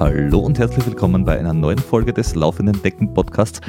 Hallo 0.00 0.40
und 0.40 0.58
herzlich 0.58 0.84
willkommen 0.84 1.24
bei 1.24 1.38
einer 1.38 1.52
neuen 1.52 1.78
Folge 1.78 2.12
des 2.12 2.34
Laufenden 2.34 2.82
Decken 2.82 3.14
Podcasts, 3.14 3.60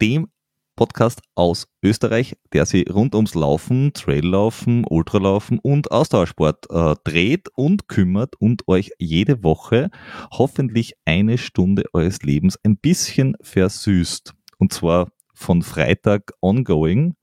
dem 0.00 0.28
Podcast 0.76 1.20
aus 1.34 1.68
Österreich, 1.82 2.38
der 2.54 2.64
sich 2.64 2.88
rund 2.88 3.14
ums 3.14 3.34
Laufen, 3.34 3.92
Traillaufen, 3.92 4.86
Ultralaufen 4.88 5.58
und 5.58 5.90
Ausdauersport 5.90 6.70
äh, 6.70 6.94
dreht 7.04 7.50
und 7.54 7.86
kümmert 7.88 8.36
und 8.38 8.66
euch 8.66 8.92
jede 8.98 9.42
Woche 9.42 9.90
hoffentlich 10.30 10.94
eine 11.04 11.36
Stunde 11.36 11.84
eures 11.92 12.22
Lebens 12.22 12.58
ein 12.64 12.78
bisschen 12.78 13.36
versüßt. 13.42 14.32
Und 14.56 14.72
zwar 14.72 15.08
von 15.34 15.60
Freitag 15.60 16.32
ongoing. 16.40 17.14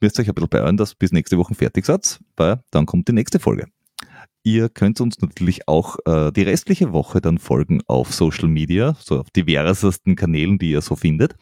Müsst 0.00 0.18
euch 0.18 0.28
ein 0.28 0.34
bisschen 0.34 0.50
beeilen, 0.50 0.76
dass 0.76 0.94
bis 0.94 1.12
nächste 1.12 1.38
Woche 1.38 1.54
fertig 1.54 1.86
seid, 1.86 2.20
weil 2.36 2.62
dann 2.70 2.86
kommt 2.86 3.08
die 3.08 3.12
nächste 3.12 3.38
Folge. 3.38 3.66
Ihr 4.42 4.68
könnt 4.68 5.00
uns 5.00 5.20
natürlich 5.20 5.68
auch 5.68 5.96
äh, 6.04 6.30
die 6.30 6.42
restliche 6.42 6.92
Woche 6.92 7.22
dann 7.22 7.38
folgen 7.38 7.80
auf 7.86 8.12
Social 8.12 8.48
Media, 8.48 8.94
so 9.00 9.20
auf 9.20 9.30
diversesten 9.30 10.16
Kanälen, 10.16 10.58
die 10.58 10.70
ihr 10.70 10.82
so 10.82 10.96
findet. 10.96 11.34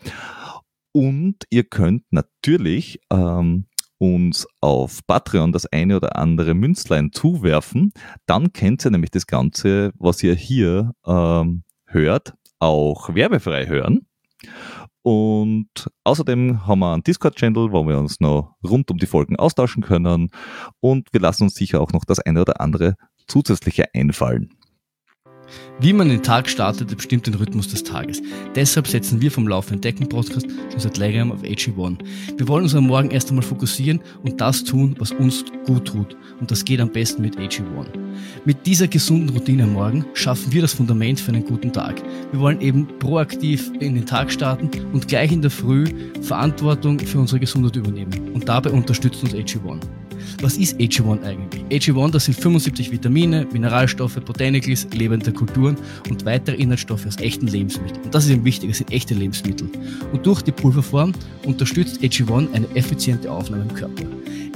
Und 0.93 1.45
ihr 1.51 1.65
könnt 1.65 2.05
natürlich 2.11 3.01
ähm, 3.11 3.67
uns 3.99 4.47
auf 4.61 5.01
Patreon 5.07 5.53
das 5.53 5.67
eine 5.67 5.97
oder 5.97 6.17
andere 6.17 6.55
Münzlein 6.55 7.13
zuwerfen. 7.13 7.93
Dann 8.27 8.53
kennt 8.53 8.85
ihr 8.85 8.91
nämlich 8.91 9.11
das 9.11 9.27
Ganze, 9.27 9.93
was 9.99 10.23
ihr 10.23 10.35
hier 10.35 10.93
ähm, 11.05 11.65
hört, 11.87 12.35
auch 12.61 13.15
werbefrei 13.15 13.67
hören. 13.67 14.07
Und 15.03 15.91
außerdem 16.05 16.67
haben 16.67 16.79
wir 16.79 16.93
einen 16.93 17.03
Discord-Channel, 17.03 17.73
wo 17.73 17.87
wir 17.87 17.99
uns 17.99 18.21
noch 18.21 18.55
rund 18.65 18.91
um 18.91 18.99
die 18.99 19.07
Folgen 19.07 19.37
austauschen 19.37 19.83
können. 19.83 20.31
Und 20.81 21.09
wir 21.13 21.21
lassen 21.21 21.45
uns 21.45 21.55
sicher 21.55 21.81
auch 21.81 21.93
noch 21.93 22.05
das 22.05 22.21
eine 22.21 22.41
oder 22.41 22.61
andere 22.61 22.95
zusätzliche 23.27 23.87
einfallen. 23.95 24.51
Wie 25.81 25.93
man 25.93 26.09
den 26.09 26.23
Tag 26.23 26.49
startet, 26.49 26.95
bestimmt 26.95 27.27
den 27.27 27.35
Rhythmus 27.35 27.69
des 27.69 27.83
Tages. 27.83 28.23
Deshalb 28.55 28.87
setzen 28.87 29.21
wir 29.21 29.31
vom 29.31 29.49
Laufenden 29.49 29.81
Decken 29.81 30.09
Podcast 30.09 30.47
schon 30.71 30.81
seit 30.81 30.97
längerem 30.97 31.33
auf 31.33 31.43
AG1. 31.43 31.99
Wir 32.37 32.49
wollen 32.49 32.65
uns 32.65 32.75
am 32.75 32.87
Morgen 32.87 33.11
erst 33.11 33.31
einmal 33.31 33.45
fokussieren 33.45 34.01
und 34.23 34.41
das 34.41 34.63
tun, 34.65 34.95
was 34.99 35.11
uns 35.13 35.45
gut 35.67 35.87
tut. 35.87 36.17
Und 36.41 36.51
das 36.51 36.65
geht 36.65 36.81
am 36.81 36.91
besten 36.91 37.23
mit 37.23 37.37
AG1. 37.37 37.87
Mit 38.45 38.67
dieser 38.67 38.87
gesunden 38.87 39.31
Routine 39.31 39.65
am 39.65 39.73
Morgen 39.73 40.05
schaffen 40.15 40.53
wir 40.53 40.63
das 40.63 40.75
Fundament 40.75 41.19
für 41.19 41.33
einen 41.33 41.45
guten 41.45 41.73
Tag. 41.73 42.01
Wir 42.31 42.41
wollen 42.41 42.61
eben 42.61 42.87
proaktiv 42.99 43.73
in 43.81 43.95
den 43.95 44.07
Tag 44.07 44.31
starten 44.31 44.71
und 44.93 45.09
gleich 45.09 45.33
in 45.33 45.43
der 45.43 45.51
Früh 45.51 45.87
Verantwortung 46.21 47.01
für 47.01 47.19
unsere 47.19 47.41
Gesundheit 47.41 47.77
übernehmen. 47.77 48.33
Und 48.35 48.49
dabei 48.49 48.71
unterstützt 48.71 49.23
uns 49.23 49.35
AG1. 49.35 49.81
Was 50.41 50.57
ist 50.57 50.79
AG1 50.79 51.23
eigentlich? 51.23 51.63
AG1, 51.71 52.11
das 52.11 52.25
sind 52.27 52.39
75 52.39 52.91
Vitamine, 52.91 53.47
Mineralstoffe, 53.53 54.17
Botanicals, 54.17 54.87
lebende 54.93 55.33
Kulturen 55.33 55.77
und 56.09 56.25
weitere 56.25 56.57
Inhaltsstoffe 56.57 57.07
aus 57.07 57.17
echten 57.19 57.47
Lebensmitteln. 57.47 58.03
Und 58.05 58.15
das 58.15 58.25
ist 58.25 58.31
eben 58.31 58.45
wichtig, 58.45 58.71
es 58.71 58.79
sind 58.79 58.93
echte 58.93 59.15
Lebensmittel. 59.15 59.69
Und 60.13 60.27
durch 60.27 60.43
die 60.43 60.53
Pulverform 60.53 61.13
unterstützt 61.45 62.03
AG1 62.03 62.53
eine 62.53 62.67
effiziente 62.75 63.31
Aufnahme 63.31 63.63
im 63.63 63.75
Körper. 63.75 64.05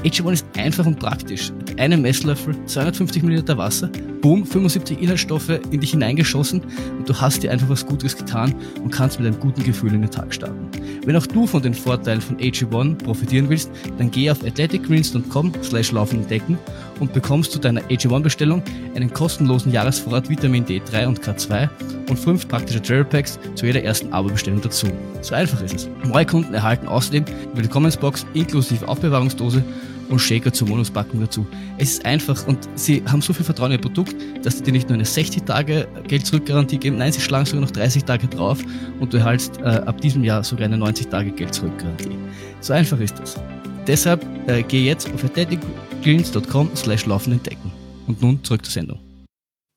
AG1 0.05 0.33
ist 0.33 0.47
einfach 0.57 0.87
und 0.87 0.99
praktisch. 0.99 1.53
Mit 1.53 1.81
einem 1.81 2.03
Messlöffel, 2.03 2.55
250 2.67 3.23
ml 3.23 3.57
Wasser, 3.57 3.91
boom, 4.21 4.45
75 4.45 5.01
Inhaltsstoffe 5.01 5.61
in 5.71 5.81
dich 5.81 5.93
hineingeschossen 5.93 6.61
und 6.99 7.09
du 7.09 7.15
hast 7.21 7.43
dir 7.43 7.51
einfach 7.51 7.69
was 7.69 7.87
Gutes 7.87 8.17
getan 8.17 8.55
und 8.83 8.91
kannst 8.91 9.19
mit 9.19 9.27
einem 9.27 9.41
guten 9.41 9.63
Gefühl 9.63 9.95
in 9.95 10.03
den 10.03 10.11
Tag 10.11 10.33
starten. 10.35 10.69
Wenn 11.05 11.17
auch 11.17 11.27
du 11.27 11.47
von 11.47 11.63
den 11.63 11.75
Vorteilen 11.75 12.21
von 12.21 12.37
AG1 12.37 12.97
profitieren 12.97 13.49
willst, 13.49 13.71
dann 13.99 14.11
geh 14.11 14.31
auf 14.31 14.45
athleticgreens.com 14.45 15.53
slash 15.63 15.93
laufen 15.93 16.21
entdecken 16.21 16.59
und 17.01 17.13
bekommst 17.13 17.53
zu 17.53 17.59
deiner 17.59 17.83
AG1-Bestellung 17.83 18.63
einen 18.95 19.13
kostenlosen 19.13 19.73
Jahresvorrat 19.73 20.29
Vitamin 20.29 20.65
D3 20.65 21.07
und 21.07 21.21
K2 21.21 21.69
und 22.09 22.19
fünf 22.19 22.49
praktische 22.49 22.83
Trail 22.83 23.05
Packs 23.05 23.39
zu 23.55 23.67
jeder 23.67 23.83
ersten 23.83 24.13
Abo-Bestellung 24.13 24.61
dazu. 24.61 24.87
So 25.23 25.35
einfach 25.35 25.61
ist 25.63 25.75
es. 25.75 25.89
Neue 26.05 26.27
Kunden 26.27 26.55
erhalten 26.55 26.89
außerdem 26.89 27.25
die 27.25 27.59
Willkommensbox 27.59 28.27
inklusive 28.35 28.87
Aufbewahrungsdose 28.89 29.63
und 30.09 30.21
Shaker 30.21 30.53
zur 30.53 30.69
Bonuspackung 30.69 31.21
dazu. 31.21 31.47
Es 31.79 31.93
ist 31.95 32.05
einfach 32.05 32.47
und 32.47 32.59
sie 32.75 33.03
haben 33.07 33.23
so 33.23 33.33
viel 33.33 33.45
Vertrauen 33.45 33.73
in 33.73 33.79
ihr 33.79 33.83
Produkt, 33.83 34.15
dass 34.43 34.59
sie 34.59 34.65
dir 34.65 34.73
nicht 34.73 34.89
nur 34.89 34.95
eine 34.95 35.05
60 35.05 35.43
Tage 35.45 35.89
Geld 36.07 36.27
zurückgarantie 36.27 36.79
geben, 36.79 36.99
nein, 36.99 37.13
sie 37.13 37.21
schlagen 37.21 37.47
sogar 37.47 37.63
noch 37.63 37.71
30 37.71 38.05
Tage 38.05 38.29
drauf 38.29 38.59
und 39.01 39.13
du 39.13 39.19
erhaltst 39.19 39.59
äh, 39.59 39.65
ab 39.65 40.01
diesem 40.01 40.25
Jahr 40.25 40.45
sogar 40.45 40.67
eine 40.67 40.79
90 40.79 41.09
Tage 41.09 41.31
Geld 41.31 41.55
zurückgarantie. 41.55 42.17
So 42.61 42.73
einfach 42.73 43.01
ist 43.01 43.19
das. 43.19 43.37
Deshalb 43.87 44.27
äh, 44.49 44.65
geh 44.65 44.85
jetzt 44.85 45.13
auf 45.13 45.23
athleticgreens.com 45.23 46.75
slash 46.75 47.07
laufen 47.07 47.33
entdecken. 47.33 47.71
Und 48.09 48.21
nun 48.21 48.43
zurück 48.43 48.65
zur 48.65 48.73
Sendung. 48.73 48.99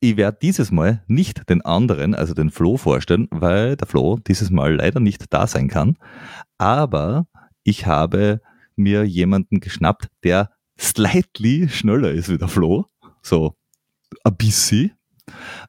Ich 0.00 0.16
werde 0.16 0.38
dieses 0.42 0.72
Mal 0.72 1.04
nicht 1.06 1.48
den 1.48 1.62
anderen, 1.62 2.14
also 2.14 2.34
den 2.34 2.50
Flo, 2.50 2.76
vorstellen, 2.76 3.28
weil 3.30 3.76
der 3.76 3.86
Flo 3.86 4.18
dieses 4.18 4.50
Mal 4.50 4.74
leider 4.74 4.98
nicht 4.98 5.26
da 5.30 5.46
sein 5.46 5.68
kann. 5.68 5.96
Aber 6.58 7.26
ich 7.62 7.86
habe 7.86 8.40
mir 8.76 9.04
jemanden 9.04 9.60
geschnappt, 9.60 10.08
der 10.24 10.50
slightly 10.78 11.68
schneller 11.68 12.10
ist 12.10 12.28
wie 12.30 12.38
der 12.38 12.48
Flo. 12.48 12.86
So 13.22 13.54
ein 14.24 14.36
bisschen. 14.36 14.92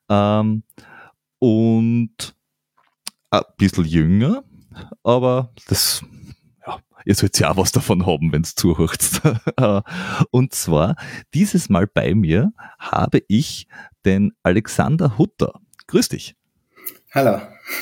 Ähm, 0.10 0.64
und 1.38 2.36
ein 3.30 3.42
bisschen 3.58 3.86
jünger, 3.86 4.44
aber 5.04 5.54
das, 5.68 6.04
ihr 7.06 7.16
sollt 7.16 7.40
ja 7.40 7.52
auch 7.52 7.58
was 7.58 7.72
davon 7.72 8.06
haben, 8.06 8.32
wenn 8.32 8.42
es 8.42 8.56
zuhört. 8.56 9.22
und 10.32 10.54
zwar, 10.54 10.96
dieses 11.34 11.70
Mal 11.70 11.88
bei 11.88 12.14
mir 12.16 12.54
habe 12.80 13.22
ich 13.28 13.68
den 14.06 14.34
Alexander 14.44 15.18
Hutter. 15.18 15.60
Grüß 15.88 16.10
dich. 16.10 16.36
Hallo. 17.14 17.42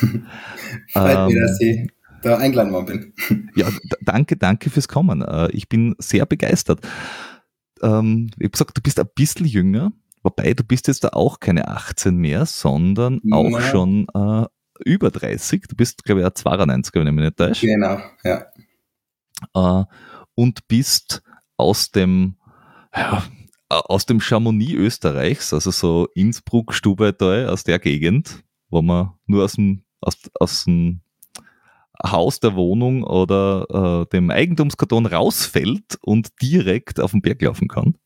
Freut 0.92 1.16
ähm, 1.16 1.26
mich, 1.26 1.36
dass 1.40 1.60
ich 1.60 1.88
da 2.22 2.36
eingeladen 2.36 2.72
worden 2.72 3.12
bin. 3.28 3.50
Ja, 3.54 3.68
danke, 4.02 4.36
danke 4.36 4.70
fürs 4.70 4.88
Kommen. 4.88 5.22
Äh, 5.22 5.50
ich 5.52 5.68
bin 5.68 5.94
sehr 5.98 6.26
begeistert. 6.26 6.80
Ähm, 7.82 8.28
ich 8.36 8.44
habe 8.44 8.50
gesagt, 8.50 8.76
du 8.76 8.82
bist 8.82 9.00
ein 9.00 9.08
bisschen 9.14 9.46
jünger, 9.46 9.92
wobei 10.22 10.52
du 10.54 10.64
bist 10.64 10.88
jetzt 10.88 11.04
da 11.04 11.10
auch 11.10 11.40
keine 11.40 11.68
18 11.68 12.16
mehr, 12.16 12.46
sondern 12.46 13.20
auch 13.30 13.50
ja. 13.50 13.62
schon 13.62 14.06
äh, 14.14 14.46
über 14.84 15.10
30. 15.10 15.66
Du 15.68 15.76
bist, 15.76 16.04
glaube 16.04 16.20
ich, 16.20 16.26
ein 16.26 16.34
92, 16.34 16.94
wenn 16.94 17.06
ich 17.06 17.12
mich 17.12 17.24
nicht 17.24 17.36
täusche. 17.36 17.66
Genau, 17.66 18.00
ja. 18.24 18.46
Äh, 19.54 19.84
und 20.34 20.66
bist 20.68 21.22
aus 21.56 21.90
dem, 21.90 22.36
ja, 22.94 23.22
aus 23.68 24.06
dem 24.06 24.20
Chamonix 24.20 24.72
Österreichs, 24.72 25.52
also 25.52 25.70
so 25.70 26.08
Innsbruck, 26.14 26.74
Stubaital, 26.74 27.48
aus 27.48 27.64
der 27.64 27.78
Gegend, 27.78 28.42
wo 28.68 28.82
man 28.82 29.12
nur 29.26 29.44
aus 29.44 29.52
dem, 29.52 29.84
aus, 30.00 30.16
aus 30.38 30.64
dem 30.64 31.00
Haus 32.02 32.40
der 32.40 32.54
Wohnung 32.54 33.04
oder 33.04 33.66
äh, 34.02 34.06
dem 34.12 34.30
Eigentumskarton 34.30 35.06
rausfällt 35.06 35.98
und 36.00 36.30
direkt 36.40 36.98
auf 36.98 37.10
den 37.10 37.20
Berg 37.20 37.42
laufen 37.42 37.68
kann. 37.68 37.96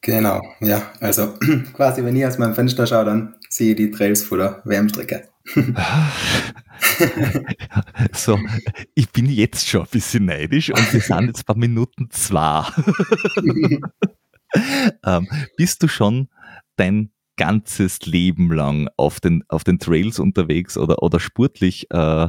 Genau, 0.00 0.42
ja. 0.60 0.90
Also 1.00 1.34
quasi, 1.74 2.04
wenn 2.04 2.16
ich 2.16 2.26
aus 2.26 2.38
meinem 2.38 2.54
Fenster 2.54 2.86
schaue, 2.86 3.04
dann 3.04 3.36
sehe 3.48 3.70
ich 3.70 3.76
die 3.76 3.90
Trails 3.92 4.24
vor 4.24 4.38
der 4.38 4.62
Wärmstrecke. 4.64 5.28
so, 8.12 8.38
ich 8.94 9.10
bin 9.10 9.26
jetzt 9.26 9.68
schon 9.68 9.82
ein 9.82 9.88
bisschen 9.90 10.26
neidisch 10.26 10.70
und 10.70 10.92
wir 10.92 11.00
sind 11.00 11.26
jetzt 11.26 11.46
bei 11.46 11.54
Minuten 11.54 12.08
zwei. 12.10 12.64
ähm, 15.04 15.28
bist 15.56 15.82
du 15.82 15.88
schon 15.88 16.28
dein 16.76 17.10
ganzes 17.36 18.06
Leben 18.06 18.52
lang 18.52 18.88
auf 18.96 19.20
den, 19.20 19.44
auf 19.48 19.64
den 19.64 19.78
Trails 19.78 20.18
unterwegs 20.18 20.76
oder, 20.76 21.02
oder 21.02 21.18
sportlich 21.18 21.90
äh, 21.90 22.24
äh, 22.24 22.28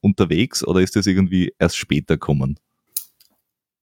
unterwegs 0.00 0.66
oder 0.66 0.80
ist 0.80 0.96
das 0.96 1.06
irgendwie 1.06 1.54
erst 1.58 1.76
später 1.76 2.16
kommen? 2.16 2.58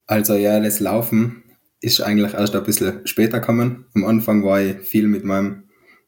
Also 0.06 0.34
ja, 0.34 0.58
das 0.60 0.80
Laufen 0.80 1.44
ist 1.80 2.00
eigentlich 2.00 2.34
erst 2.34 2.54
ein 2.54 2.64
bisschen 2.64 3.06
später 3.06 3.40
gekommen. 3.40 3.86
Am 3.94 4.04
Anfang 4.04 4.44
war 4.44 4.60
ich 4.60 4.78
viel 4.80 5.08
mit 5.08 5.24
meinem, 5.24 5.64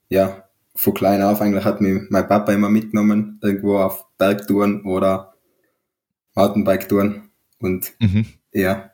ja, 0.08 0.44
von 0.74 0.94
klein 0.94 1.22
auf 1.22 1.40
eigentlich 1.40 1.64
hat 1.64 1.80
mich 1.80 2.02
mein 2.10 2.26
Papa 2.26 2.52
immer 2.52 2.68
mitgenommen, 2.68 3.38
irgendwo 3.42 3.78
auf 3.78 4.06
Bergtouren 4.18 4.82
oder 4.84 5.34
Mountainbike-Touren. 6.34 7.30
Und 7.58 7.92
mhm. 8.00 8.26
ja, 8.52 8.90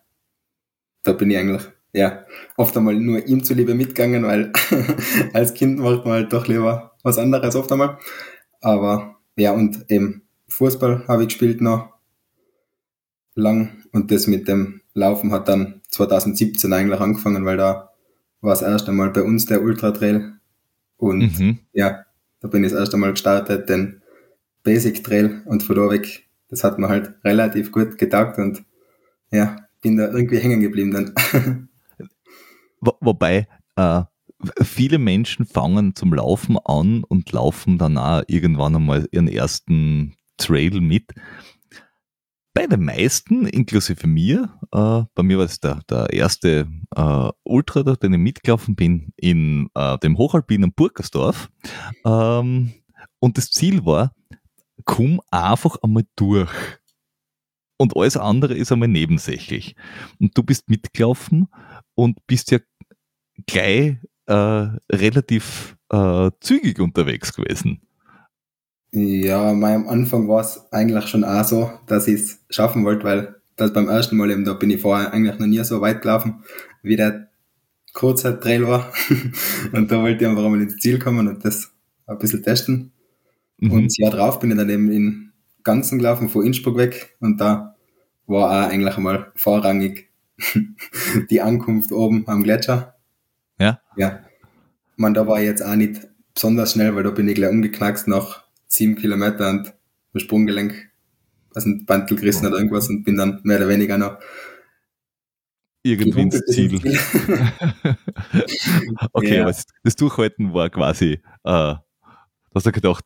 da 1.02 1.12
bin 1.12 1.30
ich 1.30 1.38
eigentlich 1.38 1.62
ja, 1.92 2.24
oft 2.56 2.76
einmal 2.76 2.94
nur 2.94 3.26
ihm 3.26 3.42
zuliebe 3.44 3.74
mitgegangen, 3.74 4.24
weil 4.24 4.52
als 5.32 5.54
Kind 5.54 5.78
macht 5.78 6.04
man 6.04 6.14
halt 6.14 6.32
doch 6.32 6.46
lieber 6.46 6.96
was 7.02 7.18
anderes 7.18 7.56
oft 7.56 7.70
einmal. 7.72 7.98
Aber 8.60 9.16
ja, 9.36 9.52
und 9.52 9.90
eben 9.90 10.22
Fußball 10.48 11.06
habe 11.08 11.22
ich 11.22 11.28
gespielt 11.28 11.60
noch 11.60 11.94
lang 13.34 13.84
und 13.92 14.10
das 14.10 14.26
mit 14.26 14.48
dem 14.48 14.80
Laufen 14.94 15.32
hat 15.32 15.48
dann 15.48 15.80
2017 15.88 16.72
eigentlich 16.72 17.00
angefangen, 17.00 17.44
weil 17.44 17.56
da 17.56 17.90
war 18.40 18.52
es 18.52 18.62
erst 18.62 18.88
einmal 18.88 19.10
bei 19.10 19.22
uns 19.22 19.46
der 19.46 19.62
Ultra 19.62 19.92
Trail 19.92 20.37
und 20.98 21.38
mhm. 21.38 21.58
ja, 21.72 22.04
da 22.40 22.48
bin 22.48 22.62
ich 22.62 22.70
das 22.70 22.80
erste 22.80 22.96
Mal 22.96 23.12
gestartet, 23.12 23.68
den 23.68 24.02
Basic 24.62 25.02
Trail 25.02 25.42
und 25.46 25.62
von 25.62 25.76
da 25.76 25.90
weg, 25.90 26.28
das 26.48 26.62
hat 26.62 26.78
mir 26.78 26.88
halt 26.88 27.14
relativ 27.24 27.72
gut 27.72 27.96
getaugt 27.98 28.38
und 28.38 28.64
ja, 29.30 29.56
bin 29.80 29.96
da 29.96 30.08
irgendwie 30.08 30.38
hängen 30.38 30.60
geblieben 30.60 30.92
dann. 30.92 31.14
Wo, 32.80 32.92
wobei, 33.00 33.48
äh, 33.76 34.02
viele 34.62 34.98
Menschen 34.98 35.46
fangen 35.46 35.94
zum 35.94 36.14
Laufen 36.14 36.58
an 36.64 37.04
und 37.04 37.32
laufen 37.32 37.78
dann 37.78 37.98
auch 37.98 38.22
irgendwann 38.28 38.76
einmal 38.76 39.08
ihren 39.10 39.28
ersten 39.28 40.14
Trail 40.36 40.80
mit. 40.80 41.12
Bei 42.58 42.66
den 42.66 42.84
meisten, 42.84 43.46
inklusive 43.46 44.08
mir, 44.08 44.52
äh, 44.72 45.04
bei 45.14 45.22
mir 45.22 45.38
war 45.38 45.44
es 45.44 45.60
der, 45.60 45.80
der 45.88 46.12
erste 46.12 46.66
äh, 46.96 47.30
Ultra, 47.44 47.94
den 47.94 48.14
ich 48.14 48.18
mitgelaufen 48.18 48.74
bin, 48.74 49.12
in 49.16 49.70
äh, 49.76 49.96
dem 49.98 50.18
hochalpinen 50.18 50.72
Burgersdorf. 50.72 51.52
Ähm, 52.04 52.72
und 53.20 53.38
das 53.38 53.52
Ziel 53.52 53.86
war, 53.86 54.12
komm 54.84 55.20
einfach 55.30 55.76
einmal 55.84 56.02
durch. 56.16 56.50
Und 57.76 57.96
alles 57.96 58.16
andere 58.16 58.54
ist 58.54 58.72
einmal 58.72 58.88
nebensächlich. 58.88 59.76
Und 60.18 60.36
du 60.36 60.42
bist 60.42 60.68
mitgelaufen 60.68 61.46
und 61.94 62.26
bist 62.26 62.50
ja 62.50 62.58
gleich 63.46 63.98
äh, 64.26 64.68
relativ 64.90 65.76
äh, 65.90 66.32
zügig 66.40 66.80
unterwegs 66.80 67.32
gewesen. 67.32 67.87
Ja, 68.90 69.52
mein, 69.52 69.74
am 69.74 69.88
Anfang 69.88 70.28
war 70.28 70.40
es 70.40 70.66
eigentlich 70.72 71.06
schon 71.08 71.24
auch 71.24 71.44
so, 71.44 71.70
dass 71.86 72.08
ich 72.08 72.14
es 72.14 72.44
schaffen 72.48 72.84
wollte, 72.84 73.04
weil 73.04 73.36
das 73.56 73.72
beim 73.72 73.88
ersten 73.88 74.16
Mal 74.16 74.30
eben, 74.30 74.44
da 74.44 74.54
bin 74.54 74.70
ich 74.70 74.80
vorher 74.80 75.12
eigentlich 75.12 75.38
noch 75.38 75.46
nie 75.46 75.62
so 75.62 75.80
weit 75.80 76.00
gelaufen, 76.00 76.42
wie 76.82 76.96
der 76.96 77.28
kurze 77.92 78.38
Trail 78.40 78.66
war. 78.66 78.92
und 79.72 79.90
da 79.90 80.00
wollte 80.00 80.24
ich 80.24 80.30
einfach 80.30 80.44
einmal 80.44 80.62
ins 80.62 80.76
Ziel 80.76 80.98
kommen 80.98 81.28
und 81.28 81.44
das 81.44 81.72
ein 82.06 82.18
bisschen 82.18 82.42
testen. 82.42 82.92
Mhm. 83.58 83.70
Und 83.72 83.84
das 83.86 83.98
Jahr 83.98 84.10
drauf 84.10 84.38
bin 84.38 84.50
ich 84.50 84.56
dann 84.56 84.70
eben 84.70 84.90
in 84.90 85.32
Ganzen 85.64 85.98
gelaufen, 85.98 86.28
von 86.28 86.46
Innsbruck 86.46 86.76
weg. 86.76 87.16
Und 87.20 87.40
da 87.40 87.76
war 88.26 88.50
auch 88.50 88.70
eigentlich 88.70 88.96
einmal 88.96 89.32
vorrangig 89.34 90.08
die 91.30 91.40
Ankunft 91.40 91.92
oben 91.92 92.26
am 92.26 92.42
Gletscher. 92.42 92.94
Ja. 93.58 93.80
Ja. 93.96 94.20
Man, 94.96 95.14
da 95.14 95.26
war 95.26 95.40
ich 95.40 95.46
jetzt 95.46 95.62
auch 95.62 95.74
nicht 95.74 96.08
besonders 96.32 96.72
schnell, 96.72 96.94
weil 96.94 97.02
da 97.02 97.10
bin 97.10 97.28
ich 97.28 97.34
gleich 97.34 97.50
umgeknackst 97.50 98.08
nach 98.08 98.47
sieben 98.68 98.94
Kilometer 98.94 99.50
und 99.50 99.74
mein 100.12 100.20
Sprunggelenk, 100.20 100.90
also 101.54 101.68
ein 101.68 101.84
Bandel 101.86 102.16
gerissen 102.16 102.46
oder 102.46 102.56
irgendwas 102.56 102.88
und 102.88 103.02
bin 103.02 103.16
dann 103.16 103.40
mehr 103.42 103.56
oder 103.56 103.68
weniger 103.68 103.98
noch 103.98 104.18
irgendwie 105.82 106.20
ins 106.20 106.44
Ziel. 106.46 106.80
okay, 109.12 109.36
ja. 109.36 109.42
aber 109.42 109.54
das 109.82 109.96
Durchhalten 109.96 110.52
war 110.52 110.70
quasi, 110.70 111.20
äh, 111.44 111.74
hast 112.54 112.66
du 112.66 112.72
gedacht, 112.72 113.04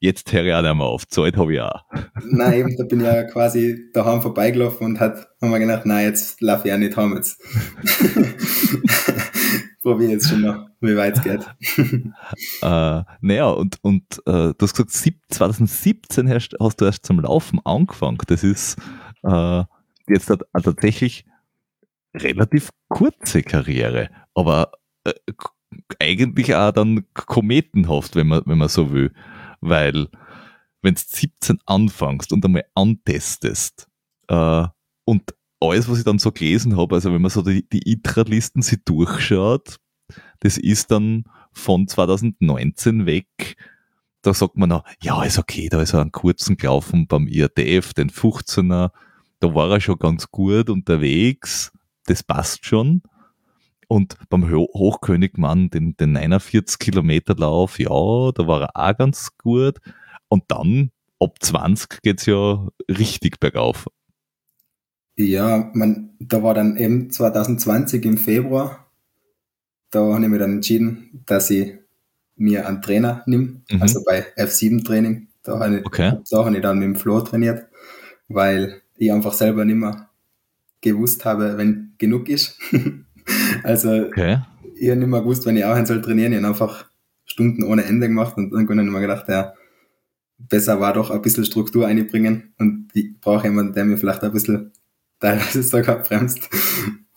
jetzt 0.00 0.32
höre 0.32 0.44
ich 0.44 0.54
auch 0.54 0.62
nicht 0.62 0.74
mehr 0.74 0.86
auf, 0.86 1.06
Zeit 1.08 1.36
habe 1.36 1.54
ich 1.54 1.60
auch. 1.60 1.82
Nein, 2.24 2.52
eben, 2.54 2.76
da 2.76 2.84
bin 2.84 3.00
ich 3.00 3.06
ja 3.06 3.24
quasi 3.24 3.90
daheim 3.92 4.22
vorbeigelaufen 4.22 4.86
und 4.86 5.00
hat, 5.00 5.28
haben 5.40 5.50
wir 5.50 5.58
gedacht, 5.58 5.86
nein, 5.86 6.06
jetzt 6.06 6.40
laufe 6.40 6.68
ich 6.68 6.74
auch 6.74 6.78
nicht 6.78 6.96
heim, 6.96 7.14
jetzt 7.16 7.40
probiere 9.82 10.12
jetzt 10.12 10.28
schon 10.28 10.42
noch, 10.42 10.68
wie 10.80 10.96
weit 10.96 11.18
es 11.18 11.22
geht. 11.22 11.46
äh, 12.62 13.02
naja, 13.20 13.50
und, 13.50 13.78
und 13.82 14.04
äh, 14.26 14.54
du 14.54 14.56
hast 14.60 14.74
gesagt, 14.74 14.92
2017 15.30 16.28
hast, 16.28 16.56
hast, 16.60 16.80
du 16.80 16.84
erst 16.84 17.04
zum 17.06 17.20
Laufen 17.20 17.60
angefangen. 17.64 18.18
Das 18.26 18.44
ist 18.44 18.76
äh, 19.22 19.64
jetzt 20.08 20.30
hat, 20.30 20.42
hat 20.54 20.64
tatsächlich 20.64 21.24
relativ 22.14 22.70
kurze 22.88 23.42
Karriere, 23.42 24.10
aber 24.34 24.72
äh, 25.04 25.12
eigentlich 25.98 26.54
auch 26.54 26.72
dann 26.72 27.06
kometenhaft, 27.14 28.16
wenn 28.16 28.28
man, 28.28 28.42
wenn 28.46 28.58
man 28.58 28.68
so 28.68 28.92
will. 28.92 29.12
Weil, 29.60 30.08
wenn 30.82 30.94
du 30.94 31.00
17 31.04 31.60
anfängst 31.66 32.32
und 32.32 32.44
einmal 32.44 32.64
antestest 32.74 33.88
äh, 34.28 34.66
und 35.04 35.34
alles, 35.62 35.88
was 35.88 35.98
ich 35.98 36.04
dann 36.04 36.18
so 36.18 36.32
gelesen 36.32 36.76
habe, 36.76 36.94
also 36.94 37.12
wenn 37.12 37.22
man 37.22 37.30
so 37.30 37.42
die, 37.42 37.68
die 37.68 37.90
ITRA-Listen 37.92 38.62
sich 38.62 38.78
durchschaut, 38.84 39.76
das 40.40 40.58
ist 40.58 40.90
dann 40.90 41.24
von 41.52 41.86
2019 41.86 43.06
weg. 43.06 43.56
Da 44.22 44.34
sagt 44.34 44.56
man 44.56 44.68
noch, 44.68 44.84
ja, 45.02 45.22
ist 45.24 45.38
okay, 45.38 45.68
da 45.68 45.82
ist 45.82 45.94
er 45.94 46.00
einen 46.00 46.12
kurzen 46.12 46.56
gelaufen 46.56 47.06
beim 47.06 47.26
IRTF, 47.26 47.94
den 47.94 48.10
15er, 48.10 48.90
da 49.40 49.54
war 49.54 49.70
er 49.72 49.80
schon 49.80 49.98
ganz 49.98 50.30
gut 50.30 50.70
unterwegs, 50.70 51.72
das 52.06 52.22
passt 52.22 52.64
schon. 52.64 53.02
Und 53.88 54.16
beim 54.30 54.48
Hochkönigmann, 54.50 55.68
den, 55.68 55.96
den 55.96 56.12
49 56.12 56.78
Kilometer 56.78 57.34
Lauf, 57.34 57.78
ja, 57.78 57.88
da 57.88 58.46
war 58.46 58.62
er 58.62 58.70
auch 58.76 58.96
ganz 58.96 59.36
gut. 59.36 59.78
Und 60.28 60.44
dann, 60.48 60.92
ab 61.20 61.36
20 61.40 62.00
geht's 62.02 62.26
ja 62.26 62.68
richtig 62.88 63.38
bergauf. 63.38 63.86
Ja, 65.30 65.70
man, 65.74 66.10
da 66.18 66.42
war 66.42 66.54
dann 66.54 66.76
eben 66.76 67.10
2020 67.10 68.04
im 68.04 68.18
Februar, 68.18 68.86
da 69.90 70.00
habe 70.00 70.22
ich 70.22 70.28
mich 70.28 70.38
dann 70.38 70.54
entschieden, 70.54 71.22
dass 71.26 71.50
ich 71.50 71.74
mir 72.36 72.66
einen 72.66 72.82
Trainer 72.82 73.22
nehme, 73.26 73.62
mhm. 73.70 73.82
also 73.82 74.02
bei 74.04 74.24
F7-Training. 74.36 75.28
Da 75.42 75.58
habe 75.58 75.78
ich, 75.78 75.86
okay. 75.86 76.18
da 76.30 76.44
habe 76.44 76.56
ich 76.56 76.62
dann 76.62 76.78
mit 76.78 76.86
dem 76.86 76.96
Flo 76.96 77.20
trainiert, 77.20 77.66
weil 78.28 78.82
ich 78.96 79.12
einfach 79.12 79.32
selber 79.32 79.64
nicht 79.64 79.76
mehr 79.76 80.08
gewusst 80.80 81.24
habe, 81.24 81.56
wenn 81.58 81.94
genug 81.98 82.28
ist. 82.28 82.58
also 83.62 83.90
okay. 83.90 84.38
ich 84.74 84.88
habe 84.88 85.00
nicht 85.00 85.08
mehr 85.08 85.20
gewusst, 85.20 85.46
wenn 85.46 85.56
ich 85.56 85.64
auch 85.64 85.86
soll 85.86 86.02
trainieren. 86.02 86.32
Ich 86.32 86.38
habe 86.38 86.48
einfach 86.48 86.86
Stunden 87.24 87.62
ohne 87.64 87.84
Ende 87.84 88.08
gemacht 88.08 88.36
und 88.36 88.52
irgendwann 88.52 88.78
habe 88.78 88.88
ich 88.88 88.94
mir 88.94 89.00
gedacht, 89.00 89.28
ja, 89.28 89.54
besser 90.38 90.80
war 90.80 90.92
doch 90.92 91.10
ein 91.10 91.22
bisschen 91.22 91.44
Struktur 91.44 91.86
einbringen 91.86 92.54
und 92.58 92.88
ich 92.94 93.20
brauche 93.20 93.46
jemanden, 93.46 93.74
der 93.74 93.84
mir 93.84 93.96
vielleicht 93.96 94.22
ein 94.22 94.32
bisschen 94.32 94.72
teilweise 95.22 95.62
sogar 95.62 96.02
bremst. 96.02 96.50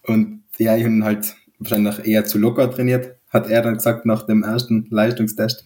Und 0.03 0.43
ja, 0.57 0.77
ich 0.77 0.85
habe 0.85 1.03
halt 1.03 1.35
wahrscheinlich 1.59 2.05
eher 2.05 2.23
zu 2.25 2.37
locker 2.37 2.71
trainiert, 2.71 3.17
hat 3.29 3.49
er 3.49 3.61
dann 3.61 3.75
gesagt 3.75 4.05
nach 4.05 4.25
dem 4.25 4.43
ersten 4.43 4.87
Leistungstest. 4.89 5.65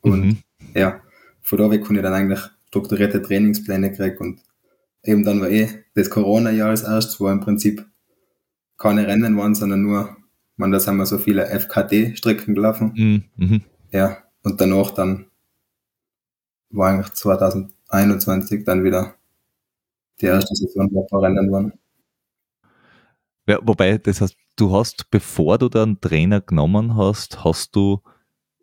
Und 0.00 0.24
mhm. 0.24 0.38
ja, 0.74 1.00
von 1.42 1.58
da 1.58 1.70
weg 1.70 1.82
konnte 1.82 2.00
ich 2.00 2.04
dann 2.04 2.14
eigentlich 2.14 2.40
strukturierte 2.68 3.20
Trainingspläne 3.20 3.92
kriegen 3.92 4.16
und 4.18 4.40
eben 5.02 5.24
dann 5.24 5.40
war 5.40 5.50
eh 5.50 5.68
das 5.94 6.10
Corona-Jahr 6.10 6.70
als 6.70 6.82
erstes, 6.82 7.20
wo 7.20 7.28
im 7.28 7.40
Prinzip 7.40 7.84
keine 8.78 9.06
Rennen 9.06 9.36
waren, 9.36 9.54
sondern 9.54 9.82
nur, 9.82 10.16
man, 10.56 10.72
da 10.72 10.84
haben 10.84 10.96
wir 10.96 11.06
so 11.06 11.18
viele 11.18 11.46
FKD-Strecken 11.46 12.54
gelaufen. 12.54 12.92
Mhm. 12.96 13.24
mhm. 13.36 13.60
Ja, 13.92 14.18
und 14.42 14.60
danach 14.60 14.90
dann 14.90 15.26
war 16.70 16.90
eigentlich 16.90 17.12
2021 17.12 18.64
dann 18.64 18.82
wieder 18.82 19.14
die 20.20 20.26
erste 20.26 20.54
Saison, 20.54 20.88
wo 20.92 21.02
ein 21.02 21.06
paar 21.06 21.22
Rennen 21.22 21.50
waren. 21.50 21.72
Ja, 23.46 23.58
wobei, 23.62 23.98
das 23.98 24.20
heißt, 24.20 24.36
du 24.56 24.72
hast, 24.72 25.10
bevor 25.10 25.58
du 25.58 25.68
dann 25.68 26.00
Trainer 26.00 26.40
genommen 26.40 26.96
hast, 26.96 27.44
hast 27.44 27.76
du 27.76 28.00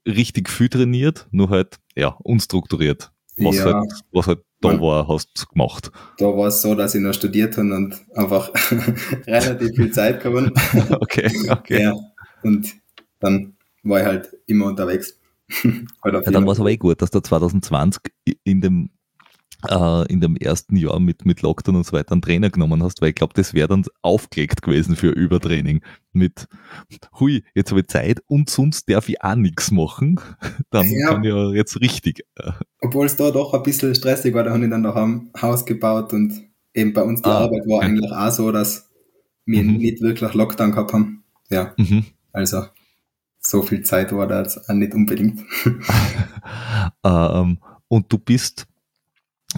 richtig 0.08 0.50
viel 0.50 0.70
trainiert, 0.70 1.28
nur 1.32 1.50
halt, 1.50 1.80
ja, 1.96 2.18
unstrukturiert. 2.24 3.12
Was, 3.38 3.58
ja, 3.58 3.66
halt, 3.66 3.92
was 4.12 4.28
halt 4.28 4.40
da 4.62 4.70
man, 4.70 4.82
war, 4.82 5.08
hast 5.08 5.30
du 5.36 5.46
gemacht. 5.48 5.92
Da 6.18 6.26
war 6.26 6.48
es 6.48 6.62
so, 6.62 6.76
dass 6.76 6.96
ich 6.96 7.02
noch 7.02 7.14
studiert 7.14 7.58
habe 7.58 7.74
und 7.74 8.00
einfach 8.14 8.52
relativ 9.28 9.76
viel 9.76 9.92
Zeit 9.92 10.22
gehabt 10.22 10.52
Okay, 11.02 11.32
okay. 11.50 11.82
Ja, 11.82 11.96
und 12.44 12.76
dann 13.20 13.56
war 13.84 14.00
ich 14.00 14.06
halt 14.06 14.38
immer 14.46 14.68
unterwegs. 14.68 15.20
ja, 15.64 16.22
dann 16.22 16.46
war 16.46 16.54
es 16.54 16.60
aber 16.60 16.70
eh 16.70 16.78
gut, 16.78 17.02
dass 17.02 17.12
du 17.12 17.20
2020 17.20 18.02
in 18.44 18.62
dem 18.62 18.90
äh, 19.70 20.12
in 20.12 20.22
dem 20.22 20.36
ersten 20.36 20.76
Jahr 20.76 21.00
mit, 21.00 21.26
mit 21.26 21.42
Lockdown 21.42 21.76
und 21.76 21.86
so 21.86 21.94
weiter 21.94 22.14
einen 22.14 22.22
Trainer 22.22 22.50
genommen 22.50 22.84
hast, 22.84 23.02
weil 23.02 23.10
ich 23.10 23.16
glaube, 23.16 23.34
das 23.36 23.54
wäre 23.54 23.68
dann 23.68 23.86
aufgelegt 24.02 24.62
gewesen 24.62 24.96
für 24.96 25.10
Übertraining. 25.10 25.82
Mit, 26.14 26.48
hui, 27.20 27.44
jetzt 27.54 27.72
habe 27.72 27.82
ich 27.82 27.88
Zeit 27.88 28.22
und 28.28 28.50
sonst 28.50 28.90
darf 28.90 29.08
ich 29.10 29.22
auch 29.24 29.36
nichts 29.36 29.72
machen. 29.72 30.20
Dann 30.72 30.90
ja. 30.90 31.10
kann 31.10 31.24
ich 31.24 31.30
ja 31.30 31.52
jetzt 31.52 31.80
richtig. 31.80 32.26
Äh, 32.36 32.52
Obwohl 32.82 33.06
es 33.06 33.16
da 33.16 33.32
doch 33.32 33.54
ein 33.54 33.64
bisschen 33.64 33.96
stressig 33.96 34.34
war, 34.34 34.44
da 34.44 34.52
habe 34.52 34.64
ich 34.64 34.70
dann 34.70 34.82
noch 34.82 34.96
ein 34.96 35.32
Haus 35.42 35.66
gebaut 35.66 36.14
und 36.14 36.34
eben 36.74 36.94
bei 36.94 37.04
uns 37.04 37.22
die 37.22 37.30
ah, 37.30 37.40
Arbeit 37.40 37.68
war 37.68 37.78
okay. 37.78 37.86
eigentlich 37.86 38.12
auch 38.12 38.32
so, 38.32 38.52
dass 38.52 38.90
wir 39.46 39.64
mhm. 39.64 39.78
nicht 39.78 40.02
wirklich 40.02 40.34
Lockdown 40.34 40.72
gehabt 40.72 40.94
haben. 40.94 41.24
Ja, 41.50 41.74
mhm. 41.78 42.06
also 42.32 42.64
so 43.40 43.62
viel 43.62 43.82
Zeit 43.84 44.14
war 44.14 44.28
da 44.28 44.42
jetzt 44.42 44.70
auch 44.70 44.74
nicht 44.74 44.94
unbedingt. 44.94 45.42
ähm, 47.04 47.58
und 47.88 48.12
du 48.12 48.18
bist 48.18 48.68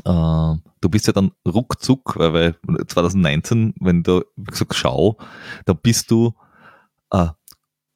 Uh, 0.05 0.57
du 0.81 0.89
bist 0.89 1.05
ja 1.05 1.13
dann 1.13 1.31
ruckzuck, 1.47 2.17
weil, 2.17 2.33
weil 2.63 2.87
2019, 2.87 3.75
wenn 3.79 4.01
du, 4.01 4.25
wie 4.35 4.45
gesagt, 4.45 4.73
schau, 4.73 5.17
da 5.65 5.73
bist 5.73 6.09
du 6.09 6.33
uh, 7.13 7.29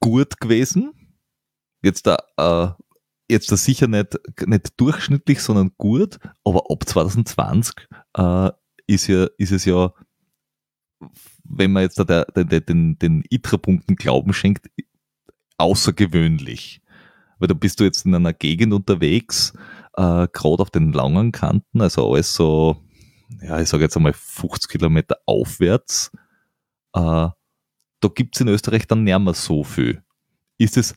gut 0.00 0.40
gewesen. 0.40 0.92
Jetzt 1.82 2.06
da, 2.06 2.18
uh, 2.40 2.80
jetzt 3.28 3.50
da 3.50 3.56
sicher 3.56 3.88
nicht, 3.88 4.16
nicht 4.46 4.80
durchschnittlich, 4.80 5.42
sondern 5.42 5.72
gut, 5.76 6.18
aber 6.44 6.70
ab 6.70 6.84
2020 6.86 7.74
ist, 8.86 9.06
ja, 9.06 9.26
ist 9.36 9.52
es 9.52 9.64
ja, 9.64 9.92
wenn 11.44 11.72
man 11.72 11.82
jetzt 11.82 11.98
da 11.98 12.04
der, 12.04 12.24
der, 12.24 12.60
den, 12.60 12.98
den 12.98 13.22
ITRA-Punkten 13.28 13.96
Glauben 13.96 14.32
schenkt, 14.32 14.68
außergewöhnlich. 15.58 16.80
Weil 17.38 17.48
da 17.48 17.54
bist 17.54 17.78
du 17.78 17.84
jetzt 17.84 18.06
in 18.06 18.14
einer 18.14 18.32
Gegend 18.32 18.72
unterwegs, 18.72 19.52
äh, 19.98 20.28
gerade 20.32 20.62
auf 20.62 20.70
den 20.70 20.92
langen 20.92 21.32
Kanten, 21.32 21.82
also 21.82 22.10
alles 22.10 22.32
so 22.34 22.82
ja, 23.42 23.60
ich 23.60 23.68
sage 23.68 23.84
jetzt 23.84 23.96
einmal 23.96 24.12
50 24.12 24.70
Kilometer 24.70 25.18
aufwärts, 25.26 26.10
äh, 26.94 27.28
da 28.00 28.08
gibt 28.14 28.36
es 28.36 28.40
in 28.40 28.48
Österreich 28.48 28.86
dann 28.86 29.04
nicht 29.04 29.18
mehr 29.18 29.34
so 29.34 29.64
viel. 29.64 30.02
Ist 30.58 30.76
es 30.76 30.94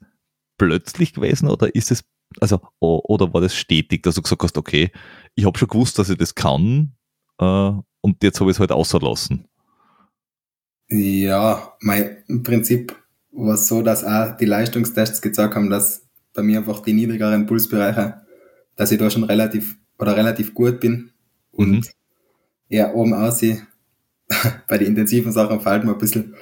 plötzlich 0.57 1.13
gewesen 1.13 1.49
oder 1.49 1.73
ist 1.75 1.91
es, 1.91 2.03
also, 2.39 2.61
oder 2.79 3.33
war 3.33 3.41
das 3.41 3.55
stetig, 3.55 4.03
dass 4.03 4.15
du 4.15 4.21
gesagt 4.21 4.43
hast, 4.43 4.57
okay, 4.57 4.91
ich 5.35 5.45
habe 5.45 5.57
schon 5.57 5.67
gewusst, 5.67 5.99
dass 5.99 6.09
ich 6.09 6.17
das 6.17 6.35
kann 6.35 6.95
äh, 7.39 7.71
und 8.01 8.23
jetzt 8.23 8.39
habe 8.39 8.49
ich 8.49 8.55
es 8.55 8.59
halt 8.59 8.71
außerlassen? 8.71 9.47
Ja, 10.89 11.73
mein, 11.79 12.23
im 12.27 12.43
Prinzip 12.43 12.95
war 13.31 13.55
es 13.55 13.67
so, 13.67 13.81
dass 13.81 14.03
auch 14.03 14.37
die 14.37 14.45
Leistungstests 14.45 15.21
gezeigt 15.21 15.55
haben, 15.55 15.69
dass 15.69 16.07
bei 16.33 16.43
mir 16.43 16.59
einfach 16.59 16.81
die 16.81 16.93
niedrigeren 16.93 17.45
Pulsbereiche, 17.45 18.20
dass 18.81 18.91
ich 18.91 18.97
da 18.97 19.11
schon 19.11 19.25
relativ 19.25 19.77
oder 19.99 20.17
relativ 20.17 20.55
gut 20.55 20.79
bin 20.79 21.11
und 21.51 21.71
mhm. 21.71 21.83
ja, 22.67 22.91
oben 22.95 23.13
aussiehe. 23.13 23.61
bei 24.67 24.79
den 24.79 24.87
intensiven 24.87 25.31
Sachen 25.31 25.61
fällt 25.61 25.83
mir 25.83 25.91
ein 25.91 25.99
bisschen 25.99 26.33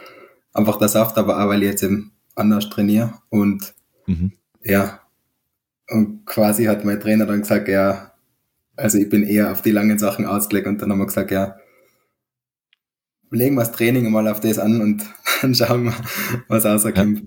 einfach 0.53 0.77
der 0.77 0.88
Saft, 0.88 1.17
aber 1.17 1.43
auch 1.43 1.50
weil 1.50 1.63
ich 1.63 1.69
jetzt 1.69 1.84
eben 1.84 2.13
anders 2.36 2.69
trainiere 2.69 3.15
und 3.27 3.74
mhm. 4.08 4.31
ja, 4.63 5.01
und 5.89 6.25
quasi 6.25 6.63
hat 6.63 6.86
mein 6.86 7.01
Trainer 7.01 7.25
dann 7.25 7.41
gesagt, 7.41 7.67
ja, 7.67 8.13
also 8.77 8.98
ich 8.98 9.10
bin 9.10 9.24
eher 9.24 9.51
auf 9.51 9.62
die 9.62 9.72
langen 9.72 10.00
Sachen 10.00 10.25
ausgelegt 10.25 10.67
und 10.67 10.81
dann 10.81 10.93
haben 10.93 11.00
wir 11.00 11.08
gesagt, 11.08 11.31
ja, 11.31 11.58
legen 13.31 13.55
wir 13.55 13.65
das 13.65 13.74
Training 13.74 14.10
mal 14.10 14.29
auf 14.29 14.39
das 14.39 14.60
an 14.60 14.79
und 14.79 15.03
dann 15.41 15.53
schauen 15.53 15.84
wir, 15.84 15.93
was 16.48 16.63
rauskommt. 16.63 17.19
Ja. 17.19 17.25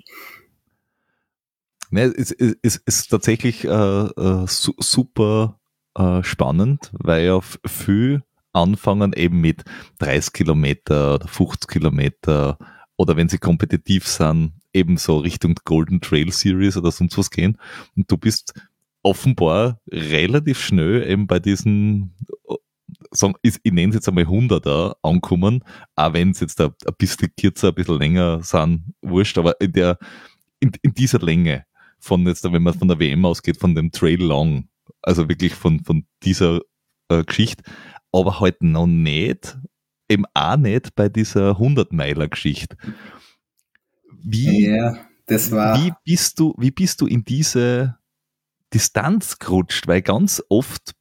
Ne, 1.92 2.04
es, 2.04 2.30
es, 2.30 2.56
es 2.62 2.76
ist 2.87 3.08
tatsächlich 3.08 3.64
äh, 3.64 3.68
äh, 3.68 4.46
su 4.46 4.72
super 4.78 5.61
äh, 5.94 6.22
spannend, 6.22 6.90
weil 6.94 7.26
ja 7.26 7.38
viel 7.66 8.22
anfangen 8.54 9.12
eben 9.12 9.42
mit 9.42 9.62
30 9.99 10.32
Kilometer 10.32 11.16
oder 11.16 11.28
50 11.28 11.68
Kilometer 11.68 12.56
oder 12.96 13.14
wenn 13.18 13.28
sie 13.28 13.37
kompetitiv 13.37 14.06
sind, 14.06 14.54
eben 14.72 14.96
so 14.96 15.18
Richtung 15.18 15.54
Golden 15.66 16.00
Trail 16.00 16.32
Series 16.32 16.78
oder 16.78 16.90
sonst 16.90 17.18
was 17.18 17.30
gehen. 17.30 17.58
Und 17.94 18.11
du 18.11 18.16
bist 18.16 18.54
offenbar 19.02 19.78
relativ 19.90 20.61
schnell 20.61 21.06
eben 21.06 21.26
bei 21.26 21.40
diesen, 21.40 22.14
sagen, 23.11 23.34
ich, 23.42 23.56
ich 23.62 23.72
nenne 23.72 23.90
es 23.90 23.96
jetzt 23.96 24.08
einmal 24.08 24.25
100er 24.25 24.94
ankommen, 25.02 25.62
auch 25.96 26.14
wenn 26.14 26.30
es 26.30 26.40
jetzt 26.40 26.58
ein, 26.58 26.70
ein 26.87 26.94
bisschen 26.96 27.34
kürzer, 27.38 27.68
ein 27.68 27.75
bisschen 27.75 27.99
länger 27.99 28.42
sind, 28.42 28.94
wurscht, 29.02 29.37
aber 29.37 29.61
in, 29.61 29.72
der, 29.72 29.99
in, 30.58 30.72
in 30.80 30.94
dieser 30.94 31.18
Länge 31.18 31.66
von 32.02 32.26
jetzt, 32.26 32.44
wenn 32.44 32.62
man 32.62 32.75
von 32.75 32.88
der 32.88 32.99
WM 32.99 33.25
ausgeht, 33.25 33.56
von 33.59 33.75
dem 33.75 33.92
Trail 33.92 34.21
Long, 34.21 34.68
also 35.02 35.28
wirklich 35.28 35.54
von, 35.54 35.85
von 35.85 36.04
dieser 36.25 36.61
äh, 37.09 37.23
Geschichte, 37.23 37.62
aber 38.11 38.40
halt 38.40 38.62
noch 38.62 38.88
nicht, 38.88 39.56
eben 40.09 40.25
auch 40.35 40.56
nicht 40.56 40.94
bei 40.97 41.09
dieser 41.09 41.52
100-Meiler-Geschichte. 41.52 42.76
Wie, 44.25 44.68
war 45.52 45.78
wie, 45.78 45.92
bist 46.04 46.40
du, 46.40 46.54
wie 46.59 46.73
bist 46.73 47.00
du 47.00 47.06
in 47.06 47.25
diese 47.25 47.99
Distanz 48.75 49.38
gerutscht? 49.38 49.87
Weil 49.87 50.02
ganz 50.02 50.42
oft 50.49 50.94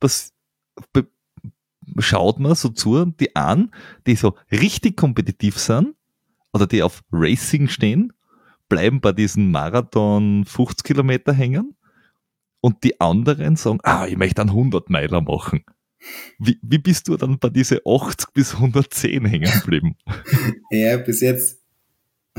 schaut 1.98 2.40
man 2.40 2.56
so 2.56 2.70
zu, 2.70 3.06
die 3.06 3.36
an, 3.36 3.74
die 4.06 4.16
so 4.16 4.36
richtig 4.52 4.98
kompetitiv 4.98 5.58
sind 5.58 5.96
oder 6.54 6.68
die 6.68 6.84
auf 6.84 7.04
Racing 7.12 7.68
stehen, 7.68 8.14
bleiben 8.72 9.02
bei 9.02 9.12
diesen 9.12 9.52
Marathon 9.52 10.46
50 10.46 10.86
Kilometer 10.86 11.34
hängen 11.34 11.76
und 12.62 12.86
die 12.86 13.02
anderen 13.02 13.58
sagen, 13.58 13.80
ah, 13.84 14.08
ich 14.08 14.16
möchte 14.16 14.42
einen 14.42 14.52
100 14.52 14.90
Meiler 14.90 15.20
machen. 15.20 15.66
Wie, 16.40 16.58
wie 16.64 16.78
bist 16.78 17.10
du 17.10 17.18
dann 17.18 17.38
bei 17.38 17.50
diese 17.50 17.82
80 17.86 18.34
bis 18.34 18.56
110 18.56 19.26
hängen 19.26 19.52
geblieben? 19.52 19.98
ja, 20.72 20.96
bis 20.98 21.20
jetzt 21.20 21.60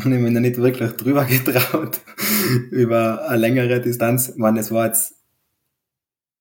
habe 0.00 0.14
ich 0.14 0.22
mich 0.22 0.32
noch 0.32 0.40
nicht 0.40 0.56
wirklich 0.56 0.92
drüber 0.92 1.26
getraut 1.26 2.00
über 2.70 3.28
eine 3.28 3.36
längere 3.36 3.82
Distanz. 3.82 4.30
Ich 4.30 4.36
meine, 4.36 4.60
es 4.60 4.72
war 4.72 4.86
jetzt, 4.86 5.14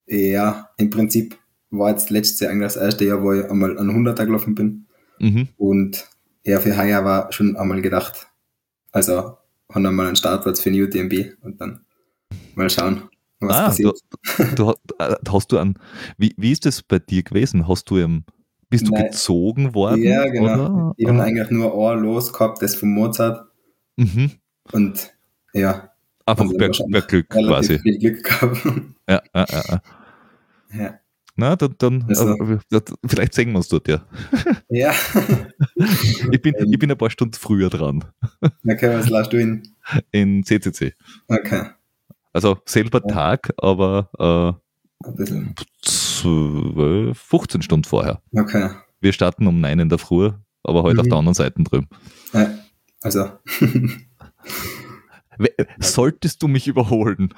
ja, 0.08 0.70
im 0.78 0.90
Prinzip 0.90 1.38
war 1.70 1.90
jetzt 1.90 2.10
letztes 2.10 2.40
Jahr 2.40 2.52
eigentlich 2.52 2.74
das 2.74 2.82
erste 2.82 3.04
Jahr, 3.04 3.22
wo 3.22 3.34
ich 3.34 3.44
einmal 3.44 3.78
an 3.78 3.90
100er 3.90 4.26
gelaufen 4.26 4.56
bin. 4.56 4.88
Mhm. 5.20 5.50
Und 5.58 6.10
ja, 6.44 6.62
für 6.62 6.78
heuer 6.78 7.04
war 7.04 7.34
schon 7.34 7.58
einmal 7.58 7.82
gedacht, 7.82 8.28
also 8.94 9.38
haben 9.74 9.86
einmal 9.86 10.08
einen 10.08 10.16
Startplatz 10.16 10.62
für 10.62 10.72
New 10.72 10.88
DMB 10.88 11.34
und 11.42 11.60
dann 11.60 11.82
mal 12.56 12.70
schauen. 12.70 13.04
Was 13.40 13.58
ah, 13.58 13.66
passiert? 13.66 14.00
Du, 14.56 14.74
du, 14.88 14.94
äh, 15.00 15.16
hast 15.30 15.52
du 15.52 15.58
an, 15.58 15.76
wie, 16.18 16.34
wie 16.38 16.52
ist 16.52 16.66
das 16.66 16.84
bei 16.84 17.00
dir 17.00 17.24
gewesen? 17.24 17.68
Hast 17.68 17.90
du 17.90 17.98
im, 17.98 18.24
bist 18.70 18.88
du 18.88 18.92
Nein. 18.92 19.06
gezogen 19.06 19.74
worden? 19.74 20.04
Ja, 20.04 20.28
genau. 20.28 20.54
Oder? 20.54 20.94
Ich 20.98 21.08
habe 21.08 21.24
eigentlich 21.24 21.50
nur 21.50 21.92
ein 21.92 22.00
los 22.00 22.32
gehabt, 22.32 22.62
das 22.62 22.76
von 22.76 22.90
Mozart. 22.90 23.48
Mhm. 23.98 24.32
Und 24.72 25.12
ja. 25.54 25.92
Einfach 26.26 26.46
also 26.46 26.58
per, 26.58 26.70
per 26.70 27.02
Glück 27.02 27.30
quasi. 27.30 27.80
Viel 27.80 27.98
Glück 27.98 28.24
gehabt. 28.24 28.58
Ja, 29.10 29.22
ja, 29.34 29.46
ja. 29.50 29.82
ja. 30.74 31.00
Na, 31.42 31.56
dann, 31.56 31.74
dann 31.80 32.06
also, 32.08 32.36
äh, 32.36 32.82
vielleicht 33.04 33.34
sehen 33.34 33.50
wir 33.50 33.58
uns 33.58 33.68
dort, 33.68 33.88
ja. 33.88 34.06
Ja. 34.70 34.94
ich, 36.32 36.40
bin, 36.40 36.54
ich 36.72 36.78
bin 36.78 36.92
ein 36.92 36.98
paar 36.98 37.10
Stunden 37.10 37.34
früher 37.34 37.72
dran. 37.72 38.06
Okay, 38.64 38.94
was 38.94 39.10
lässt 39.10 39.34
du 39.34 39.38
in? 39.38 39.64
In 40.12 40.44
CCC. 40.44 40.94
Okay. 41.28 41.64
Also 42.32 42.60
selber 42.66 43.02
ja. 43.08 43.12
Tag, 43.12 43.52
aber 43.58 44.60
äh, 45.04 45.64
12, 45.82 47.18
15 47.18 47.64
Stunden 47.64 47.86
vorher. 47.86 48.22
Okay. 48.34 48.70
Wir 49.00 49.12
starten 49.12 49.48
um 49.48 49.60
9 49.62 49.80
in 49.80 49.90
der 49.90 49.98
Früh, 49.98 50.30
aber 50.62 50.84
heute 50.84 50.98
mhm. 50.98 51.00
auf 51.00 51.08
der 51.08 51.18
anderen 51.18 51.34
Seite 51.34 51.64
drüben. 51.64 51.88
Also. 53.02 53.32
Solltest 55.80 56.42
du 56.42 56.48
mich 56.48 56.68
überholen, 56.68 57.34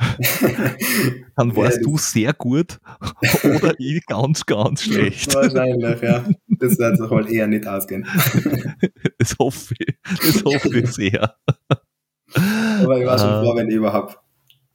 dann 1.36 1.56
warst 1.56 1.78
ja, 1.78 1.84
du 1.84 1.98
sehr 1.98 2.34
gut 2.34 2.80
oder 3.44 3.74
ich 3.80 4.06
ganz, 4.06 4.46
ganz 4.46 4.84
schlecht. 4.84 5.34
Wahrscheinlich, 5.34 6.02
ja. 6.02 6.26
Das 6.48 6.78
wird 6.78 6.98
sich 6.98 7.10
wohl 7.10 7.32
eher 7.32 7.48
nicht 7.48 7.68
ausgehen. 7.68 8.08
Das 9.18 9.36
hoffe 9.40 9.76
ich, 9.78 9.96
das 10.04 10.44
hoffe 10.44 10.80
ich 10.80 10.92
sehr. 10.92 11.36
Aber 12.34 13.00
ich 13.00 13.06
war 13.06 13.18
schon 13.18 13.44
froh, 13.44 13.56
wenn 13.56 13.70
ich 13.70 13.76
überhaupt 13.76 14.20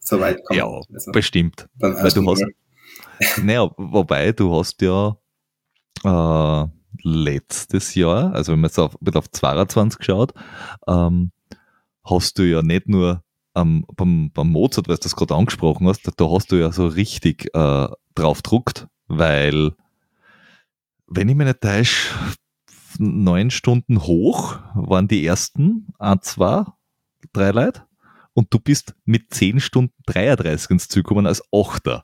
so 0.00 0.18
weit 0.20 0.42
kommen. 0.44 0.58
Ja, 0.58 0.66
also, 0.66 1.12
bestimmt. 1.12 1.68
Weil 1.78 2.10
du 2.10 2.30
hast, 2.30 2.44
naja, 3.42 3.70
wobei 3.76 4.32
du 4.32 4.54
hast 4.54 4.80
ja 4.80 5.16
äh, 6.04 6.66
letztes 7.02 7.94
Jahr, 7.94 8.32
also 8.32 8.52
wenn 8.52 8.60
man 8.60 8.68
jetzt 8.68 8.78
auf, 8.78 8.96
auf 9.14 9.30
22 9.30 10.02
schaut, 10.02 10.32
ähm, 10.86 11.30
hast 12.08 12.38
du 12.38 12.42
ja 12.42 12.62
nicht 12.62 12.88
nur 12.88 13.22
ähm, 13.54 13.84
beim, 13.96 14.30
beim 14.32 14.50
Mozart, 14.50 14.88
weil 14.88 14.96
du 14.96 15.02
das 15.02 15.16
gerade 15.16 15.34
angesprochen 15.34 15.86
hast, 15.88 16.08
da 16.16 16.30
hast 16.30 16.52
du 16.52 16.56
ja 16.56 16.72
so 16.72 16.86
richtig 16.86 17.54
äh, 17.54 17.88
drauf 18.14 18.42
druckt, 18.42 18.88
weil, 19.06 19.72
wenn 21.06 21.28
ich 21.28 21.34
mich 21.34 21.46
nicht 21.46 21.60
täusche, 21.60 22.14
neun 22.98 23.50
Stunden 23.50 24.02
hoch 24.02 24.58
waren 24.74 25.08
die 25.08 25.24
ersten, 25.24 25.86
ein, 25.98 26.20
zwei, 26.22 26.64
drei 27.32 27.50
Leute 27.50 27.82
und 28.34 28.52
du 28.52 28.58
bist 28.58 28.94
mit 29.04 29.32
10 29.34 29.60
Stunden 29.60 29.94
33 30.06 30.70
ins 30.70 30.88
Ziel 30.88 31.02
gekommen 31.02 31.26
als 31.26 31.42
Achter. 31.52 32.02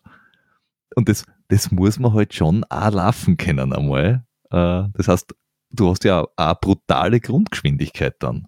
Und 0.94 1.08
das, 1.08 1.24
das 1.48 1.70
muss 1.70 1.98
man 1.98 2.12
halt 2.12 2.34
schon 2.34 2.64
auch 2.64 2.92
laufen 2.92 3.36
können 3.36 3.72
einmal. 3.72 4.24
Äh, 4.50 4.84
das 4.94 5.08
heißt, 5.08 5.34
du 5.70 5.90
hast 5.90 6.04
ja 6.04 6.22
auch 6.22 6.28
eine 6.36 6.56
brutale 6.60 7.20
Grundgeschwindigkeit 7.20 8.16
dann. 8.20 8.46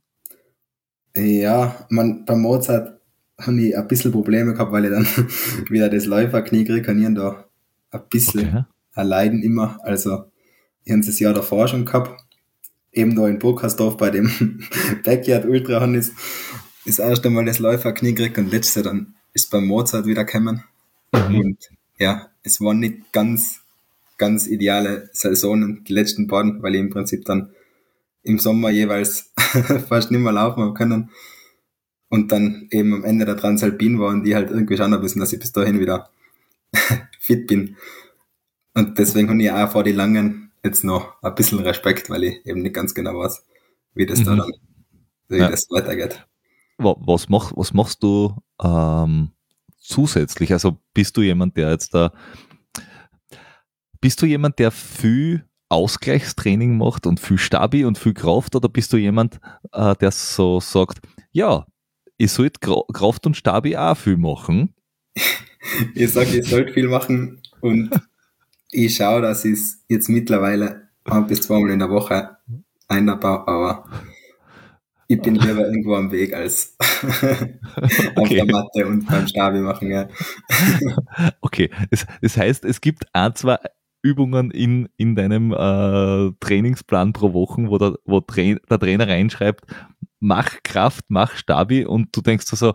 Ja, 1.17 1.87
man, 1.89 2.25
bei 2.27 2.37
Mozart 2.37 3.01
habe 3.39 3.61
ich 3.61 3.77
ein 3.77 3.89
bisschen 3.89 4.13
Probleme 4.13 4.53
gehabt, 4.53 4.73
weil 4.73 4.85
ich 4.85 4.91
dann 4.91 5.07
wieder 5.71 5.89
das 5.89 6.07
Läuferknie 6.07 6.65
kriege 6.65 6.91
und 6.91 7.03
ich 7.03 7.15
da 7.15 7.45
ein 7.91 8.03
bisschen 8.11 8.49
okay. 8.49 8.65
ein 8.95 9.07
Leiden 9.07 9.43
immer. 9.43 9.79
Also, 9.83 10.25
ich 10.85 10.93
habe 10.93 11.05
das 11.05 11.19
Jahr 11.19 11.33
davor 11.33 11.69
schon 11.69 11.87
gehabt, 11.87 12.23
eben 12.93 13.17
da 13.17 13.27
in 13.29 13.39
Burgersdorf 13.39 13.97
bei 13.97 14.11
dem 14.11 14.31
Backyard 15.05 15.47
Ultra 15.47 15.81
Hannes 15.81 16.13
das 16.85 16.99
erste 16.99 17.31
Mal 17.31 17.45
das 17.45 17.59
Läuferknie 17.59 18.15
gekriegt 18.15 18.39
und 18.39 18.51
letzte 18.51 18.83
dann 18.83 19.15
ist 19.33 19.51
beim 19.51 19.67
Mozart 19.67 20.07
wieder 20.07 20.25
gekommen. 20.25 20.63
Mhm. 21.13 21.41
Und 21.41 21.71
ja, 21.99 22.29
es 22.43 22.61
waren 22.61 22.79
nicht 22.79 23.13
ganz, 23.13 23.61
ganz 24.19 24.47
ideale 24.47 25.11
Saisonen, 25.13 25.85
die 25.85 25.93
letzten 25.93 26.27
beiden, 26.27 26.63
weil 26.63 26.75
ich 26.75 26.81
im 26.81 26.91
Prinzip 26.91 27.25
dann 27.25 27.51
im 28.23 28.39
Sommer 28.39 28.71
jeweils 28.71 29.33
fast 29.89 30.11
nicht 30.11 30.21
mehr 30.21 30.33
laufen 30.33 30.63
haben 30.63 30.75
können. 30.75 31.11
Und 32.09 32.31
dann 32.31 32.69
eben 32.71 32.95
am 32.95 33.05
Ende 33.05 33.25
der 33.25 33.37
Transalpin 33.37 33.99
war 33.99 34.11
und 34.11 34.25
die 34.25 34.35
halt 34.35 34.51
irgendwie 34.51 34.77
schauen 34.77 34.91
müssen, 35.01 35.19
dass 35.19 35.33
ich 35.33 35.41
bis 35.41 35.53
dahin 35.53 35.81
wieder 35.81 36.11
fit 37.19 37.47
bin. 37.47 37.77
Und 38.75 38.99
deswegen 38.99 39.29
habe 39.29 39.43
ich 39.43 39.51
auch 39.51 39.71
vor 39.71 39.83
die 39.83 39.93
langen 39.93 40.53
jetzt 40.63 40.85
noch 40.85 41.21
ein 41.23 41.35
bisschen 41.35 41.59
Respekt, 41.61 42.11
weil 42.11 42.25
ich 42.25 42.47
eben 42.47 42.63
nicht 42.63 42.75
ganz 42.75 42.95
genau 42.95 43.19
weiß, 43.19 43.45
wie 43.95 44.07
das 44.07 44.21
mhm. 44.21 44.25
da 44.25 44.37
dann, 44.37 44.53
wie 45.29 45.39
ja. 45.39 45.51
das 45.51 45.67
weitergeht 45.71 46.25
was, 46.79 47.29
mach, 47.29 47.53
was 47.57 47.73
machst 47.73 48.03
du 48.03 48.35
ähm, 48.63 49.31
zusätzlich? 49.79 50.53
Also 50.53 50.79
bist 50.95 51.17
du 51.17 51.23
jemand, 51.23 51.57
der 51.57 51.71
jetzt 51.71 51.95
da, 51.95 52.13
bist 54.01 54.21
du 54.21 54.27
jemand, 54.27 54.59
der 54.59 54.71
viel 54.71 55.45
Ausgleichstraining 55.69 56.77
macht 56.77 57.07
und 57.07 57.21
viel 57.21 57.39
Stabi 57.39 57.85
und 57.85 57.99
viel 57.99 58.15
Kraft 58.15 58.55
oder 58.55 58.69
bist 58.69 58.93
du 58.93 58.97
jemand, 58.97 59.41
äh, 59.73 59.95
der 59.97 60.11
so 60.11 60.61
sagt, 60.61 61.01
ja, 61.33 61.67
ich 62.19 62.33
sollte 62.33 62.61
Kraft 62.93 63.27
und 63.27 63.37
Stabi 63.37 63.77
auch 63.77 63.97
viel 63.97 64.17
machen? 64.17 64.75
ich 65.95 66.13
sage, 66.13 66.39
ich 66.39 66.49
sollte 66.49 66.73
viel 66.73 66.89
machen 66.89 67.41
und 67.61 67.91
ich 68.71 68.97
schaue, 68.97 69.23
dass 69.23 69.45
ich 69.45 69.53
es 69.53 69.85
jetzt 69.89 70.09
mittlerweile 70.09 70.89
ein 71.05 71.27
bis 71.27 71.43
zweimal 71.43 71.71
in 71.71 71.79
der 71.79 71.91
Woche 71.91 72.37
einbaue, 72.89 73.49
aber 73.49 73.89
ich 75.09 75.21
bin 75.21 75.37
lieber 75.37 75.67
irgendwo 75.67 75.95
am 75.95 76.11
Weg 76.11 76.35
als 76.35 76.77
auf 76.81 77.23
okay. 78.17 78.35
der 78.35 78.47
Matte 78.47 78.87
und 78.87 79.07
beim 79.07 79.27
Stabi 79.27 79.61
machen. 79.61 79.91
Ja. 79.91 80.09
okay, 81.41 81.71
das, 81.91 82.07
das 82.21 82.37
heißt, 82.37 82.65
es 82.65 82.81
gibt 82.81 83.05
ein, 83.13 83.35
zwei 83.35 83.57
Übungen 84.07 84.51
in, 84.51 84.89
in 84.97 85.17
deinem 85.17 85.53
äh, 85.53 86.33
Trainingsplan 86.41 87.13
pro 87.13 87.33
Woche, 87.33 87.69
wo, 87.69 87.79
der, 87.79 87.99
wo 88.05 88.21
Tra 88.21 88.43
der 88.43 88.79
Trainer 88.79 89.09
reinschreibt, 89.09 89.65
mach 90.21 90.63
Kraft, 90.63 91.05
mach 91.09 91.37
Stabi 91.37 91.85
und 91.85 92.15
du 92.17 92.21
denkst 92.21 92.47
so, 92.47 92.75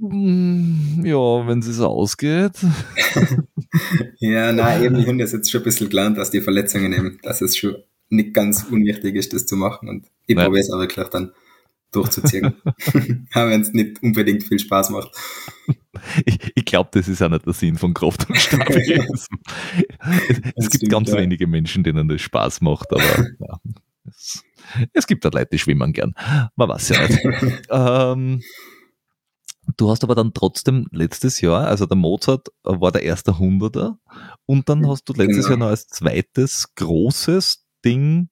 mm, 0.00 1.04
ja, 1.04 1.46
wenn 1.46 1.58
es 1.58 1.80
ausgeht. 1.80 2.52
ja, 4.18 4.52
nein, 4.52 4.84
eben, 4.84 4.96
ich 4.98 5.06
habe 5.06 5.18
das 5.18 5.32
jetzt 5.32 5.50
schon 5.50 5.62
ein 5.62 5.64
bisschen 5.64 5.88
gelernt, 5.88 6.16
dass 6.16 6.30
die 6.30 6.40
Verletzungen 6.40 6.92
eben, 6.92 7.18
dass 7.22 7.40
es 7.40 7.56
schon 7.56 7.76
nicht 8.08 8.34
ganz 8.34 8.64
unwichtig 8.70 9.16
ist, 9.16 9.32
das 9.32 9.46
zu 9.46 9.56
machen. 9.56 9.88
Und 9.88 10.06
ich 10.26 10.36
probiere 10.36 10.60
es 10.60 10.70
auch 10.70 10.78
wirklich 10.78 11.08
dann 11.08 11.32
durchzuziehen. 11.92 12.54
auch 12.64 13.48
wenn 13.48 13.60
es 13.60 13.72
nicht 13.72 14.02
unbedingt 14.02 14.42
viel 14.44 14.58
Spaß 14.58 14.90
macht. 14.90 15.10
Ich, 16.24 16.38
ich 16.54 16.64
glaube, 16.64 16.90
das 16.92 17.08
ist 17.08 17.22
auch 17.22 17.28
nicht 17.28 17.46
der 17.46 17.52
Sinn 17.52 17.76
von 17.76 17.94
Kraft 17.94 18.28
und 18.28 18.38
Stabilismus. 18.38 19.26
es, 20.28 20.40
es 20.56 20.70
gibt 20.70 20.88
ganz 20.90 21.10
ja. 21.10 21.18
wenige 21.18 21.46
Menschen, 21.46 21.82
denen 21.82 22.08
das 22.08 22.20
Spaß 22.20 22.60
macht, 22.60 22.92
aber 22.92 23.02
ja, 23.02 23.60
es, 24.06 24.44
es, 24.92 25.06
gibt 25.06 25.24
da 25.24 25.30
Leute, 25.30 25.48
die 25.52 25.58
schwimmen 25.58 25.92
gern. 25.92 26.14
Man 26.56 26.68
weiß 26.68 26.90
ja 26.90 27.06
nicht. 27.06 27.20
ähm, 27.70 28.40
du 29.76 29.90
hast 29.90 30.04
aber 30.04 30.14
dann 30.14 30.32
trotzdem 30.32 30.86
letztes 30.92 31.40
Jahr, 31.40 31.66
also 31.66 31.86
der 31.86 31.96
Mozart 31.96 32.48
war 32.62 32.92
der 32.92 33.02
erste 33.02 33.38
Hunderter 33.38 33.98
und 34.46 34.68
dann 34.68 34.88
hast 34.88 35.08
du 35.08 35.12
letztes 35.12 35.46
genau. 35.46 35.48
Jahr 35.48 35.58
noch 35.58 35.66
als 35.66 35.88
zweites 35.88 36.74
großes 36.76 37.66
Ding 37.84 38.28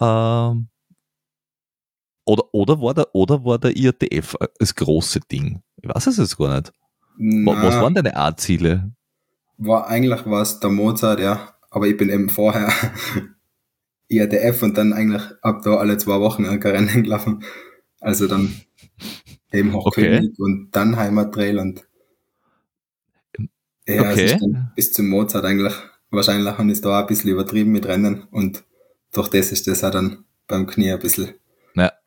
ähm, 0.00 0.69
oder, 2.24 2.44
oder, 2.52 2.80
war 2.80 2.94
der, 2.94 3.14
oder 3.14 3.44
war 3.44 3.58
der 3.58 3.76
IRTF 3.76 4.36
das 4.58 4.74
große 4.74 5.20
Ding? 5.30 5.62
Ich 5.82 5.88
weiß 5.88 6.06
es 6.08 6.18
jetzt 6.18 6.36
gar 6.36 6.56
nicht. 6.56 6.72
Na, 7.16 7.62
Was 7.62 7.74
waren 7.76 7.94
deine 7.94 8.16
A-Ziele? 8.16 8.92
War 9.58 9.88
eigentlich 9.88 10.22
was 10.26 10.60
der 10.60 10.70
Mozart, 10.70 11.20
ja. 11.20 11.54
Aber 11.70 11.86
ich 11.86 11.96
bin 11.96 12.08
eben 12.08 12.28
vorher 12.28 12.72
IRTF 14.08 14.62
und 14.62 14.76
dann 14.76 14.92
eigentlich 14.92 15.22
ab 15.42 15.62
da 15.62 15.76
alle 15.76 15.98
zwei 15.98 16.20
Wochen 16.20 16.46
ein 16.46 16.62
Rennen 16.62 17.02
gelaufen. 17.02 17.44
Also 18.00 18.26
dann 18.26 18.54
eben 19.52 19.72
Hochkönig 19.72 20.30
okay. 20.30 20.34
und 20.38 20.70
dann 20.72 20.96
Heimattrail 20.96 21.58
und 21.58 21.86
ja, 23.86 24.02
okay. 24.02 24.32
also 24.34 24.56
bis 24.76 24.92
zum 24.92 25.08
Mozart 25.08 25.44
eigentlich 25.44 25.74
wahrscheinlich 26.10 26.56
habe 26.56 26.70
ich 26.70 26.80
da 26.80 26.98
auch 26.98 27.02
ein 27.02 27.06
bisschen 27.06 27.30
übertrieben 27.30 27.72
mit 27.72 27.86
Rennen 27.86 28.24
und 28.30 28.64
durch 29.12 29.28
das 29.28 29.52
ist 29.52 29.66
das 29.66 29.82
auch 29.84 29.90
dann 29.90 30.24
beim 30.46 30.66
Knie 30.66 30.92
ein 30.92 30.98
bisschen. 30.98 31.34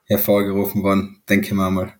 Hervorgerufen 0.05 0.83
worden, 0.83 1.21
denke 1.29 1.47
ich 1.47 1.53
mir 1.53 1.69
mal. 1.69 1.93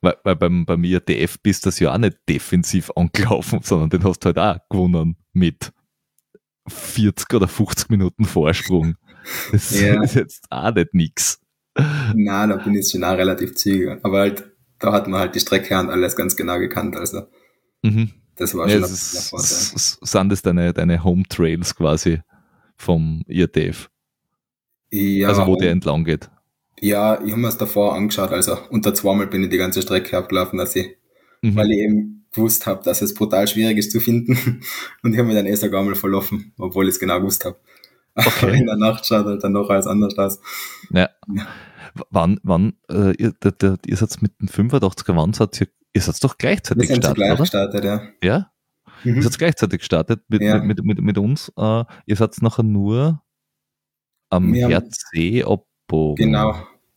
Weil, 0.00 0.16
weil 0.22 0.36
beim, 0.36 0.64
beim 0.64 0.84
IRTF 0.84 1.38
bist 1.42 1.64
du 1.64 1.68
das 1.68 1.80
ja 1.80 1.92
auch 1.92 1.98
nicht 1.98 2.18
defensiv 2.28 2.90
angelaufen, 2.94 3.60
sondern 3.62 3.90
den 3.90 4.04
hast 4.04 4.20
du 4.20 4.26
halt 4.26 4.38
auch 4.38 4.58
gewonnen 4.70 5.16
mit 5.32 5.72
40 6.68 7.34
oder 7.34 7.48
50 7.48 7.90
Minuten 7.90 8.24
Vorsprung. 8.24 8.94
Das 9.50 9.80
ja. 9.80 10.02
ist 10.02 10.14
jetzt 10.14 10.44
auch 10.50 10.74
nicht 10.74 10.94
nix. 10.94 11.40
Nein, 12.14 12.50
da 12.50 12.56
bin 12.56 12.74
ich 12.74 12.90
schon 12.90 13.04
auch 13.04 13.16
relativ 13.16 13.54
zügig. 13.54 13.98
Aber 14.02 14.20
halt, 14.20 14.44
da 14.78 14.92
hat 14.92 15.08
man 15.08 15.20
halt 15.20 15.34
die 15.34 15.40
Strecke 15.40 15.78
und 15.78 15.90
alles 15.90 16.16
ganz 16.16 16.36
genau 16.36 16.58
gekannt. 16.58 16.96
Also 16.96 17.22
mhm. 17.82 18.10
das 18.36 18.54
war 18.54 18.68
schon 18.68 18.80
ja, 18.80 18.86
ein 18.86 18.92
Vorteil. 18.92 19.48
Sind 19.48 20.28
das 20.30 20.42
deine, 20.42 20.72
deine 20.72 21.02
Home 21.02 21.24
Trails 21.28 21.74
quasi 21.74 22.20
vom 22.76 23.22
IRTF? 23.26 23.90
Ja, 24.90 25.28
also 25.28 25.46
wo 25.46 25.56
der 25.56 25.70
entlang 25.70 26.04
geht. 26.04 26.30
Ja, 26.80 27.20
ich 27.22 27.32
habe 27.32 27.40
mir 27.40 27.48
es 27.48 27.58
davor 27.58 27.94
angeschaut, 27.94 28.30
also 28.30 28.58
unter 28.70 28.94
zweimal 28.94 29.26
bin 29.26 29.42
ich 29.44 29.50
die 29.50 29.58
ganze 29.58 29.82
Strecke 29.82 30.16
abgelaufen, 30.16 30.58
dass 30.58 30.76
ich, 30.76 30.96
mhm. 31.42 31.56
weil 31.56 31.70
ich 31.70 31.78
eben 31.78 32.26
gewusst 32.32 32.66
habe, 32.66 32.82
dass 32.84 33.02
es 33.02 33.14
brutal 33.14 33.48
schwierig 33.48 33.78
ist 33.78 33.90
zu 33.90 34.00
finden 34.00 34.60
und 35.02 35.12
ich 35.12 35.18
habe 35.18 35.28
mich 35.28 35.36
dann 35.36 35.46
eh 35.46 35.54
sogar 35.54 35.82
mal 35.82 35.94
verlaufen, 35.94 36.52
obwohl 36.58 36.86
ich 36.86 36.94
es 36.94 37.00
genau 37.00 37.18
gewusst 37.18 37.44
habe. 37.44 37.56
Okay. 38.14 38.30
Aber 38.42 38.52
in 38.52 38.66
der 38.66 38.76
Nacht 38.76 39.06
schaut 39.06 39.26
halt 39.26 39.44
dann 39.44 39.52
noch 39.52 39.70
alles 39.70 39.86
anders 39.86 40.18
aus. 40.18 40.40
Ja. 40.90 41.08
ja. 41.32 41.46
Wann, 42.10 42.38
wann, 42.42 42.74
äh, 42.90 43.12
ihr, 43.16 43.32
der, 43.42 43.52
der, 43.52 43.78
ihr 43.86 43.96
seid 43.96 44.20
mit 44.20 44.32
dem 44.40 44.48
85er, 44.48 45.16
wann 45.16 45.32
seid 45.32 45.60
ihr, 45.60 45.68
ihr 45.92 46.02
seid 46.02 46.22
doch 46.22 46.36
gleichzeitig 46.36 46.82
Wir 46.82 46.86
sind 46.88 46.96
gestartet, 46.96 47.16
gleich 47.16 47.32
oder? 47.32 47.40
gestartet, 47.40 47.84
ja. 47.84 48.02
Ja? 48.22 48.50
Mhm. 49.04 49.16
Ihr 49.16 49.22
seid 49.22 49.38
gleichzeitig 49.38 49.78
gestartet 49.80 50.20
mit, 50.28 50.42
ja. 50.42 50.58
mit, 50.58 50.84
mit, 50.84 51.00
mit, 51.00 51.18
uns. 51.18 51.52
Äh, 51.56 51.84
ihr 52.06 52.16
seid 52.16 52.40
nachher 52.42 52.64
nur 52.64 53.22
am 54.30 54.52
wir 54.52 54.68
RC 54.68 55.44
Abbogen. 55.88 56.26
Genau, 56.26 56.54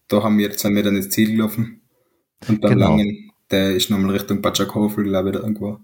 da 0.07 0.23
haben 0.23 0.37
wir 0.37 0.51
zwei 0.51 0.69
Meter 0.69 0.89
ins 0.89 1.09
Ziel 1.09 1.31
gelaufen. 1.31 1.81
Und 2.47 2.61
beim 2.61 2.73
genau. 2.73 2.89
Langen, 2.89 3.31
der 3.49 3.75
ist 3.75 3.89
nochmal 3.89 4.11
Richtung 4.11 4.41
Batschakofel, 4.41 5.05
glaube 5.05 5.29
ich, 5.29 5.35
da 5.35 5.41
irgendwo. 5.41 5.79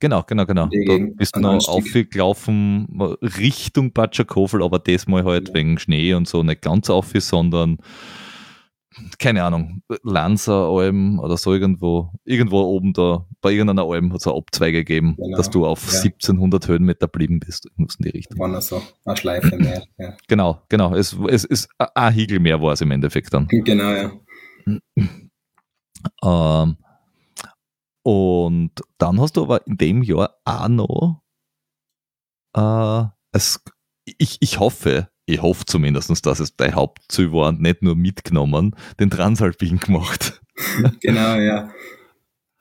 Genau, 0.00 0.22
genau, 0.26 0.46
genau. 0.46 0.68
Da 0.86 0.98
bist 1.16 1.34
du 1.34 1.40
noch 1.40 1.68
aufgelaufen 1.68 2.86
Richtung 3.20 3.92
Batschakofel, 3.92 4.62
aber 4.62 4.78
diesmal 4.78 5.24
halt 5.24 5.48
ja. 5.48 5.54
wegen 5.54 5.78
Schnee 5.78 6.14
und 6.14 6.28
so 6.28 6.42
nicht 6.42 6.62
ganz 6.62 6.88
auf, 6.88 7.10
sondern 7.14 7.78
keine 9.18 9.44
Ahnung, 9.44 9.82
Lanzer 10.02 10.68
Alm 10.68 11.18
oder 11.18 11.36
so 11.36 11.52
irgendwo, 11.52 12.12
irgendwo 12.24 12.60
oben 12.62 12.92
da, 12.92 13.26
bei 13.40 13.52
irgendeiner 13.52 13.88
Alm 13.88 14.12
hat 14.12 14.20
es 14.20 14.26
eine 14.26 14.36
Abzweige 14.36 14.78
gegeben, 14.78 15.16
genau. 15.16 15.36
dass 15.36 15.50
du 15.50 15.66
auf 15.66 15.80
ja. 15.92 16.00
1700 16.00 16.68
Höhenmeter 16.68 17.08
blieben 17.08 17.40
bist, 17.40 17.68
in 17.76 17.86
die 17.98 18.10
Richtung. 18.10 18.38
War 18.38 18.60
so, 18.60 18.82
eine 19.04 19.16
Schleife 19.16 19.56
mehr, 19.56 19.84
ja. 19.98 20.16
Genau, 20.28 20.62
genau, 20.68 20.94
es, 20.94 21.16
es 21.28 21.44
ist 21.44 21.68
ein 21.78 22.14
Hügel 22.14 22.40
mehr 22.40 22.60
war 22.60 22.72
es 22.72 22.80
im 22.80 22.90
Endeffekt 22.90 23.32
dann. 23.32 23.48
Genau, 23.48 23.90
ja. 23.90 24.12
Ähm, 26.22 26.76
und 28.02 28.70
dann 28.98 29.20
hast 29.20 29.36
du 29.36 29.42
aber 29.42 29.66
in 29.66 29.76
dem 29.76 30.02
Jahr 30.02 30.34
auch 30.44 30.68
noch, 30.68 31.22
äh, 32.56 33.04
es, 33.32 33.62
ich, 34.04 34.38
ich 34.40 34.58
hoffe, 34.58 35.10
ich 35.28 35.42
hoffe 35.42 35.66
zumindest, 35.66 36.24
dass 36.24 36.40
es 36.40 36.56
dein 36.56 36.74
Hauptziel 36.74 37.32
war 37.32 37.48
und 37.48 37.60
nicht 37.60 37.82
nur 37.82 37.94
mitgenommen, 37.96 38.74
den 38.98 39.10
Transalpin 39.10 39.78
gemacht. 39.78 40.40
genau, 41.00 41.36
ja. 41.36 41.70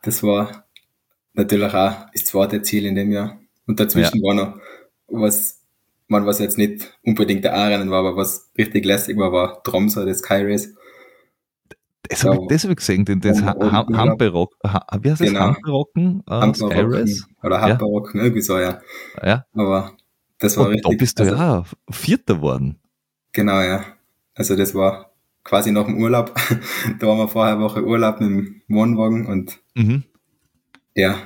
Das 0.04 0.22
war 0.22 0.66
natürlich 1.34 1.74
auch 1.74 2.08
das 2.12 2.26
zweite 2.26 2.62
Ziel 2.62 2.86
in 2.86 2.96
dem 2.96 3.12
Jahr. 3.12 3.40
Und 3.68 3.80
dazwischen 3.80 4.18
ja. 4.18 4.24
war 4.24 4.34
noch, 4.34 4.60
was, 5.08 5.62
man 6.08 6.26
was 6.26 6.40
jetzt 6.40 6.58
nicht 6.58 6.94
unbedingt 7.04 7.46
der 7.46 7.56
A-Rennen 7.56 7.90
war, 7.90 8.00
aber 8.00 8.18
was 8.18 8.52
richtig 8.58 8.86
lässig 8.86 9.18
war, 9.18 9.32
war 9.32 9.64
Tromsø, 9.64 10.06
das 10.06 10.20
Sky 10.20 10.44
Race. 10.44 10.74
Das 12.10 12.24
habe 12.24 12.36
ich, 12.50 12.64
hab 12.64 12.70
ich 12.72 12.76
gesehen, 12.78 13.06
den, 13.06 13.22
das 13.22 13.42
Hamperock, 13.42 14.56
wie 15.02 15.10
heißt 15.10 15.22
das? 15.22 15.28
Genau. 15.28 15.40
Hamperocken? 15.40 16.24
Uh, 16.30 16.54
Sky 16.54 16.82
Race? 16.82 17.26
Oder 17.44 17.62
Hamperocken, 17.62 18.20
ja. 18.20 18.24
irgendwie 18.26 18.42
so, 18.42 18.58
ja. 18.60 18.82
Ja. 19.22 19.46
Aber 19.54 19.94
das 20.40 20.58
war 20.58 20.66
Und 20.66 20.74
richtig. 20.74 20.92
Da 20.92 20.98
bist 20.98 21.20
du 21.20 21.24
also, 21.24 21.36
ja 21.36 21.64
Vierter 21.90 22.36
geworden. 22.36 22.80
Genau, 23.34 23.62
ja. 23.62 23.86
Also 24.34 24.56
das 24.56 24.76
war 24.76 25.12
quasi 25.44 25.72
nach 25.72 25.86
dem 25.86 25.98
Urlaub. 26.02 26.34
da 27.00 27.08
waren 27.08 27.18
wir 27.18 27.28
vorher 27.28 27.56
eine 27.56 27.64
Woche 27.64 27.84
Urlaub 27.84 28.20
mit 28.20 28.30
dem 28.30 28.62
Wohnwagen 28.68 29.26
und 29.26 29.60
mhm. 29.76 30.04
ja, 30.96 31.18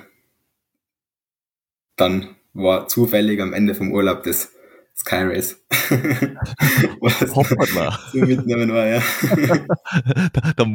dann 1.96 2.36
war 2.54 2.88
zufällig 2.88 3.42
am 3.42 3.54
Ende 3.54 3.76
vom 3.76 3.92
Urlaub 3.92 4.24
das 4.24 4.51
Sky 5.02 5.24
Race. 5.24 5.58
Hoppala. 7.36 8.00
so 8.12 8.20
mitnehmen 8.20 8.72
war, 8.72 8.86
ja. 8.86 9.02
da, 10.56 10.66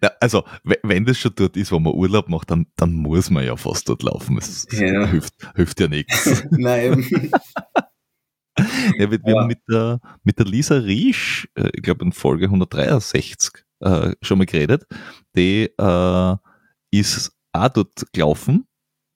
da, 0.00 0.10
also, 0.20 0.42
wenn 0.82 1.04
das 1.04 1.18
schon 1.18 1.32
dort 1.36 1.56
ist, 1.56 1.70
wo 1.70 1.78
man 1.78 1.94
Urlaub 1.94 2.28
macht, 2.28 2.50
dann, 2.50 2.66
dann 2.74 2.92
muss 2.92 3.30
man 3.30 3.44
ja 3.44 3.56
fast 3.56 3.88
dort 3.88 4.02
laufen. 4.02 4.38
Es 4.38 4.66
ja. 4.72 5.06
Hilft, 5.06 5.34
hilft 5.54 5.78
ja 5.78 5.86
nichts. 5.86 6.44
Nein. 6.50 7.06
ja, 8.98 9.10
wir, 9.10 9.22
wir 9.24 9.38
haben 9.38 9.46
mit 9.46 9.60
der, 9.70 10.00
mit 10.24 10.38
der 10.40 10.46
Lisa 10.46 10.74
Riesch, 10.74 11.48
äh, 11.54 11.70
ich 11.74 11.82
glaube 11.82 12.04
in 12.04 12.10
Folge 12.10 12.46
163, 12.46 13.52
äh, 13.80 14.16
schon 14.20 14.38
mal 14.38 14.46
geredet. 14.46 14.84
Die 15.36 15.70
äh, 15.78 16.36
ist 16.90 17.32
auch 17.52 17.68
dort 17.68 18.04
gelaufen. 18.12 18.66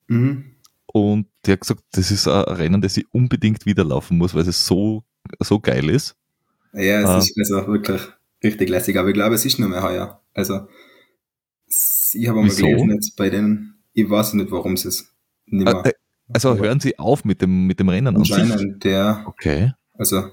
Mhm. 0.07 0.55
Und 0.93 1.27
die 1.49 1.53
hat 1.53 1.61
gesagt, 1.63 1.83
das 1.93 2.11
ist 2.11 2.29
ein 2.29 2.43
Rennen, 2.43 2.81
das 2.81 2.97
ich 2.97 3.07
unbedingt 3.13 3.65
wieder 3.67 3.83
laufen 3.85 4.19
muss, 4.19 4.35
weil 4.35 4.47
es 4.47 4.67
so, 4.67 5.05
so 5.41 5.59
geil 5.59 5.89
ist. 5.89 6.15
Ja, 6.75 7.19
es 7.19 7.27
äh, 7.37 7.41
ist 7.41 7.53
also 7.53 7.67
wirklich 7.73 8.03
richtig 8.45 8.69
lässig, 8.69 8.99
aber 8.99 9.09
ich 9.09 9.15
glaube, 9.15 9.35
es 9.35 9.45
ist 9.47 9.59
nur 9.59 9.69
mehr 9.71 9.83
heuer. 9.83 10.23
Also, 10.35 10.69
ich 12.13 12.29
habe 12.29 12.41
mal 12.41 12.49
gelesen 12.49 12.91
jetzt 12.91 13.17
bei 13.17 13.31
denen, 13.31 13.83
ich 13.95 14.09
weiß 14.09 14.35
nicht, 14.35 14.51
warum 14.51 14.77
sie 14.77 14.89
es 14.89 15.15
nicht 15.47 15.65
mehr. 15.65 15.87
Äh, 15.87 15.93
Also 16.31 16.57
hören 16.59 16.81
Sie 16.81 16.99
auf 16.99 17.25
mit 17.25 17.41
dem, 17.41 17.67
mit 17.67 17.81
dem 17.81 17.89
Rennen 17.89 18.15
an 18.15 18.25
sich? 18.25 18.35
Anscheinend, 18.37 18.85
der, 18.85 19.25
Okay. 19.27 19.73
also, 19.95 20.31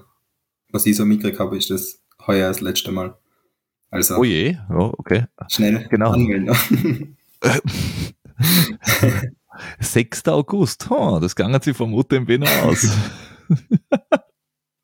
was 0.70 0.84
ich 0.84 0.96
so 0.96 1.06
mitgekriegt 1.06 1.40
habe, 1.40 1.56
ist 1.56 1.70
das 1.70 2.02
heuer 2.26 2.48
das 2.48 2.60
letzte 2.60 2.92
Mal. 2.92 3.16
Also, 3.90 4.18
Oh 4.18 4.24
je, 4.24 4.52
ja, 4.52 4.76
okay. 4.98 5.24
schnell 5.48 5.86
genau. 5.88 6.10
anmelden. 6.12 7.16
6. 9.80 10.26
August, 10.28 10.86
oh, 10.90 11.18
das 11.20 11.34
gangen 11.36 11.60
Sie 11.62 11.74
vom 11.74 11.94
UTMB 11.94 12.38
noch 12.38 12.62
aus. 12.64 12.88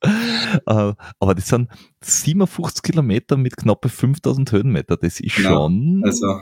Äh, 0.04 0.92
Aber 1.20 1.34
das 1.36 1.46
sind 1.46 1.68
57 2.00 2.82
Kilometer 2.82 3.36
mit 3.36 3.56
knappe 3.56 3.88
5000 3.88 4.50
Höhenmeter. 4.50 4.96
Das 4.96 5.20
ist 5.20 5.36
Genau. 5.36 5.66
schon 5.68 6.02
also, 6.04 6.40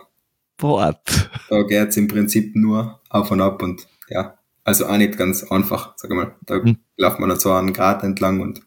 Fort. 0.58 1.30
da 1.50 1.62
geht's 1.64 1.96
im 1.98 2.08
Prinzip 2.08 2.56
nur 2.56 3.00
auf 3.10 3.30
und 3.30 3.40
ab 3.42 3.62
und 3.62 3.86
ja, 4.08 4.38
also 4.64 4.86
auch 4.86 4.96
nicht 4.96 5.18
ganz 5.18 5.42
einfach, 5.44 5.92
sag 5.96 6.10
ich 6.10 6.16
mal. 6.16 6.34
Da 6.46 6.54
Hm. 6.62 6.78
läuft 6.96 7.20
man 7.20 7.28
noch 7.28 7.36
so 7.38 7.52
einen 7.52 7.74
Grat 7.74 8.02
entlang 8.02 8.40
und 8.40 8.62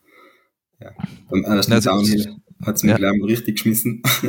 ja, 0.79 0.91
beim 1.29 1.43
ersten 1.43 1.71
das- 1.71 1.85
Downhill 1.85 2.35
hat's 2.63 2.83
mich 2.83 2.91
ja. 2.91 2.97
gleich 2.97 3.17
mal 3.17 3.25
richtig 3.25 3.55
geschmissen. 3.55 4.03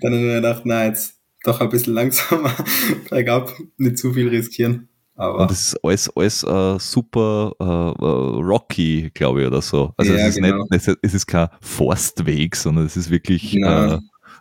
Dann 0.00 0.12
habe 0.12 0.16
ich 0.16 0.22
mir 0.22 0.34
gedacht, 0.36 0.62
na, 0.64 0.86
jetzt 0.86 1.19
doch 1.44 1.60
ein 1.60 1.68
bisschen 1.68 1.94
langsamer, 1.94 2.52
bergab, 3.10 3.52
nicht 3.76 3.98
zu 3.98 4.12
viel 4.12 4.28
riskieren. 4.28 4.88
Aber 5.14 5.40
Und 5.42 5.50
das 5.50 5.60
ist 5.74 5.84
alles, 5.84 6.08
alles 6.16 6.42
äh, 6.44 6.78
super 6.78 7.52
äh, 7.60 7.64
äh, 7.64 8.42
rocky, 8.42 9.10
glaube 9.12 9.42
ich, 9.42 9.46
oder 9.46 9.60
so. 9.60 9.92
Also 9.98 10.14
Ja, 10.14 10.20
es, 10.26 10.36
ist 10.36 10.42
genau. 10.42 10.64
nicht, 10.70 10.72
es, 10.72 10.88
ist- 10.88 11.14
es 11.14 11.26
kein 11.26 11.48
Forstweg, 11.60 12.56
sondern 12.56 12.86
es 12.86 12.96
ist 12.96 13.10
wirklich 13.10 13.54
äh, 13.56 13.98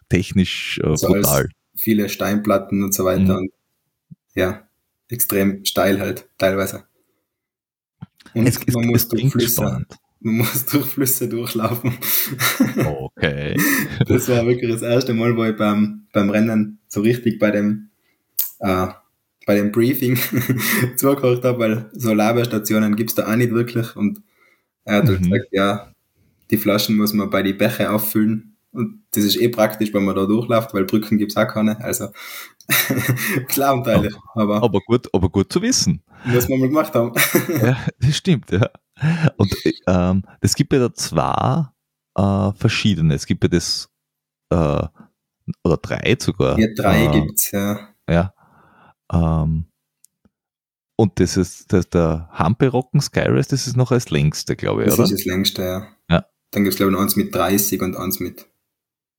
technisch 0.09 0.79
äh, 0.83 0.88
Also 0.88 1.07
alles- 1.07 1.27
brutal. 1.27 1.49
viele 1.75 2.07
Steinplatten 2.09 2.83
und 2.83 2.93
so 2.93 3.03
weiter 3.05 3.33
Mhm. 3.33 3.39
und 3.39 3.51
ja, 4.35 4.67
extrem 5.09 5.65
steil 5.65 5.99
halt 5.99 6.29
teilweise. 6.38 6.85
Und 8.33 8.47
Es, 8.47 8.57
es, 8.65 8.73
man 8.73 8.83
es 8.85 8.89
muss 8.91 9.07
durch 9.09 9.19
klingt 9.21 9.33
Flüsse, 9.33 9.55
spannend. 9.63 9.95
Man 10.21 10.36
muss 10.38 10.65
durch 10.65 10.86
Flüsse 10.86 11.27
durchlaufen. 11.29 11.93
Okay. 12.86 13.55
Das 14.08 14.27
war 14.29 14.45
wirklich 14.45 14.71
das 14.71 14.82
erste 14.82 15.13
Mal, 15.13 15.36
wo 15.36 15.43
ich 15.43 15.55
beim, 15.55 16.08
beim 16.13 16.29
Rennen 16.29 16.79
so 16.88 17.01
richtig 17.01 17.38
bei 17.39 17.51
dem, 17.51 17.89
äh, 18.60 18.88
bei 19.45 19.55
dem 19.55 19.71
Briefing 19.71 20.17
zugehört 20.97 21.43
habe, 21.45 21.60
weil 21.60 21.89
so 21.93 22.13
Laberstationen 22.13 22.95
gibt's 22.95 23.15
da 23.15 23.32
auch 23.32 23.36
nicht 23.36 23.51
wirklich. 23.51 23.95
Und 23.95 24.21
er 24.86 24.97
hat 24.97 25.08
halt 25.10 25.21
Mhm. 25.21 25.29
gesagt, 25.32 25.47
ja, 25.51 25.91
die 26.51 26.58
Flaschen 26.58 26.95
muss 26.97 27.13
man 27.13 27.29
bei 27.29 27.43
die 27.43 27.53
Bäche 27.53 27.91
auffüllen. 27.91 28.55
Und 28.71 29.03
das 29.12 29.23
ist 29.23 29.38
eh 29.39 29.49
praktisch, 29.49 29.93
wenn 29.93 30.05
man 30.05 30.15
da 30.15 30.25
durchläuft, 30.25 30.73
weil 30.73 30.86
Brücken 30.86 31.17
gibt's 31.17 31.36
auch 31.38 31.47
keine. 31.47 31.84
Also 31.84 32.10
Klaumteilig, 33.47 34.13
aber 34.36 34.62
Aber 34.63 34.79
gut, 34.82 35.08
aber 35.13 35.29
gut 35.29 35.51
zu 35.51 35.62
wissen. 35.62 36.01
muss 36.25 36.47
man 36.49 36.60
mal 36.60 36.67
gemacht 36.69 36.93
haben. 36.93 37.13
Ja, 37.62 37.77
das 37.99 38.15
stimmt, 38.17 38.51
ja. 38.51 38.69
Und 39.38 39.53
ähm, 39.88 40.23
es 40.41 40.55
gibt 40.55 40.73
ja 40.73 40.79
da 40.79 40.93
zwei 40.93 41.67
äh, 42.15 42.53
verschiedene. 42.53 43.13
Es 43.13 43.25
gibt 43.25 43.43
ja 43.43 43.49
das, 43.49 43.89
äh, 44.51 44.88
oder 45.63 45.77
drei 45.81 46.15
sogar. 46.19 46.59
Ja, 46.59 46.67
drei 46.75 47.05
äh, 47.05 47.12
gibt's, 47.12 47.51
ja. 47.51 47.89
Ja. 48.09 48.33
Ähm, 49.12 49.65
und 50.97 51.19
das 51.19 51.38
ist 51.38 51.71
das, 51.71 51.89
der 51.89 52.29
Hampe-Rocken 52.33 52.99
Skyrace, 52.99 53.47
das 53.47 53.67
ist 53.67 53.77
noch 53.77 53.91
als 53.91 54.09
längste, 54.09 54.55
glaube 54.55 54.81
ich, 54.83 54.89
Das 54.89 54.95
oder? 54.95 55.05
ist 55.05 55.13
das 55.13 55.25
längste, 55.25 55.62
ja. 55.63 55.88
Ja. 56.09 56.25
Dann 56.51 56.63
gibt's 56.63 56.77
glaube 56.77 56.91
ich 56.91 56.95
noch 56.95 57.01
eins 57.01 57.15
mit 57.15 57.33
30 57.33 57.81
und 57.81 57.95
eins 57.95 58.19
mit 58.19 58.47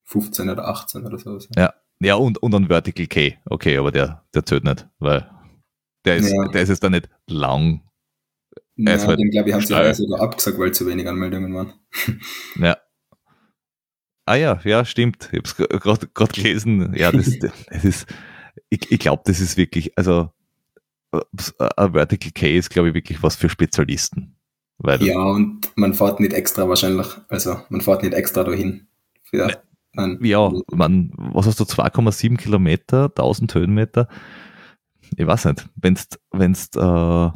15 0.04 0.50
oder 0.50 0.68
18 0.68 1.06
oder 1.06 1.18
so. 1.18 1.38
Ja, 1.56 1.72
ja 2.02 2.16
und, 2.16 2.38
und 2.38 2.54
ein 2.54 2.66
Vertical 2.68 3.06
K. 3.06 3.38
Okay, 3.46 3.78
aber 3.78 3.92
der, 3.92 4.24
der 4.34 4.44
zählt 4.44 4.64
nicht, 4.64 4.88
weil 4.98 5.30
der 6.04 6.16
ist, 6.16 6.30
Ja. 6.32 6.48
der 6.48 6.62
ist 6.62 6.68
jetzt 6.68 6.84
da 6.84 6.90
nicht 6.90 7.08
lang. 7.26 7.82
Ja, 8.86 9.06
halt 9.06 9.18
den 9.18 9.30
glaube 9.30 9.48
ich 9.48 9.54
haben 9.54 9.64
sie 9.64 9.74
heuer 9.74 9.94
sogar 9.94 10.20
abgesagt, 10.20 10.58
weil 10.58 10.72
zu 10.72 10.86
wenig 10.86 11.08
Anmeldungen 11.08 11.54
waren. 11.54 11.72
Ja. 12.56 12.76
Ah 14.26 14.36
ja, 14.36 14.60
ja, 14.64 14.84
stimmt. 14.84 15.28
Ich 15.32 15.38
habe 15.38 15.88
es 15.92 16.14
gerade 16.14 16.32
gelesen. 16.32 16.94
Ja, 16.94 17.10
das, 17.10 17.36
das 17.70 17.84
ist, 17.84 18.06
ich, 18.68 18.90
ich 18.90 18.98
glaube, 18.98 19.22
das 19.24 19.40
ist 19.40 19.56
wirklich, 19.56 19.96
also 19.98 20.30
ein 21.12 21.92
Vertical 21.92 22.30
K 22.32 22.56
ist, 22.56 22.70
glaube 22.70 22.88
ich, 22.88 22.94
wirklich 22.94 23.22
was 23.22 23.36
für 23.36 23.48
Spezialisten. 23.48 24.36
Ja, 25.00 25.18
und 25.18 25.70
man 25.76 25.94
fährt 25.94 26.20
nicht 26.20 26.32
extra 26.32 26.68
wahrscheinlich, 26.68 27.08
also 27.28 27.60
man 27.68 27.80
fährt 27.80 28.02
nicht 28.02 28.14
extra 28.14 28.44
dahin. 28.44 28.86
Für 29.24 29.62
einen, 29.96 30.24
ja 30.24 30.50
man, 30.70 31.12
was 31.16 31.46
hast 31.46 31.60
du, 31.60 31.64
2,7 31.64 32.36
Kilometer, 32.38 33.04
1000 33.06 33.54
Höhenmeter? 33.54 34.08
Ich 35.16 35.26
weiß 35.26 35.46
nicht, 35.46 35.68
wenn's, 35.74 36.08
wenn's, 36.30 36.70
äh, 36.76 37.30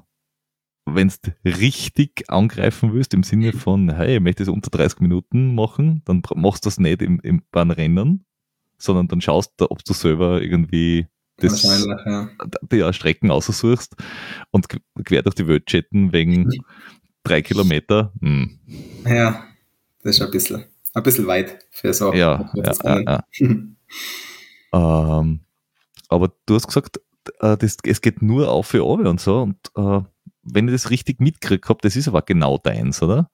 wenn's 0.86 1.20
richtig 1.44 2.24
angreifen 2.28 2.92
willst, 2.92 3.14
im 3.14 3.22
Sinne 3.22 3.52
von, 3.52 3.94
hey, 3.94 4.16
ich 4.16 4.20
möchte 4.20 4.42
es 4.42 4.48
unter 4.48 4.70
30 4.70 5.00
Minuten 5.00 5.54
machen, 5.54 6.02
dann 6.04 6.22
machst 6.34 6.64
du 6.64 6.68
das 6.68 6.78
nicht 6.78 7.02
im, 7.02 7.20
im, 7.20 7.42
beim 7.50 7.70
Rennen, 7.70 8.24
sondern 8.78 9.08
dann 9.08 9.20
schaust 9.20 9.54
du, 9.56 9.70
ob 9.70 9.84
du 9.84 9.92
selber 9.92 10.42
irgendwie 10.42 11.06
das, 11.36 11.62
ja. 11.62 12.28
die 12.70 12.76
ja, 12.76 12.92
Strecken 12.92 13.30
aussuchst 13.30 13.96
und 14.50 14.68
qu- 14.68 14.80
quer 15.04 15.22
durch 15.22 15.34
die 15.34 15.48
Welt 15.48 15.66
chatten 15.66 16.12
wegen 16.12 16.50
drei 17.24 17.42
Kilometer. 17.42 18.12
Hm. 18.20 18.58
Ja, 19.04 19.44
das 20.02 20.16
ist 20.16 20.22
ein 20.22 20.30
bisschen, 20.30 20.64
ein 20.92 21.02
bisschen 21.02 21.26
weit 21.26 21.66
für 21.70 21.92
so. 21.92 22.12
Ja, 22.12 22.52
ja, 22.54 23.00
ja. 23.00 23.24
Ähm, 24.74 25.40
aber 26.08 26.32
du 26.46 26.56
hast 26.56 26.66
gesagt, 26.66 27.00
äh, 27.38 27.56
das, 27.56 27.76
es 27.84 28.00
geht 28.00 28.22
nur 28.22 28.50
auf 28.50 28.66
für 28.66 28.84
Obi 28.84 29.06
und 29.06 29.20
so. 29.20 29.42
Und 29.42 29.56
äh, 29.76 30.00
wenn 30.44 30.68
ich 30.68 30.74
das 30.74 30.90
richtig 30.90 31.20
mitgekriegt 31.20 31.68
habe, 31.68 31.80
das 31.82 31.96
ist 31.96 32.08
aber 32.08 32.22
genau 32.22 32.58
deins, 32.58 33.02
oder? 33.02 33.30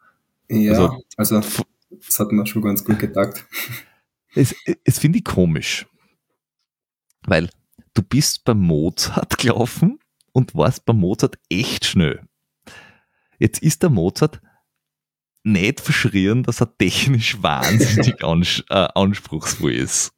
Ja, 0.48 0.72
Also- 0.72 1.02
also, 1.16 1.40
das 1.90 2.18
hat 2.18 2.32
mir 2.32 2.46
schon 2.46 2.62
ganz 2.62 2.84
gut 2.84 2.98
getaugt. 2.98 3.44
Es, 4.34 4.54
es 4.84 4.98
finde 4.98 5.18
ich 5.18 5.24
komisch. 5.24 5.86
Weil 7.26 7.50
du 7.94 8.02
bist 8.02 8.44
beim 8.44 8.60
Mozart 8.60 9.38
gelaufen 9.38 9.98
und 10.32 10.54
warst 10.54 10.84
beim 10.86 10.98
Mozart 10.98 11.38
echt 11.50 11.84
schnell. 11.84 12.22
Jetzt 13.38 13.60
ist 13.62 13.82
der 13.82 13.90
Mozart 13.90 14.40
nicht 15.42 15.80
verschrien, 15.80 16.42
dass 16.42 16.60
er 16.60 16.76
technisch 16.76 17.42
wahnsinnig 17.42 18.22
ans 18.24 18.62
äh, 18.68 18.88
anspruchsvoll 18.94 19.72
ist. 19.72 20.12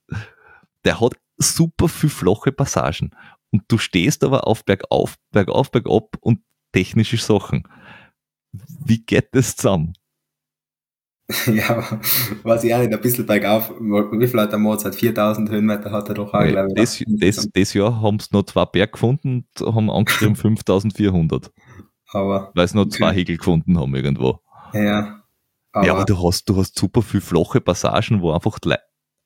Der 0.84 1.00
hat 1.00 1.14
super 1.38 1.88
viel 1.88 2.10
flache 2.10 2.52
Passagen. 2.52 3.10
Und 3.50 3.62
du 3.68 3.78
stehst 3.78 4.24
aber 4.24 4.46
auf 4.46 4.64
bergauf, 4.64 5.16
bergauf, 5.30 5.70
bergab 5.70 6.16
und 6.20 6.40
technische 6.72 7.16
Sachen. 7.16 7.64
Wie 8.84 9.04
geht 9.04 9.28
das 9.32 9.56
zusammen? 9.56 9.94
ja, 11.46 12.00
weiß 12.42 12.64
ich 12.64 12.74
auch 12.74 12.80
nicht, 12.80 12.92
ein 12.92 13.00
bisschen 13.00 13.26
bergauf. 13.26 13.70
Wie 13.70 14.26
viel 14.26 14.40
hat 14.40 14.52
der 14.52 14.58
Mozart? 14.58 14.94
4000 14.94 15.50
Höhenmeter 15.50 15.90
hat 15.90 16.08
er 16.08 16.14
doch 16.14 16.34
auch, 16.34 16.44
glaube 16.44 16.68
ich. 16.68 16.74
das, 16.74 17.02
das, 17.06 17.48
das 17.52 17.74
Jahr 17.74 18.00
haben 18.02 18.18
sie 18.18 18.28
noch 18.32 18.42
zwei 18.44 18.64
Berg 18.64 18.92
gefunden 18.92 19.46
und 19.60 19.74
haben 19.74 19.90
angeschrieben 19.90 20.36
5400, 20.36 21.50
Aber, 22.12 22.50
weil 22.54 22.68
sie 22.68 22.76
noch 22.76 22.88
zwei. 22.88 23.12
Hegel 23.12 23.36
gefunden 23.36 23.78
haben 23.78 23.94
irgendwo. 23.94 24.40
ja. 24.72 25.18
Aber, 25.74 25.86
ja, 25.86 25.94
aber 25.94 26.04
du 26.04 26.22
hast, 26.22 26.46
du 26.50 26.56
hast 26.56 26.78
super 26.78 27.00
viel 27.00 27.22
flache 27.22 27.62
Passagen, 27.62 28.20
wo 28.20 28.32
einfach 28.32 28.58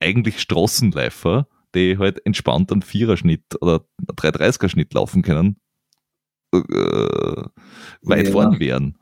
eigentlich 0.00 0.40
Straßenläufer, 0.40 1.48
die 1.74 1.98
halt 1.98 2.24
entspannt 2.24 2.70
einen 2.70 2.82
Viererschnitt 2.82 3.60
oder 3.60 3.84
einen 3.98 4.16
330er 4.16 4.68
Schnitt 4.68 4.94
laufen 4.94 5.22
können, 5.22 5.56
äh, 6.62 7.48
weit 8.02 8.26
Ja. 8.26 8.32
vorn 8.32 8.58
wären. 8.60 8.96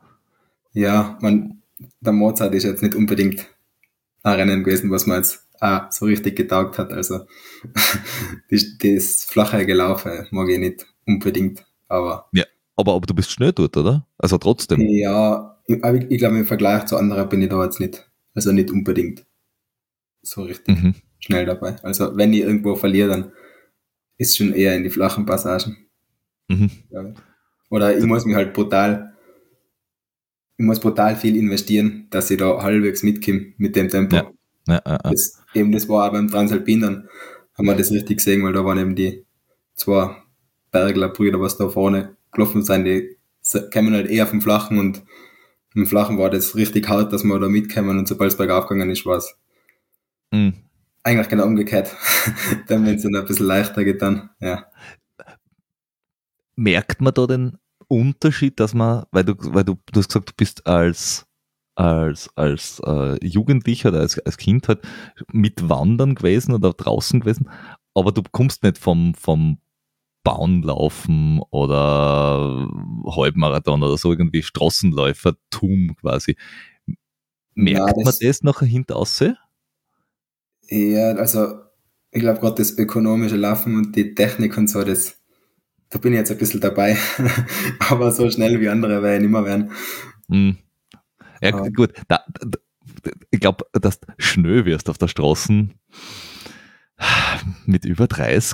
ja, 0.73 1.17
man, 1.21 1.61
der 2.01 2.13
Mozart 2.13 2.53
ist 2.55 2.63
jetzt 2.63 2.83
nicht 2.83 2.95
unbedingt 2.95 3.45
ein 4.23 4.35
Rennen 4.35 4.63
gewesen, 4.63 4.91
was 4.91 5.05
man 5.07 5.17
jetzt 5.17 5.47
auch 5.59 5.91
so 5.91 6.05
richtig 6.05 6.35
getaugt 6.35 6.77
hat. 6.77 6.91
Also, 6.91 7.21
das, 8.49 8.77
das 8.79 9.23
flache 9.25 9.65
Gelaufe 9.65 10.27
mag 10.31 10.49
ich 10.49 10.59
nicht 10.59 10.85
unbedingt. 11.05 11.65
Aber, 11.87 12.29
Aber, 12.75 12.93
aber 12.95 13.05
du 13.05 13.13
bist 13.13 13.31
schnell 13.31 13.53
dort, 13.53 13.77
oder? 13.77 14.05
Also 14.17 14.37
trotzdem. 14.37 14.81
ja, 14.81 15.57
ich, 15.67 15.83
aber 15.83 15.95
ich, 16.11 16.17
glaube, 16.17 16.37
im 16.37 16.45
Vergleich 16.45 16.85
zu 16.85 16.97
anderen 16.97 17.29
bin 17.29 17.41
ich 17.41 17.49
da 17.49 17.63
jetzt 17.63 17.79
nicht, 17.79 18.09
also 18.33 18.51
nicht 18.51 18.71
unbedingt 18.71 19.25
so 20.21 20.43
richtig 20.43 20.81
Mhm. 20.83 20.95
schnell 21.19 21.45
dabei. 21.45 21.75
Also, 21.83 22.15
wenn 22.17 22.33
ich 22.33 22.41
irgendwo 22.41 22.75
verliere, 22.75 23.09
dann 23.09 23.31
ist 24.17 24.37
schon 24.37 24.53
eher 24.53 24.75
in 24.75 24.83
die 24.83 24.89
flachen 24.89 25.25
Passagen. 25.25 25.77
Mhm. 26.47 26.69
ich. 26.89 27.13
Oder 27.69 27.97
ich 27.97 28.05
muss 28.05 28.25
mich 28.25 28.35
halt 28.35 28.53
brutal, 28.53 29.13
ich 30.57 30.65
muss 30.65 30.79
brutal 30.79 31.15
viel 31.15 31.35
investieren, 31.35 32.07
dass 32.09 32.31
ich 32.31 32.37
da 32.37 32.61
halbwegs 32.61 33.03
mitkomme 33.03 33.53
mit 33.57 33.75
dem 33.75 33.89
Tempo. 33.89 34.15
Ja. 34.15 34.31
Ja, 34.67 34.81
ja. 34.85 34.97
Das, 34.97 35.41
eben 35.53 35.71
das 35.71 35.87
war 35.89 36.07
auch 36.07 36.11
beim 36.11 36.27
Transalpin, 36.29 36.81
dann 36.81 37.09
haben 37.57 37.65
wir 37.67 37.75
das 37.75 37.91
richtig 37.91 38.17
gesehen, 38.17 38.43
weil 38.43 38.53
da 38.53 38.65
waren 38.65 38.79
eben 38.79 38.95
die 38.95 39.25
zwei 39.75 40.15
Bergler-Brüder, 40.71 41.39
was 41.39 41.57
da 41.57 41.69
vorne 41.69 42.15
gelaufen 42.31 42.63
sind, 42.63 42.85
die 42.85 43.15
kommen 43.71 43.93
halt 43.93 44.09
eher 44.09 44.25
vom 44.27 44.41
Flachen 44.41 44.79
und 44.79 45.03
im 45.75 45.85
Flachen 45.85 46.17
war 46.17 46.29
das 46.29 46.55
richtig 46.55 46.87
hart, 46.89 47.13
dass 47.13 47.23
wir 47.23 47.39
da 47.39 47.47
mitkommen 47.49 47.99
und 47.99 48.07
sobald 48.07 48.31
es 48.31 48.37
bergauf 48.37 48.67
gegangen 48.67 48.89
ist, 48.89 49.05
war 49.05 49.17
es 49.17 49.35
Mhm. 50.31 50.53
eigentlich 51.03 51.29
genau 51.29 51.45
umgekehrt. 51.45 51.95
dann, 52.67 52.85
wenn 52.85 52.95
es 52.95 53.03
dann 53.03 53.15
ein 53.15 53.25
bisschen 53.25 53.45
leichter 53.45 53.83
geht, 53.83 54.01
dann, 54.01 54.29
ja. 54.39 54.65
Merkt 56.55 57.01
man 57.01 57.13
da 57.13 57.27
denn, 57.27 57.57
Unterschied, 57.87 58.59
dass 58.59 58.73
man, 58.73 59.05
weil 59.11 59.23
du, 59.23 59.35
weil 59.37 59.63
du, 59.63 59.75
du 59.91 59.99
hast 59.99 60.07
gesagt, 60.07 60.29
du 60.29 60.33
bist 60.35 60.65
als, 60.65 61.27
als, 61.75 62.29
als 62.35 62.81
äh, 62.85 63.23
Jugendlicher 63.25 63.89
oder 63.89 63.99
als, 63.99 64.17
als 64.19 64.37
Kind 64.37 64.67
halt 64.67 64.81
mit 65.31 65.69
Wandern 65.69 66.15
gewesen 66.15 66.53
oder 66.53 66.73
draußen 66.73 67.19
gewesen, 67.19 67.49
aber 67.93 68.11
du 68.11 68.23
kommst 68.31 68.63
nicht 68.63 68.77
vom, 68.77 69.13
vom 69.13 69.59
Bahnlaufen 70.23 71.41
oder 71.51 72.67
Halbmarathon 73.05 73.83
oder 73.83 73.97
so 73.97 74.11
irgendwie 74.11 74.41
Straßenläufertum 74.41 75.95
quasi. 76.01 76.35
Merkt 77.53 77.79
ja, 77.79 77.93
das, 77.93 78.03
man 78.03 78.29
das 78.29 78.41
nachher 78.41 78.67
hinter 78.67 78.95
aussehen? 78.95 79.37
Ja, 80.67 81.11
also 81.11 81.59
ich 82.11 82.21
glaube 82.21 82.39
gerade 82.39 82.55
das 82.55 82.77
ökonomische 82.77 83.37
Laufen 83.37 83.77
und 83.77 83.95
die 83.95 84.15
Technik 84.15 84.57
und 84.57 84.67
so, 84.67 84.83
das, 84.83 85.21
da 85.89 85.99
bin 85.99 86.13
ich 86.13 86.19
jetzt 86.19 86.31
ein 86.31 86.37
bisschen 86.37 86.61
dabei. 86.61 86.97
Aber 87.89 88.11
so 88.11 88.29
schnell 88.29 88.59
wie 88.59 88.69
andere 88.69 89.01
werde 89.01 89.15
ich 89.15 89.21
nicht 89.21 89.31
mehr 89.31 89.45
werden. 89.45 89.71
Hm. 90.29 90.57
Ja, 91.41 91.53
Aber. 91.53 91.69
gut. 91.69 91.93
Da, 92.07 92.25
da, 92.27 92.59
ich 93.31 93.39
glaube, 93.39 93.65
dass 93.73 93.99
du 93.99 94.07
schnell 94.17 94.65
wirst 94.65 94.89
auf 94.89 94.97
der 94.97 95.07
Straße 95.07 95.69
mit 97.65 97.85
über 97.85 98.07
30. 98.07 98.53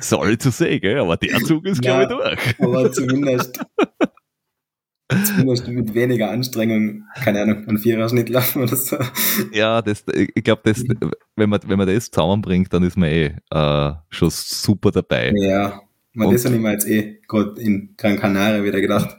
Sorry 0.00 0.38
zu 0.38 0.50
sagen, 0.50 0.80
gell? 0.80 0.98
aber 0.98 1.16
der 1.16 1.40
Zug 1.40 1.64
ist, 1.66 1.80
glaube 1.80 2.02
ich, 2.02 2.08
durch. 2.08 2.60
Aber 2.60 2.92
zumindest 2.92 3.60
Zumindest 5.24 5.68
mit 5.68 5.94
weniger 5.94 6.30
Anstrengung, 6.30 7.04
keine 7.14 7.42
Ahnung, 7.42 7.68
einen 7.68 7.78
Viererschnitt 7.78 8.28
laufen 8.28 8.64
oder 8.64 8.74
so. 8.74 8.96
Ja, 9.52 9.80
das, 9.80 10.04
ich 10.12 10.42
glaube, 10.42 10.62
das, 10.64 10.82
wenn 11.36 11.48
man, 11.48 11.60
wenn 11.64 11.78
man 11.78 11.86
das 11.86 12.10
zusammenbringt, 12.10 12.72
dann 12.72 12.82
ist 12.82 12.96
man 12.96 13.08
eh 13.08 13.36
äh, 13.50 13.92
schon 14.10 14.30
super 14.30 14.90
dabei. 14.90 15.32
Ja, 15.36 15.80
habe 16.24 16.34
ich 16.34 16.60
mir 16.60 16.72
jetzt 16.72 16.88
eh 16.88 17.20
gerade 17.28 17.60
in 17.60 17.94
Gran 17.96 18.18
Canaria 18.18 18.64
wieder 18.64 18.80
gedacht. 18.80 19.16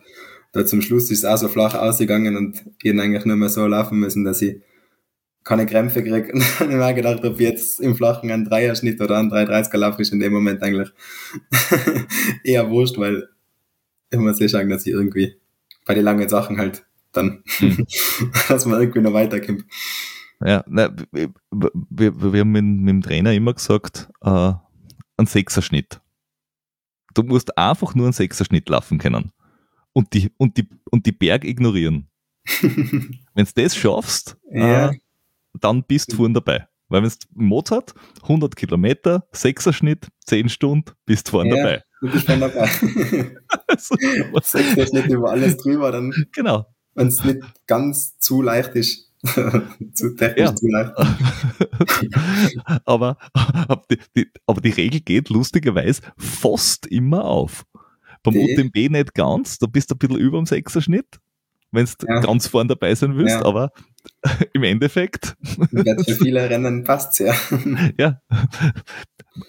Da 0.52 0.66
zum 0.66 0.82
Schluss 0.82 1.12
ist 1.12 1.20
es 1.20 1.26
auch 1.26 1.38
so 1.38 1.48
flach 1.48 1.76
ausgegangen 1.76 2.36
und 2.36 2.64
ich 2.82 3.00
eigentlich 3.00 3.26
nur 3.26 3.36
mehr 3.36 3.50
so 3.50 3.68
laufen 3.68 4.00
müssen, 4.00 4.24
dass 4.24 4.42
ich 4.42 4.62
keine 5.48 5.66
Krämpfe 5.66 6.04
kriege. 6.04 6.34
Und 6.34 6.44
dann 6.60 6.60
habe 6.60 6.72
ich 6.72 6.78
mir 6.78 6.94
gedacht, 6.94 7.24
ob 7.24 7.40
jetzt 7.40 7.80
im 7.80 7.96
Flachen 7.96 8.32
ein 8.32 8.46
Dreierschnitt 8.46 9.02
oder 9.02 9.18
ein 9.18 9.32
330er 9.32 9.78
Lauf 9.78 9.98
ist 10.00 10.12
in 10.12 10.20
dem 10.20 10.34
Moment 10.34 10.62
eigentlich 10.62 10.90
eher 12.44 12.70
wurscht, 12.70 12.98
weil 12.98 13.30
ich 14.12 14.20
muss 14.20 14.42
eh 14.42 14.48
sagen, 14.48 14.70
dass 14.70 14.86
ich 14.86 14.94
irgendwie 14.94 15.38
bei 15.86 15.94
den 15.94 16.04
langen 16.04 16.28
Sachen 16.28 16.58
halt 16.58 16.86
dann, 17.14 17.44
hm. 17.58 17.88
dass 18.50 18.66
man 18.66 18.80
irgendwie 18.80 19.02
noch 19.02 19.14
weiterkommt. 19.14 19.66
Ja, 20.46 20.64
na, 20.68 20.94
wir, 21.12 21.32
wir, 21.52 22.34
wir 22.34 22.40
haben 22.42 22.52
mit, 22.52 22.64
mit, 22.64 22.90
dem 22.90 23.02
Trainer 23.02 23.34
immer 23.34 23.54
gesagt, 23.54 24.10
äh, 24.22 24.54
ein 25.18 25.26
Sechserschnitt. 25.26 26.00
Du 27.18 27.24
musst 27.24 27.58
einfach 27.58 27.96
nur 27.96 28.06
einen 28.06 28.14
Sechserschnitt 28.14 28.70
laufen 28.70 29.00
können. 29.00 29.32
Und 29.94 30.14
die, 30.14 30.32
und 30.38 30.58
die, 30.58 30.68
und 30.92 31.06
die 31.06 31.12
Berg 31.12 31.44
ignorieren. 31.44 32.08
wenn 32.62 33.46
du 33.46 33.52
das 33.56 33.76
schaffst, 33.76 34.38
ja. 34.52 34.90
äh, 34.90 35.00
dann 35.60 35.84
bist 35.84 36.12
du 36.12 36.18
vorne 36.18 36.36
dabei. 36.36 36.68
Weil 36.90 37.02
wenn 37.02 37.08
es 37.08 37.20
Mozart, 37.34 37.94
100 38.22 38.56
Kilometer, 38.56 39.28
Sechserschnitt, 39.32 40.08
10 40.26 40.50
Stunden, 40.50 40.92
bist 41.06 41.28
du 41.28 41.32
vorne 41.32 41.50
ja. 41.50 41.64
dabei. 41.64 41.84
Du 42.02 42.12
bist 42.12 42.28
schon 42.28 42.40
dabei. 42.40 42.70
Sechs 44.44 44.94
nicht 44.94 45.08
über 45.08 45.32
alles 45.32 45.58
drüber, 45.58 45.92
dann. 45.92 46.14
Genau. 46.34 46.68
Wenn 46.94 47.08
es 47.08 47.24
nicht 47.24 47.40
ganz 47.66 48.18
zu 48.20 48.42
leicht 48.42 48.76
ist. 48.76 49.07
zu 49.94 50.16
technisch 50.16 50.46
ja. 50.46 50.56
zu 50.56 50.68
leicht. 50.68 50.94
aber, 52.86 53.18
aber, 53.34 53.82
die, 53.90 53.98
die, 54.16 54.32
aber 54.46 54.62
die 54.62 54.70
Regel 54.70 55.02
geht 55.02 55.30
lustigerweise 55.30 56.02
fast 56.18 56.88
immer 56.88 57.26
auf. 57.26 57.66
Beim 58.24 58.34
die. 58.34 58.54
UTMB 58.54 58.92
nicht 58.92 59.14
ganz, 59.14 59.58
da 59.60 59.68
bist 59.68 59.92
du 59.92 59.96
ein 59.96 60.00
bisschen 60.00 60.18
über 60.18 60.38
dem 60.38 60.46
Sechserschnitt, 60.46 61.20
wenn 61.72 61.86
du 61.86 62.08
ja. 62.08 62.20
ganz 62.22 62.48
vorne 62.48 62.70
dabei 62.70 62.96
sein 62.96 63.16
willst, 63.16 63.36
ja. 63.36 63.46
aber 63.46 63.72
im 64.54 64.64
Endeffekt. 64.64 65.36
Für 65.44 66.16
viele 66.16 66.50
Rennen 66.50 66.84
passt 66.84 67.20
es 67.20 67.28
ja. 67.28 67.36
Ja 67.98 68.22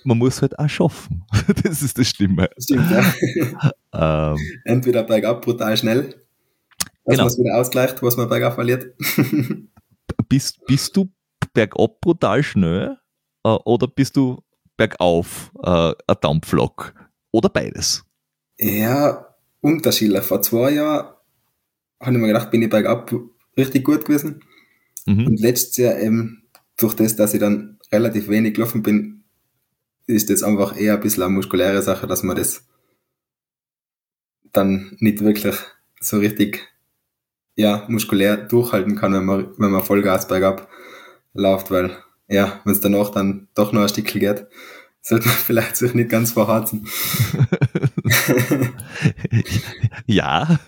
man 0.05 0.19
muss 0.19 0.43
halt 0.43 0.59
auch 0.59 0.69
schaffen. 0.69 1.25
Das 1.63 1.83
ist 1.83 1.99
das 1.99 2.09
Schlimme. 2.09 2.49
Stimmt, 2.59 2.91
ja. 2.91 4.33
Ähm, 4.33 4.39
Entweder 4.65 5.03
bergab 5.03 5.43
brutal 5.43 5.77
schnell, 5.77 6.15
dass 7.09 7.17
genau. 7.17 7.25
man 7.25 7.33
es 7.33 7.39
wieder 7.39 7.57
ausgleicht, 7.59 8.03
was 8.03 8.17
man 8.19 8.29
bergab 8.29 8.55
verliert. 8.55 8.95
bist, 10.29 10.65
bist 10.67 10.95
du 10.95 11.11
bergab 11.55 12.01
brutal 12.03 12.43
schnell 12.43 12.99
äh, 13.45 13.49
oder 13.49 13.87
bist 13.89 14.17
du 14.17 14.43
bergauf 14.77 15.51
äh, 15.63 15.93
ein 16.07 16.17
Dampflok? 16.21 16.95
Oder 17.33 17.49
beides? 17.49 18.05
Ja, 18.59 19.35
unterschiedlich. 19.63 20.23
Vor 20.23 20.43
zwei 20.43 20.73
Jahren 20.73 21.15
habe 22.01 22.13
ich 22.13 22.19
mir 22.19 22.27
gedacht, 22.27 22.51
bin 22.51 22.63
ich 22.63 22.71
bergab 22.71 23.11
richtig 23.57 23.85
gut 23.85 24.05
gewesen. 24.05 24.45
Mhm. 25.07 25.27
Und 25.27 25.41
letztes 25.41 25.79
Jahr 25.79 25.99
eben 25.99 26.49
durch 26.77 26.95
das, 26.95 27.17
dass 27.17 27.33
ich 27.33 27.41
dann 27.41 27.79
relativ 27.91 28.29
wenig 28.29 28.55
gelaufen 28.55 28.83
bin, 28.83 29.25
ist 30.07 30.29
das 30.29 30.43
einfach 30.43 30.77
eher 30.77 30.95
ein 30.95 31.01
bisschen 31.01 31.23
eine 31.23 31.33
muskuläre 31.33 31.83
Sache, 31.83 32.07
dass 32.07 32.23
man 32.23 32.37
das 32.37 32.67
dann 34.53 34.97
nicht 35.01 35.21
wirklich 35.21 35.57
so 36.01 36.19
richtig 36.19 36.69
ja, 37.59 37.85
muskulär 37.89 38.37
durchhalten 38.37 38.95
kann, 38.95 39.13
wenn 39.13 39.25
man, 39.25 39.49
wenn 39.59 39.73
man 39.73 39.83
Vollgas 39.83 40.29
bergab 40.29 40.69
läuft, 41.35 41.73
weil 41.73 41.91
ja, 42.29 42.61
wenn 42.65 42.73
es 42.73 42.81
danach 42.81 43.11
dann 43.11 43.49
doch 43.55 43.73
noch 43.73 43.83
ein 43.83 43.89
Stückchen 43.89 44.21
geht, 44.21 44.47
sollte 45.03 45.27
man 45.27 45.37
vielleicht 45.45 45.77
sich 45.77 45.93
nicht 45.93 46.09
ganz 46.09 46.31
verharzen. 46.33 46.87
ja, 50.07 50.61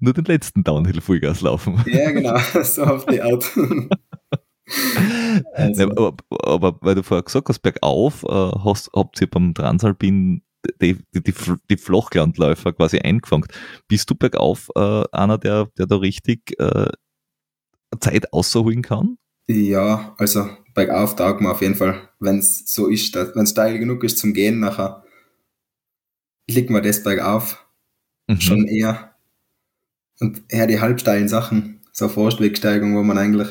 nur 0.00 0.12
den 0.12 0.24
letzten 0.26 0.64
Downhill 0.64 1.00
Vollgas 1.00 1.40
laufen. 1.40 1.82
ja, 1.86 2.10
genau, 2.10 2.38
so 2.62 2.82
auf 2.82 3.06
die 3.06 3.22
Art. 3.22 3.50
Also. 5.54 5.82
Ja, 5.82 5.90
aber, 5.90 6.14
aber, 6.44 6.78
weil 6.82 6.94
du 6.94 7.02
vorher 7.02 7.22
gesagt 7.22 7.48
hast, 7.48 7.60
bergauf, 7.60 8.22
äh, 8.24 8.50
hast, 8.64 8.90
habt 8.94 9.18
ihr 9.22 9.30
beim 9.30 9.54
Transalpin 9.54 10.42
die, 10.80 10.98
die, 11.14 11.22
die, 11.22 11.34
die 11.70 11.76
Flachlandläufer 11.76 12.72
quasi 12.72 12.98
eingefangen. 12.98 13.46
Bist 13.88 14.08
du 14.10 14.14
bergauf 14.14 14.70
äh, 14.76 15.04
einer, 15.12 15.38
der, 15.38 15.68
der 15.78 15.86
da 15.86 15.96
richtig 15.96 16.58
äh, 16.58 16.90
Zeit 18.00 18.32
ausholen 18.32 18.82
kann? 18.82 19.18
Ja, 19.48 20.14
also 20.18 20.48
bergauf 20.74 21.16
taugt 21.16 21.40
man 21.40 21.52
auf 21.52 21.62
jeden 21.62 21.74
Fall, 21.74 22.08
wenn 22.20 22.38
es 22.38 22.72
so 22.72 22.88
ist, 22.88 23.14
wenn 23.14 23.44
es 23.44 23.50
steil 23.50 23.78
genug 23.78 24.04
ist 24.04 24.18
zum 24.18 24.32
Gehen, 24.34 24.60
nachher 24.60 25.02
liegt 26.48 26.70
man 26.70 26.82
das 26.82 27.02
bergauf 27.02 27.64
mhm. 28.28 28.40
schon 28.40 28.66
eher. 28.66 29.14
Und 30.20 30.42
eher 30.48 30.66
die 30.66 30.80
halbsteilen 30.80 31.28
Sachen, 31.28 31.80
so 31.92 32.08
Forstwegsteigung, 32.08 32.96
wo 32.96 33.02
man 33.02 33.18
eigentlich 33.18 33.48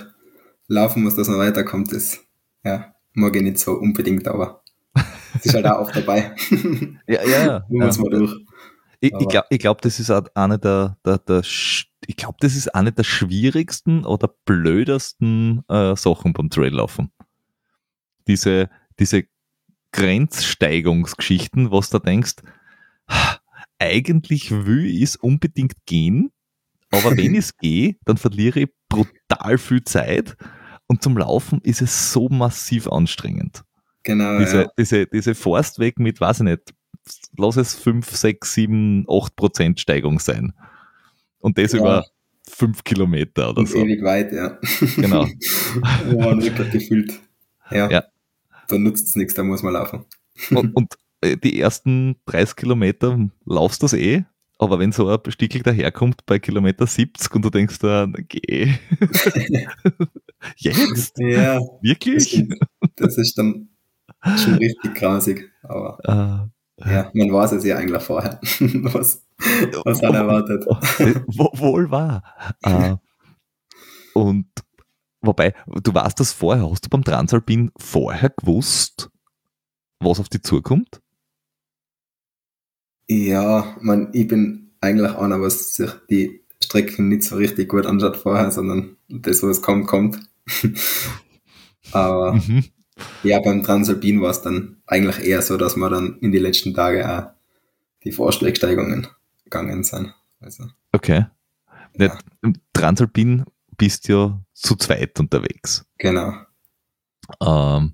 laufen 0.67 1.03
muss, 1.03 1.15
dass 1.15 1.27
man 1.27 1.39
weiterkommt, 1.39 1.91
ist, 1.91 2.21
ja, 2.63 2.95
mag 3.13 3.35
ich 3.35 3.41
nicht 3.41 3.59
so 3.59 3.73
unbedingt, 3.73 4.27
aber 4.27 4.60
ist 5.43 5.53
halt 5.53 5.65
auch 5.65 5.79
oft 5.81 5.95
dabei. 5.95 6.35
ja, 7.07 7.23
ja, 7.23 7.45
ja. 7.45 7.65
muss 7.69 7.99
man 7.99 8.11
durch. 8.11 8.33
Ich, 8.99 9.11
ich 9.19 9.27
glaube, 9.27 9.57
glaub, 9.57 9.81
das 9.81 9.99
ist 9.99 10.11
eine 10.11 10.59
der, 10.59 10.97
der, 11.03 11.17
der 11.17 11.41
ich 12.07 12.15
glaube, 12.17 12.37
das 12.39 12.55
ist 12.55 12.73
eine 12.75 12.91
der 12.91 13.03
schwierigsten 13.03 14.05
oder 14.05 14.33
blödesten 14.45 15.63
äh, 15.69 15.95
Sachen 15.95 16.33
beim 16.33 16.49
Traillaufen. 16.49 17.11
Diese, 18.27 18.69
diese 18.99 19.23
Grenzsteigungsgeschichten, 19.91 21.71
was 21.71 21.89
du 21.89 21.99
denkst, 21.99 22.35
eigentlich 23.79 24.51
will 24.51 24.85
ich 24.85 25.01
es 25.01 25.15
unbedingt 25.15 25.85
gehen, 25.85 26.31
aber 26.91 27.11
wenn 27.17 27.33
ich 27.33 27.45
es 27.45 27.57
gehe, 27.57 27.95
dann 28.05 28.17
verliere 28.17 28.61
ich 28.61 28.69
brutal 28.89 29.57
viel 29.57 29.83
Zeit 29.83 30.37
und 30.87 31.01
zum 31.01 31.17
Laufen 31.17 31.61
ist 31.61 31.81
es 31.81 32.11
so 32.11 32.29
massiv 32.29 32.87
anstrengend. 32.87 33.63
Genau. 34.03 34.39
Diese, 34.39 34.61
ja. 34.61 34.71
diese, 34.77 35.07
diese 35.07 35.35
Forstweg 35.35 35.99
mit, 35.99 36.19
weiß 36.19 36.39
ich 36.39 36.45
nicht, 36.45 36.73
lass 37.37 37.57
es 37.57 37.75
5, 37.75 38.09
6, 38.09 38.53
7, 38.53 39.05
8 39.09 39.35
Prozent 39.35 39.79
Steigung 39.79 40.19
sein. 40.19 40.53
Und 41.39 41.57
das 41.57 41.73
ja. 41.73 41.79
über 41.79 42.05
5 42.47 42.83
Kilometer 42.83 43.49
oder 43.49 43.59
und 43.59 43.69
so. 43.69 43.77
Ewig 43.77 44.03
weit, 44.03 44.31
ja. 44.33 44.57
Genau. 44.97 45.25
Wo 46.05 46.19
man 46.19 46.41
wirklich 46.41 46.71
gefühlt. 46.71 47.19
Ja. 47.69 47.89
ja. 47.89 48.03
Da 48.67 48.77
nutzt 48.77 49.07
es 49.07 49.15
nichts, 49.15 49.33
da 49.33 49.43
muss 49.43 49.63
man 49.63 49.73
laufen. 49.73 50.05
Und, 50.51 50.75
und 50.75 50.93
äh, 51.21 51.37
die 51.37 51.59
ersten 51.59 52.15
30 52.25 52.55
Kilometer 52.55 53.29
laufst 53.45 53.81
du 53.81 53.85
das 53.85 53.93
eh 53.93 54.25
aber 54.61 54.77
wenn 54.77 54.91
so 54.91 55.09
ein 55.09 55.19
Stickel 55.31 55.63
daherkommt 55.63 56.23
bei 56.27 56.37
Kilometer 56.37 56.85
70 56.85 57.33
und 57.33 57.43
du 57.43 57.49
denkst 57.49 57.79
da, 57.79 58.07
geh. 58.27 58.71
Jetzt? 60.55 61.17
Ja. 61.17 61.59
Wirklich? 61.81 62.47
Das, 62.95 63.17
ist 63.17 63.39
dann 63.39 63.69
schon 64.37 64.55
richtig 64.55 64.95
grausig. 64.95 65.51
Aber 65.63 65.97
uh, 66.79 66.89
ja, 66.89 67.11
man 67.13 67.31
weiß 67.31 67.53
es 67.53 67.63
ja 67.63 67.77
eigentlich 67.77 68.01
vorher, 68.01 68.39
was, 68.41 69.25
was 69.85 69.99
dann 70.01 70.15
erwartet. 70.15 70.65
Wohl 70.65 71.91
wahr. 71.91 72.23
Uh, 72.65 72.97
und 74.13 74.47
wobei, 75.21 75.53
du 75.67 75.93
weißt 75.93 76.19
das 76.19 76.33
vorher, 76.33 76.69
hast 76.69 76.85
du 76.85 76.89
beim 76.89 77.03
Transalpin 77.03 77.71
vorher 77.77 78.29
gewusst, 78.29 79.09
was 79.99 80.19
auf 80.19 80.29
dich 80.29 80.43
zukommt? 80.43 81.01
Ja, 83.07 83.75
man, 83.81 84.09
ich 84.13 84.27
bin 84.27 84.71
eigentlich 84.79 85.15
einer, 85.15 85.41
was 85.41 85.75
sich 85.75 85.91
die 86.09 86.41
Strecken 86.63 87.09
nicht 87.09 87.23
so 87.23 87.35
richtig 87.35 87.69
gut 87.69 87.85
anschaut 87.85 88.17
vorher, 88.17 88.51
sondern 88.51 88.97
das, 89.09 89.43
was 89.43 89.61
kommt, 89.61 89.87
kommt. 89.87 90.19
Aber 91.91 92.33
mhm. 92.33 92.65
Ja, 93.23 93.39
beim 93.39 93.63
Transalpin 93.63 94.21
war 94.21 94.31
es 94.31 94.41
dann 94.41 94.81
eigentlich 94.85 95.19
eher 95.25 95.41
so, 95.41 95.57
dass 95.57 95.75
wir 95.75 95.89
dann 95.89 96.17
in 96.19 96.31
die 96.31 96.39
letzten 96.39 96.73
Tage 96.73 97.09
auch 97.09 97.31
die 98.03 98.11
Vorschlägsteigungen 98.11 99.07
gegangen 99.43 99.83
sind. 99.83 100.13
Also, 100.39 100.65
okay. 100.91 101.25
Ja. 101.97 102.17
Im 102.41 102.55
Transalpin 102.73 103.45
bist 103.77 104.07
ja 104.07 104.39
zu 104.53 104.75
zweit 104.75 105.19
unterwegs. 105.19 105.85
Genau. 105.97 106.33
Ähm, 107.41 107.93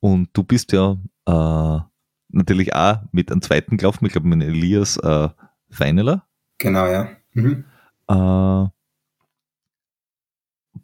und 0.00 0.28
du 0.32 0.42
bist 0.42 0.72
ja 0.72 0.98
äh, 1.26 1.80
natürlich 2.28 2.74
auch 2.74 2.98
mit 3.12 3.30
einem 3.30 3.42
zweiten 3.42 3.76
gelaufen, 3.76 4.06
ich 4.06 4.12
glaube 4.12 4.28
mit 4.28 4.42
Elias 4.42 4.96
äh, 4.98 5.28
Feineler. 5.70 6.26
Genau, 6.58 6.86
ja. 6.86 7.10
Mhm. 7.32 7.64
Äh, 8.08 8.68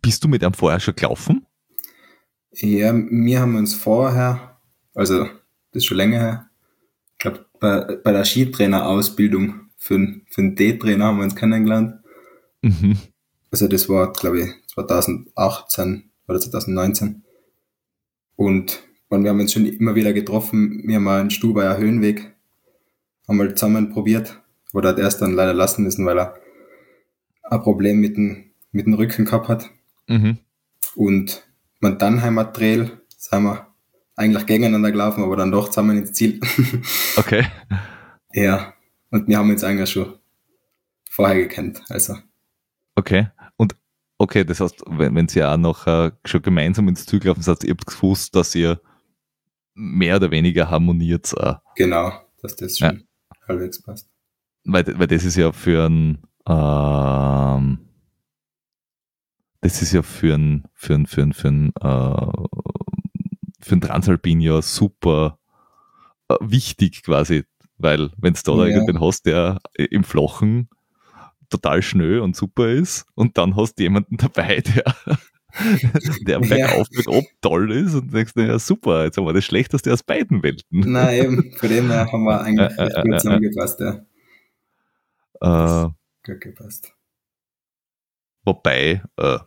bist 0.01 0.23
du 0.23 0.29
mit 0.29 0.45
einem 0.45 0.55
vorher 0.55 0.81
schon 0.81 0.95
gelaufen? 0.95 1.47
Ja, 2.57 2.95
wir 2.95 3.41
haben 3.41 3.57
uns 3.57 3.75
vorher, 3.75 4.59
also 4.95 5.25
das 5.25 5.31
ist 5.73 5.87
schon 5.87 5.97
länger 5.97 6.19
her, 6.19 6.51
ich 7.13 7.19
glaube 7.19 7.47
bei, 7.59 7.97
bei 7.97 8.13
der 8.13 8.25
Skitrainerausbildung 8.25 9.71
für, 9.77 9.99
für 10.29 10.41
einen 10.41 10.57
D-Trainer 10.57 11.07
haben 11.07 11.19
wir 11.19 11.25
uns 11.25 11.37
kennengelernt. 11.37 12.01
Mhm. 12.63 12.97
Also 13.51 13.69
das 13.69 13.89
war, 13.89 14.13
glaube 14.13 14.41
ich, 14.41 14.51
2018 14.73 16.11
oder 16.27 16.41
2019. 16.41 17.25
Und, 18.37 18.83
und 19.09 19.23
wir 19.23 19.31
haben 19.31 19.41
uns 19.41 19.53
schon 19.53 19.67
immer 19.67 19.95
wieder 19.95 20.13
getroffen. 20.13 20.83
Wir 20.87 20.97
haben 20.97 21.05
mal 21.05 21.21
einen 21.21 21.31
Stubaier 21.31 21.77
Höhenweg, 21.77 22.35
haben 23.29 23.37
mal 23.37 23.55
zusammen 23.55 23.91
probiert, 23.91 24.41
wurde 24.73 24.89
hat 24.89 24.99
erst 24.99 25.23
dann 25.23 25.33
leider 25.33 25.55
lassen 25.55 25.85
müssen, 25.85 26.07
weil 26.07 26.19
er 26.19 26.35
ein 27.43 27.63
Problem 27.63 28.01
mit 28.01 28.17
dem, 28.17 28.51
mit 28.73 28.87
dem 28.87 28.95
Rücken 28.95 29.25
gehabt 29.25 29.49
hat. 29.49 29.71
Mhm. 30.09 30.39
Und 30.95 31.45
man 31.85 31.99
Dannheimer 31.99 32.51
Trail 32.53 32.99
sind 33.09 33.43
wir 33.43 33.67
eigentlich 34.17 34.47
gegeneinander 34.47 34.91
gelaufen, 34.91 35.23
aber 35.23 35.37
dann 35.37 35.53
doch 35.53 35.69
zusammen 35.69 35.99
ins 35.99 36.13
Ziel. 36.13 36.41
Okay. 37.17 37.47
ja, 38.33 38.75
und 39.11 39.29
wir 39.29 39.39
haben 39.39 39.51
uns 39.51 39.63
eigentlich 39.63 39.91
schon 39.91 40.15
vorher 41.09 41.37
gekannt, 41.37 41.83
also. 41.89 42.17
Okay, 42.97 43.29
und 43.57 43.77
okay, 44.19 44.45
das 44.45 44.61
heißt, 44.61 44.83
wenn, 44.89 45.15
wenn 45.15 45.29
ihr 45.33 45.49
auch 45.49 45.57
noch 45.57 45.87
äh, 45.87 46.11
schon 46.25 46.43
gemeinsam 46.43 46.89
ins 46.89 47.07
Ziel 47.07 47.21
gelaufen 47.21 47.43
seid, 47.43 47.63
ihr 47.63 47.71
habt 47.71 47.87
gewusst, 47.87 48.35
dass 48.35 48.55
ihr 48.55 48.81
mehr 49.75 50.17
oder 50.17 50.31
weniger 50.31 50.71
harmoniert. 50.71 51.33
Äh. 51.37 51.55
Genau, 51.77 52.13
dass 52.43 52.57
das 52.57 52.79
schon 52.79 52.97
ja. 52.97 53.49
halbwegs 53.49 53.83
passt. 53.83 54.09
Weil, 54.65 54.99
weil 54.99 55.07
das 55.07 55.25
ist 55.25 55.37
ja 55.37 55.53
für 55.53 55.87
ein 55.87 56.23
ähm, 56.49 57.79
das 59.65 59.81
ist 59.81 59.95
ja 59.95 60.03
für 60.03 60.35
ein, 60.35 60.65
für 60.75 60.95
ein, 60.95 61.07
für 61.07 61.23
ein, 61.23 61.33
für 61.33 61.49
ein, 61.49 61.69
äh, 61.81 62.33
für 63.61 63.77
ein 63.77 63.81
Transalpin 63.81 64.41
ja 64.41 64.61
super 64.61 65.39
äh, 66.29 66.37
wichtig 66.41 67.03
quasi, 67.03 67.45
weil 67.79 68.11
wenn 68.19 68.35
du 68.35 68.41
da 68.45 68.67
ja. 68.67 68.75
irgendwen 68.75 69.01
hast, 69.01 69.25
der 69.25 69.61
im 69.73 70.05
Flachen 70.05 70.69
total 71.49 71.81
schnell 71.81 72.21
und 72.21 72.37
super 72.37 72.69
ist 72.69 73.07
und 73.15 73.39
dann 73.39 73.57
hast 73.57 73.77
du 73.77 73.85
jemanden 73.85 74.17
dabei, 74.19 74.61
der 74.61 74.85
der 76.27 76.41
bergauf 76.41 76.89
ja. 76.91 77.03
bergab 77.05 77.25
toll 77.41 77.73
ist 77.73 77.95
und 77.95 78.13
denkst, 78.13 78.33
naja, 78.35 78.59
super, 78.59 79.05
jetzt 79.05 79.17
haben 79.17 79.25
wir 79.25 79.33
das 79.33 79.45
Schlechteste 79.45 79.93
aus 79.93 80.03
beiden 80.03 80.43
Welten. 80.43 80.81
Nein, 80.81 81.25
eben, 81.25 81.53
von 81.57 81.69
dem 81.69 81.91
her 81.91 82.13
haben 82.13 82.25
wir 82.25 82.41
eigentlich 82.43 82.79
äh, 82.79 83.03
gut 83.03 83.21
zusammengepasst, 83.21 83.81
ja. 83.81 84.05
Äh, 85.41 85.89
gut 86.27 86.41
gepasst. 86.41 86.94
Wobei, 88.45 89.03
äh, 89.17 89.39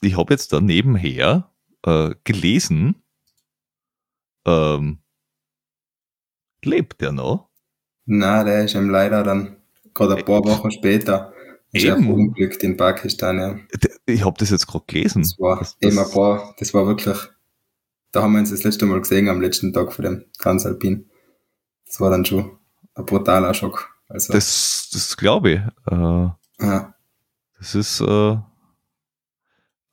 ich 0.00 0.16
habe 0.16 0.32
jetzt 0.32 0.52
da 0.52 0.60
nebenher 0.60 1.50
äh, 1.84 2.14
gelesen, 2.24 3.02
ähm, 4.46 4.98
lebt 6.64 7.00
der 7.00 7.12
noch? 7.12 7.48
Na, 8.04 8.44
der 8.44 8.64
ist 8.64 8.74
ihm 8.74 8.90
leider 8.90 9.22
dann 9.22 9.56
gerade 9.94 10.16
ein 10.16 10.24
paar 10.24 10.44
Wochen 10.44 10.70
später 10.70 11.32
ist 11.72 11.84
er 11.84 11.96
verunglückt 11.96 12.62
in 12.62 12.76
Pakistan, 12.76 13.38
ja. 13.38 13.58
Ich 14.04 14.24
habe 14.24 14.36
das 14.38 14.50
jetzt 14.50 14.66
gerade 14.66 14.84
gelesen. 14.86 15.22
Das 15.22 15.38
war 15.38 15.58
das, 15.58 15.76
eben 15.80 15.98
ein 15.98 16.10
paar, 16.10 16.54
das 16.58 16.74
war 16.74 16.86
wirklich, 16.86 17.16
da 18.10 18.22
haben 18.22 18.32
wir 18.32 18.40
uns 18.40 18.50
das 18.50 18.62
letzte 18.62 18.84
Mal 18.84 19.00
gesehen 19.00 19.28
am 19.28 19.40
letzten 19.40 19.72
Tag 19.72 19.92
von 19.92 20.04
dem 20.04 20.24
Transalpin. 20.38 21.08
Das 21.86 21.98
war 21.98 22.10
dann 22.10 22.26
schon 22.26 22.58
ein 22.94 23.06
brutaler 23.06 23.54
Schock. 23.54 23.88
Also, 24.08 24.34
das 24.34 24.90
das 24.92 25.16
glaube 25.16 25.50
ich. 25.50 25.58
Äh, 25.90 26.28
ja. 26.66 26.94
Das 27.62 27.76
ist 27.76 28.00
äh, 28.00 28.36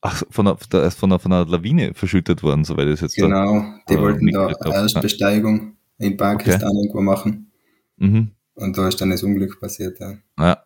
ach, 0.01 0.23
von, 0.32 0.47
einer, 0.47 0.58
von, 0.58 1.12
einer, 1.12 1.19
von 1.19 1.32
einer 1.32 1.45
Lawine 1.45 1.93
verschüttet 1.93 2.41
worden, 2.41 2.63
soweit 2.63 2.88
es 2.88 3.01
jetzt 3.01 3.15
Genau, 3.15 3.60
da, 3.60 3.79
die 3.88 3.93
äh, 3.93 4.01
wollten 4.01 4.25
da 4.32 4.49
Erstbesteigung 4.49 5.75
in 5.99 6.17
Pakistan 6.17 6.63
okay. 6.63 6.77
irgendwo 6.77 7.01
machen. 7.01 7.51
Mhm. 7.97 8.32
Und 8.55 8.75
da 8.75 8.88
ist 8.88 8.99
dann 8.99 9.12
das 9.12 9.21
Unglück 9.21 9.60
passiert, 9.60 9.99
ja. 9.99 10.15
Ja. 10.39 10.63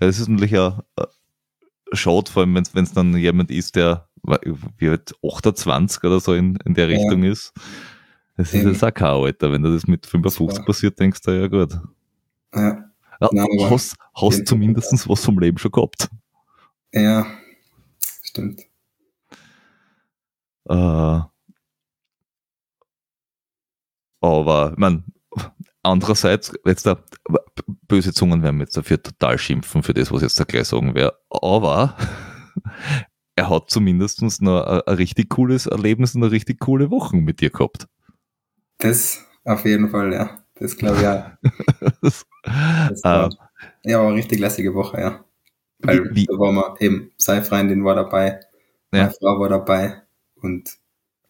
Das 0.00 0.18
ist 0.18 0.28
natürlich 0.28 0.52
ja 0.52 0.82
äh, 0.96 1.04
schade, 1.92 2.30
vor 2.30 2.42
allem 2.42 2.54
wenn 2.54 2.84
es 2.84 2.92
dann 2.94 3.14
jemand 3.14 3.50
ist, 3.50 3.76
der 3.76 4.08
wie 4.78 4.88
halt 4.88 5.12
28 5.22 6.04
oder 6.04 6.20
so 6.20 6.32
in, 6.32 6.56
in 6.64 6.72
der 6.72 6.88
Richtung 6.88 7.22
ja. 7.22 7.32
ist. 7.32 7.52
Das 8.38 8.54
ist 8.54 8.64
jetzt 8.64 8.82
auch 8.82 8.94
kein 8.94 9.08
Alter. 9.08 9.52
Wenn 9.52 9.62
das 9.62 9.86
mit 9.86 10.06
55 10.06 10.64
passiert, 10.64 10.98
denkst 10.98 11.20
du, 11.20 11.32
ja 11.32 11.48
gut. 11.48 11.78
Ja. 12.54 12.87
Ja, 13.20 13.28
Nein, 13.32 13.48
hast 13.70 13.96
hast 14.14 14.46
zumindest 14.46 15.08
was 15.08 15.24
vom 15.24 15.38
Leben 15.38 15.58
schon 15.58 15.72
gehabt. 15.72 16.08
Ja, 16.92 17.26
stimmt. 18.22 18.62
Äh, 20.68 21.20
aber, 24.20 24.70
ich 24.72 24.78
meine, 24.78 25.04
andererseits, 25.82 26.52
jetzt 26.64 26.86
da, 26.86 27.02
böse 27.88 28.12
Zungen 28.12 28.42
werden 28.42 28.60
jetzt 28.60 28.76
dafür 28.76 29.02
total 29.02 29.38
schimpfen 29.38 29.82
für 29.82 29.94
das, 29.94 30.12
was 30.12 30.22
jetzt 30.22 30.38
da 30.38 30.44
gleich 30.44 30.68
sagen 30.68 30.94
wäre. 30.94 31.18
Aber 31.30 31.96
er 33.36 33.50
hat 33.50 33.70
zumindest 33.70 34.22
noch 34.42 34.64
ein, 34.64 34.80
ein, 34.82 34.94
richtig 34.94 35.30
cooles 35.30 35.66
Erlebnis 35.66 36.14
und 36.14 36.22
eine 36.22 36.32
richtig 36.32 36.60
coole 36.60 36.90
Woche 36.90 37.16
mit 37.16 37.40
dir 37.40 37.50
gehabt. 37.50 37.86
Das 38.78 39.24
auf 39.44 39.64
jeden 39.64 39.88
Fall, 39.90 40.12
ja. 40.12 40.44
Das 40.60 40.76
glaube 40.76 41.00
ich 41.00 41.06
auch. 41.06 41.24
das, 42.02 42.26
das 42.42 43.04
uh, 43.04 43.28
ja, 43.84 43.98
war 43.98 44.08
eine 44.08 44.16
richtig 44.16 44.38
lässige 44.38 44.74
Woche, 44.74 45.00
ja. 45.00 45.24
Weil 45.80 46.14
wie, 46.14 46.26
da 46.26 46.38
war 46.38 46.52
man 46.52 46.76
eben, 46.80 47.12
seine 47.16 47.44
Freundin 47.44 47.84
war 47.84 47.94
dabei, 47.94 48.40
ja. 48.92 49.04
meine 49.04 49.10
Frau 49.10 49.38
war 49.38 49.48
dabei 49.48 50.02
und 50.36 50.76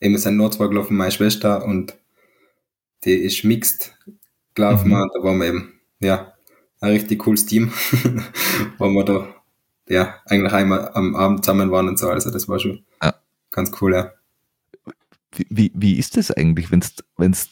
eben 0.00 0.14
ist 0.14 0.26
ein 0.26 0.36
Nord 0.36 0.58
gelaufen, 0.58 0.96
meine 0.96 1.12
Schwester 1.12 1.64
und 1.64 1.98
die 3.04 3.12
ist 3.12 3.44
mixed 3.44 3.94
gelaufen 4.54 4.88
mhm. 4.88 5.10
da 5.14 5.22
waren 5.22 5.38
wir 5.38 5.46
eben, 5.46 5.80
ja, 6.00 6.32
ein 6.80 6.92
richtig 6.92 7.20
cooles 7.20 7.46
Team, 7.46 7.72
wo 8.78 8.88
wir 8.88 9.04
da, 9.04 9.34
ja, 9.88 10.16
eigentlich 10.24 10.52
einmal 10.52 10.90
am 10.94 11.14
Abend 11.14 11.44
zusammen 11.44 11.70
waren 11.70 11.88
und 11.88 11.98
so, 11.98 12.08
also 12.08 12.30
das 12.30 12.48
war 12.48 12.58
schon 12.58 12.84
ja. 13.02 13.14
ganz 13.50 13.70
cool, 13.80 13.94
ja. 13.94 14.12
Wie, 15.32 15.46
wie, 15.50 15.72
wie 15.74 15.98
ist 15.98 16.16
das 16.16 16.30
eigentlich, 16.30 16.70
wenn 16.70 16.80
es 16.80 17.50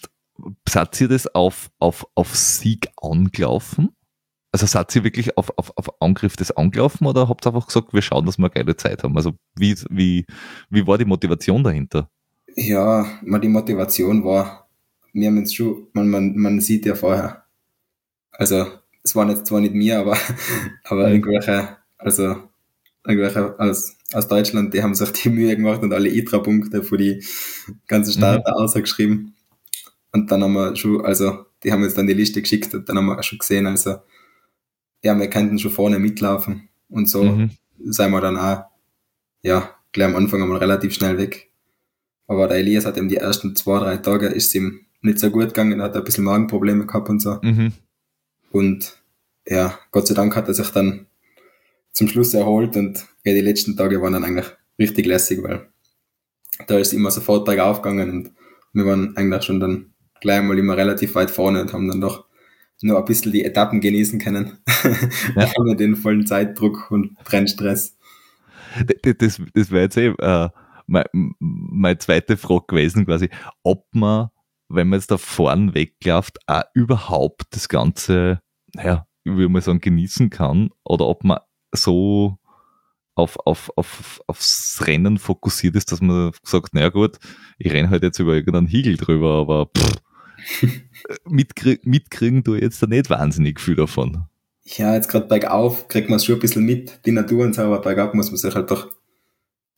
seid 0.68 1.01
ihr 1.01 1.09
das 1.09 1.27
auf, 1.35 1.70
auf, 1.79 2.07
auf 2.14 2.35
Sieg 2.37 2.88
angelaufen? 3.01 3.90
Also 4.53 4.66
seid 4.66 4.94
ihr 4.96 5.05
wirklich 5.05 5.37
auf, 5.37 5.53
auf, 5.59 5.72
auf 5.77 6.01
Angriff 6.01 6.37
des 6.37 6.51
angelaufen 6.51 7.07
oder 7.07 7.29
habt 7.29 7.46
ihr 7.46 7.55
einfach 7.55 7.66
gesagt, 7.66 7.92
wir 7.92 8.03
schauen, 8.03 8.25
dass 8.27 8.38
wir 8.38 8.46
eine 8.46 8.55
geile 8.55 8.77
Zeit 8.77 9.03
haben? 9.03 9.16
Also 9.16 9.33
wie, 9.59 9.77
wie, 9.90 10.25
wie 10.70 10.87
war 10.87 10.99
die 10.99 11.05
Motivation 11.05 11.62
dahinter? 11.62 12.09
Ja, 12.55 13.07
mal 13.22 13.38
die 13.38 13.49
Motivation 13.49 14.25
war, 14.25 14.66
wir 15.12 15.29
haben 15.29 15.37
jetzt 15.38 15.55
schon, 15.55 15.88
man, 15.92 16.09
man, 16.09 16.37
man 16.37 16.61
sieht 16.61 16.87
ja 16.87 16.94
vorher, 16.94 17.44
also 18.33 18.67
es 19.02 19.15
waren 19.15 19.31
jetzt 19.31 19.46
zwar 19.46 19.60
nicht 19.60 19.75
mir, 19.75 19.98
aber, 19.98 20.17
aber 20.85 21.08
mhm. 21.08 21.15
irgendwelche, 21.15 21.77
also 21.98 22.37
irgendwelche 23.06 23.58
aus, 23.58 23.96
aus 24.13 24.29
Deutschland, 24.29 24.75
die 24.75 24.83
haben 24.83 24.94
sich 24.94 25.13
die 25.13 25.29
Mühe 25.29 25.54
gemacht 25.54 25.83
und 25.83 25.92
alle 25.92 26.08
ITRA-Punkte 26.08 26.83
für 26.83 26.96
die 26.96 27.23
ganzen 27.87 28.13
Starter 28.13 28.52
mhm. 28.56 28.65
ausgeschrieben. 28.65 29.35
Und 30.17 30.31
dann 30.31 30.42
haben 30.42 30.54
wir 30.54 30.75
schon, 30.77 31.04
also, 31.04 31.44
die 31.62 31.71
haben 31.71 31.83
jetzt 31.83 31.98
dann 31.98 32.06
die 32.06 32.14
Liste 32.14 32.40
geschickt 32.40 32.73
und 32.75 32.88
dann 32.88 32.96
haben 32.96 33.06
wir 33.06 33.23
schon 33.23 33.38
gesehen, 33.38 33.67
also, 33.67 33.96
ja, 35.02 35.19
wir 35.19 35.29
könnten 35.29 35.58
schon 35.58 35.71
vorne 35.71 35.98
mitlaufen. 35.98 36.71
Und 36.88 37.06
so 37.06 37.23
mhm. 37.23 37.50
sind 37.85 38.10
wir 38.10 38.21
dann 38.23 38.38
auch, 38.38 38.64
ja, 39.42 39.75
gleich 39.92 40.08
am 40.08 40.17
Anfang 40.17 40.42
einmal 40.42 40.56
relativ 40.56 40.94
schnell 40.94 41.19
weg. 41.19 41.50
Aber 42.27 42.48
der 42.48 42.56
Elias 42.56 42.87
hat 42.87 42.96
eben 42.96 43.10
die 43.10 43.19
ersten 43.19 43.54
zwei, 43.54 43.79
drei 43.79 43.98
Tage 43.98 44.29
ist 44.29 44.54
ihm 44.54 44.81
nicht 45.02 45.19
so 45.19 45.31
gut 45.31 45.48
gegangen, 45.48 45.83
hat 45.83 45.94
ein 45.94 46.02
bisschen 46.02 46.25
Magenprobleme 46.25 46.87
gehabt 46.87 47.10
und 47.10 47.21
so. 47.21 47.38
Mhm. 47.42 47.73
Und 48.52 49.02
ja, 49.46 49.79
Gott 49.90 50.06
sei 50.06 50.14
Dank 50.14 50.35
hat 50.35 50.48
er 50.48 50.54
sich 50.54 50.71
dann 50.71 51.06
zum 51.92 52.08
Schluss 52.08 52.33
erholt 52.33 52.75
und 52.77 53.04
ja, 53.23 53.35
die 53.35 53.42
letzten 53.42 53.77
Tage 53.77 54.00
waren 54.00 54.14
dann 54.14 54.25
eigentlich 54.25 54.46
richtig 54.79 55.04
lässig, 55.04 55.42
weil 55.42 55.69
da 56.67 56.79
ist 56.79 56.94
immer 56.94 57.10
sofort 57.10 57.44
bergauf 57.44 57.83
gegangen 57.83 58.10
und 58.10 58.31
wir 58.73 58.87
waren 58.87 59.14
eigentlich 59.17 59.44
schon 59.44 59.60
dann 59.60 59.92
gleich 60.21 60.42
mal 60.42 60.58
immer 60.58 60.77
relativ 60.77 61.14
weit 61.14 61.31
vorne 61.31 61.62
und 61.62 61.73
haben 61.73 61.88
dann 61.88 62.00
doch 62.00 62.27
nur 62.83 62.98
ein 62.98 63.04
bisschen 63.04 63.33
die 63.33 63.44
Etappen 63.44 63.81
genießen 63.81 64.19
können. 64.19 64.58
Ja. 65.35 65.50
Ohne 65.58 65.77
den 65.77 65.96
vollen 65.96 66.27
Zeitdruck 66.27 66.90
und 66.90 67.17
Brennstress. 67.25 67.96
Das, 69.02 69.14
das, 69.19 69.42
das 69.54 69.71
wäre 69.71 69.85
jetzt 69.85 69.96
eh 69.96 70.08
äh, 70.08 70.50
meine, 70.87 71.06
meine 71.38 71.98
zweite 71.98 72.37
Frage 72.37 72.64
gewesen, 72.69 73.06
quasi, 73.06 73.31
ob 73.62 73.87
man, 73.92 74.29
wenn 74.69 74.88
man 74.88 74.98
jetzt 74.98 75.10
da 75.10 75.17
vorn 75.17 75.75
wegläuft, 75.75 76.38
auch 76.46 76.64
überhaupt 76.75 77.44
das 77.50 77.69
Ganze, 77.69 78.40
naja, 78.75 79.06
würde 79.25 79.48
mal 79.48 79.62
sagen, 79.62 79.81
genießen 79.81 80.31
kann 80.31 80.71
oder 80.85 81.06
ob 81.06 81.25
man 81.25 81.38
so 81.73 82.38
auf, 83.14 83.38
auf, 83.46 83.71
auf, 83.77 84.21
aufs 84.27 84.83
Rennen 84.87 85.19
fokussiert 85.19 85.75
ist, 85.75 85.90
dass 85.90 86.00
man 86.00 86.33
sagt, 86.42 86.75
naja 86.75 86.90
gut, 86.90 87.19
ich 87.58 87.73
renne 87.73 87.90
halt 87.90 88.02
jetzt 88.02 88.19
über 88.19 88.35
irgendeinen 88.35 88.67
Hiegel 88.67 88.96
drüber, 88.96 89.35
aber 89.37 89.71
pff, 89.77 89.94
mitkrieg, 91.24 91.87
mitkriegen 91.87 92.42
du 92.42 92.54
jetzt 92.54 92.82
da 92.82 92.87
nicht 92.87 93.10
wahnsinnig 93.10 93.60
viel 93.60 93.76
davon. 93.76 94.26
Ja, 94.64 94.94
jetzt 94.94 95.08
gerade 95.08 95.26
bergauf 95.26 95.87
kriegt 95.88 96.08
man 96.08 96.16
es 96.16 96.24
schon 96.24 96.37
ein 96.37 96.40
bisschen 96.40 96.64
mit, 96.64 97.00
die 97.06 97.12
Natur 97.12 97.44
und 97.44 97.54
so, 97.54 97.62
aber 97.62 97.80
bergab 97.80 98.14
muss 98.14 98.30
man 98.30 98.37
sich 98.37 98.54
halt 98.54 98.70
doch 98.70 98.90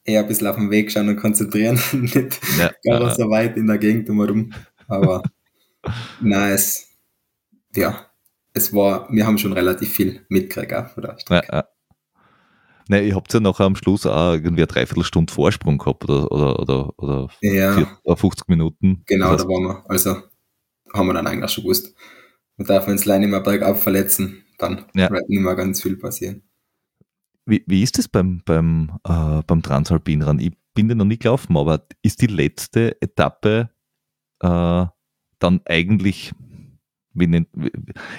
eher 0.04 0.20
ein 0.20 0.26
bisschen 0.26 0.46
auf 0.46 0.56
den 0.56 0.70
Weg 0.70 0.90
schauen 0.90 1.08
und 1.08 1.16
konzentrieren, 1.16 1.78
nicht 1.92 2.40
ja, 2.58 2.70
gar 2.84 3.02
ja. 3.02 3.14
so 3.14 3.28
weit 3.28 3.56
in 3.56 3.66
der 3.66 3.78
Gegend 3.78 4.08
drumherum. 4.08 4.52
Aber 4.86 5.22
nein, 6.20 6.52
es, 6.52 6.88
ja, 7.76 8.06
es 8.54 8.72
war, 8.72 9.08
wir 9.10 9.26
haben 9.26 9.36
schon 9.36 9.52
relativ 9.52 9.92
viel 9.92 10.24
mitgekriegt 10.30 10.72
auch 10.72 10.88
von 10.88 11.02
der 11.02 11.18
Strecke. 11.18 11.48
Ja, 11.52 11.58
ja. 11.58 11.68
Nein, 12.90 13.04
ihr 13.04 13.14
habt 13.14 13.32
ja 13.34 13.40
nachher 13.40 13.66
am 13.66 13.76
Schluss 13.76 14.06
auch 14.06 14.32
irgendwie 14.32 14.62
eine 14.62 14.66
Dreiviertelstunde 14.66 15.30
Vorsprung 15.30 15.76
gehabt 15.76 16.04
oder, 16.04 16.32
oder, 16.32 16.58
oder, 16.58 16.92
oder 16.96 17.28
ja. 17.42 17.86
50 18.16 18.48
Minuten. 18.48 19.02
Genau, 19.04 19.36
da 19.36 19.44
waren 19.44 19.64
wir. 19.64 19.84
Also 19.90 20.16
haben 20.94 21.06
wir 21.06 21.14
dann 21.14 21.26
eigentlich 21.26 21.50
schon 21.50 21.64
gewusst. 21.64 21.94
Man 22.56 22.66
darf 22.66 22.88
uns 22.88 23.04
leider 23.04 23.20
nicht 23.20 23.30
mehr 23.30 23.40
bergab 23.40 23.78
verletzen, 23.78 24.44
dann 24.58 24.86
ja. 24.94 25.10
wird 25.10 25.28
nicht 25.28 25.40
mehr 25.40 25.54
ganz 25.54 25.82
viel 25.82 25.96
passieren. 25.96 26.42
Wie, 27.46 27.64
wie 27.66 27.82
ist 27.82 27.96
das 27.96 28.08
beim, 28.08 28.42
beim, 28.44 28.98
äh, 29.08 29.42
beim 29.46 29.62
Transalpinrennen? 29.62 30.40
Ich 30.40 30.52
bin 30.74 30.88
ja 30.88 30.94
noch 30.94 31.04
nicht 31.04 31.22
gelaufen, 31.22 31.56
aber 31.56 31.86
ist 32.02 32.20
die 32.20 32.26
letzte 32.26 33.00
Etappe 33.00 33.70
äh, 34.40 34.86
dann 35.38 35.60
eigentlich, 35.64 36.32
wie 37.14 37.26
nennt, 37.26 37.48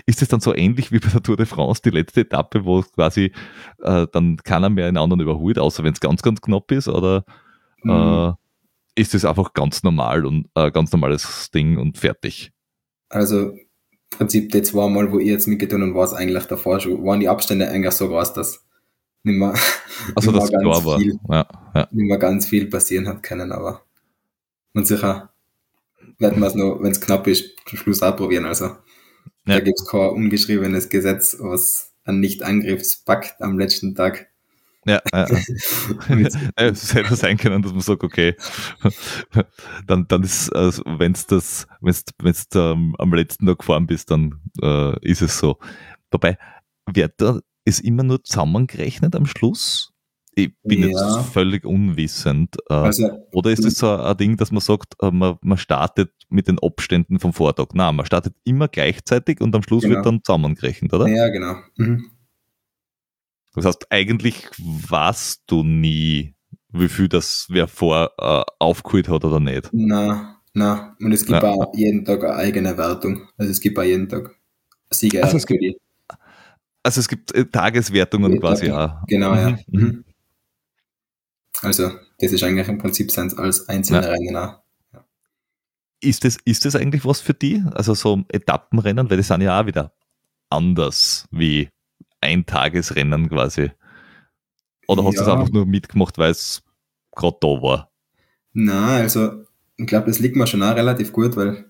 ist 0.06 0.22
es 0.22 0.30
dann 0.30 0.40
so 0.40 0.56
ähnlich 0.56 0.92
wie 0.92 1.00
bei 1.00 1.10
der 1.10 1.22
Tour 1.22 1.38
de 1.38 1.46
France, 1.46 1.82
die 1.84 1.92
letzte 1.92 2.22
Etappe, 2.22 2.66
wo 2.66 2.82
quasi 2.82 3.32
äh, 3.84 4.08
dann 4.12 4.38
keiner 4.38 4.70
mehr 4.70 4.88
einen 4.88 4.98
anderen 4.98 5.22
überholt, 5.22 5.60
außer 5.60 5.84
wenn 5.84 5.94
es 5.94 6.00
ganz, 6.00 6.22
ganz 6.22 6.42
knapp 6.42 6.72
ist? 6.72 6.88
Oder 6.88 7.24
mhm. 7.84 7.92
Äh, 7.92 8.34
ist 9.00 9.14
es 9.14 9.26
einfach 9.26 9.54
ganz 9.54 9.84
normal 9.84 10.26
und 10.26 10.48
äh, 10.56 10.72
ganz 10.72 10.92
normales 10.92 11.52
Ding 11.52 11.78
und 11.78 11.98
fertig? 11.98 12.52
Also 13.10 13.52
im 13.52 13.60
Prinzip 14.18 14.52
die 14.52 14.62
zwei 14.62 14.88
Mal, 14.88 15.12
wo 15.12 15.20
ich 15.20 15.28
jetzt 15.28 15.48
mitgetan 15.48 15.84
und 15.84 15.96
war 15.96 16.06
es 16.06 16.14
eigentlich 16.14 16.46
davor 16.46 16.80
schon, 16.80 17.04
waren 17.06 17.20
die 17.20 17.30
Abstände 17.30 17.70
eigentlich 17.70 17.94
so 17.94 18.08
groß, 18.08 18.34
dass 18.34 18.66
nicht 19.24 19.38
mehr, 19.38 19.54
also 20.16 20.32
nicht 20.32 20.52
mehr 20.52 20.62
ganz 20.62 21.02
viel, 21.02 21.20
ja, 21.30 21.48
ja. 21.76 21.88
nicht 21.92 22.08
mehr 22.08 22.18
ganz 22.18 22.46
viel 22.48 22.70
passieren 22.70 23.08
hat 23.08 23.24
können, 23.24 23.52
aber 23.52 23.84
man 24.74 24.86
sicher 24.86 25.34
werden 26.18 26.40
wir 26.40 26.48
es 26.48 26.56
noch, 26.56 26.82
wenn 26.82 26.92
es 26.92 27.02
knapp 27.02 27.28
ist, 27.28 27.56
zum 27.66 27.78
Schluss 27.78 28.02
auch 28.02 28.16
probieren. 28.16 28.46
Also 28.46 28.66
ja. 28.66 28.78
da 29.46 29.60
gibt 29.60 29.80
es 29.80 29.88
kein 29.88 30.10
ungeschriebenes 30.10 30.90
Gesetz, 30.90 31.38
was 31.40 31.94
einen 32.04 32.20
Nicht-Angriffspakt 32.20 33.42
am 33.42 33.58
letzten 33.58 33.96
Tag 33.96 34.29
ja, 34.86 35.02
ja. 35.14 35.28
es 36.56 36.94
hätte 36.94 37.16
sein 37.16 37.38
können, 37.38 37.62
dass 37.62 37.74
man 37.74 37.82
sagt, 37.82 38.04
okay, 38.04 38.36
dann, 39.88 40.08
dann 40.08 40.24
ist, 40.24 40.56
also 40.56 40.84
wenn 40.86 41.12
es 41.12 41.28
das, 41.28 41.68
wenn 41.82 41.92
es 42.32 42.46
ähm, 42.56 42.96
am 42.98 43.14
letzten 43.14 43.46
Tag 43.46 43.60
gefahren 43.60 43.88
bist, 43.88 44.10
dann 44.12 44.40
äh, 44.62 44.98
ist 45.08 45.22
es 45.22 45.38
so. 45.38 45.58
Wobei, 46.12 46.38
wird 46.86 47.14
da 47.18 47.40
ist 47.66 47.82
immer 47.82 48.04
nur 48.04 48.24
zusammengerechnet 48.24 49.16
am 49.16 49.26
Schluss? 49.26 49.92
Ich 50.36 50.54
bin 50.64 50.82
ja. 50.82 50.88
jetzt 50.88 51.30
völlig 51.32 51.66
unwissend. 51.66 52.56
Äh, 52.70 52.74
also, 52.74 53.10
Oder 53.32 53.52
ist 53.52 53.66
es 53.66 53.78
so 53.78 53.90
ein 53.90 54.18
Ding, 54.18 54.38
dass 54.38 54.52
man 54.52 54.62
sagt, 54.62 54.96
äh, 55.02 55.12
man, 55.12 55.38
man 55.42 55.58
startet 55.58 56.12
mit 56.30 56.48
den 56.48 56.60
Abständen 56.60 57.20
vom 57.20 57.34
Vortag? 57.34 57.68
Nein, 57.74 57.96
man 57.96 58.06
startet 58.06 58.36
immer 58.44 58.68
gleichzeitig 58.68 59.42
und 59.42 59.54
am 59.56 59.64
Schluss 59.64 59.84
genau. 59.84 59.96
wird 59.96 60.06
dann 60.06 60.24
zusammengerechnet, 60.24 60.94
oder? 60.94 61.08
Ja, 61.08 61.30
genau. 61.30 61.56
Mhm. 61.76 62.12
Das 63.56 63.66
heißt, 63.66 63.88
eigentlich 63.90 64.50
weißt 64.58 65.44
du 65.48 65.64
nie, 65.64 66.36
wie 66.72 66.90
viel 66.90 67.10
das 67.10 67.48
wer 67.50 67.68
vor 67.68 68.12
äh, 68.18 68.44
aufgeholt 68.60 69.10
hat 69.10 69.26
oder 69.26 69.40
nicht. 69.40 69.70
Na, 69.72 70.40
na. 70.54 70.96
Und 71.00 71.12
es 71.12 71.26
gibt 71.26 71.42
ja. 71.42 71.50
auch 71.50 71.74
jeden 71.76 72.06
Tag 72.06 72.24
eine 72.24 72.36
eigene 72.36 72.78
Wertung. 72.78 73.28
Also 73.38 73.52
es 73.52 73.60
gibt 73.60 73.78
auch 73.80 73.84
jeden 73.84 74.08
Tag 74.08 74.36
Sieger. 74.92 75.24
Also 75.24 75.38
es 75.38 75.46
gibt, 75.46 75.64
also 76.84 77.00
es 77.00 77.08
gibt 77.08 77.34
äh, 77.34 77.46
Tageswertungen 77.46 78.34
ja, 78.34 78.40
quasi 78.40 78.72
auch. 78.72 79.06
Genau, 79.08 79.36
ja. 79.36 79.50
Mhm. 79.68 79.82
mhm. 79.82 80.04
Also 81.62 81.92
das 82.20 82.32
ist 82.32 82.44
eigentlich 82.44 82.68
im 82.68 82.78
Prinzip 82.78 83.12
als 83.18 83.68
einzelne 83.68 84.04
ja. 84.04 84.12
Rennen 84.12 84.36
auch. 84.36 84.60
Ja. 84.94 85.06
Ist 86.02 86.24
das, 86.24 86.38
ist 86.46 86.66
das 86.66 86.76
eigentlich 86.76 87.06
was 87.06 87.20
für 87.20 87.34
die? 87.34 87.64
Also 87.74 87.94
so 87.96 88.24
Etappenrennen, 88.30 89.10
weil 89.10 89.18
die 89.18 89.24
sind 89.24 89.42
ja 89.42 89.60
auch 89.60 89.66
wieder 89.66 89.92
anders 90.50 91.28
wie 91.32 91.70
Eintagesrennen 92.22 93.30
quasi? 93.30 93.72
Oder 94.88 95.04
hast 95.04 95.18
du 95.18 95.22
es 95.22 95.28
einfach 95.28 95.52
nur 95.52 95.66
mitgemacht, 95.66 96.18
weil 96.18 96.32
es 96.32 96.64
gerade 97.16 97.38
da 97.40 97.48
war? 97.48 97.92
Na, 98.54 98.98
also 98.98 99.46
ich 99.78 99.88
glaube, 99.88 100.08
das 100.08 100.20
liegt 100.20 100.36
mir 100.36 100.48
schon 100.48 100.64
auch 100.64 100.76
relativ 100.76 101.14
gut, 101.14 101.36
weil 101.36 101.66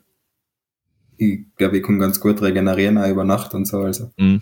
ich 1.17 1.45
glaube, 1.57 1.77
ich 1.77 1.83
kann 1.83 1.99
ganz 1.99 2.19
gut 2.19 2.41
regenerieren 2.41 2.97
auch 2.97 3.09
über 3.09 3.25
Nacht 3.25 3.53
und 3.53 3.65
so. 3.65 3.79
Also 3.79 4.11
mhm. 4.17 4.41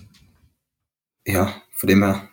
ja, 1.26 1.52
von 1.72 1.88
dem 1.88 2.04
her 2.04 2.30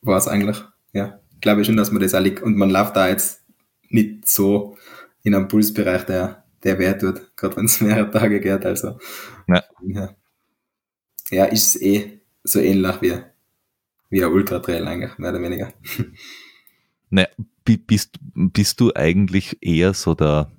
war 0.00 0.16
es 0.16 0.28
eigentlich, 0.28 0.62
ja, 0.92 1.20
glaube 1.40 1.60
ich 1.60 1.66
schon, 1.66 1.76
dass 1.76 1.90
man 1.90 2.00
das 2.00 2.14
auch 2.14 2.20
liegt. 2.20 2.42
Und 2.42 2.56
man 2.56 2.70
läuft 2.70 2.96
da 2.96 3.08
jetzt 3.08 3.44
nicht 3.88 4.28
so 4.28 4.76
in 5.22 5.34
einem 5.34 5.48
Pulsbereich, 5.48 6.04
der, 6.04 6.44
der 6.62 6.78
weh 6.78 6.92
tut, 6.94 7.36
gerade 7.36 7.56
wenn 7.56 7.66
es 7.66 7.80
mehrere 7.82 8.10
Tage 8.10 8.40
geht. 8.40 8.64
Also 8.64 8.98
ja, 9.48 9.62
ja, 9.82 10.16
ja 11.30 11.44
ist 11.46 11.74
es 11.74 11.82
eh 11.82 12.21
so 12.44 12.60
ähnlich 12.60 13.00
wie, 13.00 13.14
wie 14.10 14.24
ein 14.24 14.32
Ultra-Trail 14.32 14.86
eigentlich, 14.86 15.18
mehr 15.18 15.30
oder 15.30 15.42
weniger. 15.42 15.72
Ne, 17.14 17.28
bist, 17.66 18.18
bist 18.34 18.80
du 18.80 18.90
eigentlich 18.94 19.58
eher 19.60 19.92
so 19.92 20.14
der, 20.14 20.50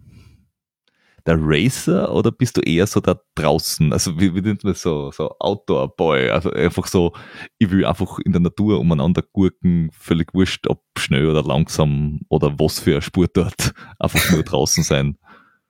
der 1.26 1.38
Racer 1.40 2.14
oder 2.14 2.32
bist 2.32 2.58
du 2.58 2.62
eher 2.62 2.86
so 2.86 3.00
da 3.00 3.20
draußen? 3.34 3.92
Also 3.92 4.20
wie, 4.20 4.36
wie 4.36 4.42
nennt 4.42 4.64
man 4.64 4.76
so, 4.76 5.12
so 5.12 5.36
Outdoor-Boy? 5.40 6.30
Also 6.30 6.52
einfach 6.52 6.86
so, 6.86 7.14
ich 7.58 7.72
will 7.72 7.84
einfach 7.86 8.20
in 8.20 8.34
der 8.34 8.42
Natur 8.42 8.80
umeinander 8.80 9.24
gurken, 9.34 9.90
völlig 9.94 10.34
wurscht, 10.36 10.68
ob 10.68 10.84
schnell 10.98 11.28
oder 11.28 11.42
langsam 11.42 12.22
oder 12.30 12.54
was 12.60 12.80
für 12.80 12.98
ein 12.98 13.02
Spurt 13.02 13.36
dort, 13.36 13.74
einfach 14.00 14.32
nur 14.32 14.44
draußen 14.44 14.84
sein. 14.84 15.18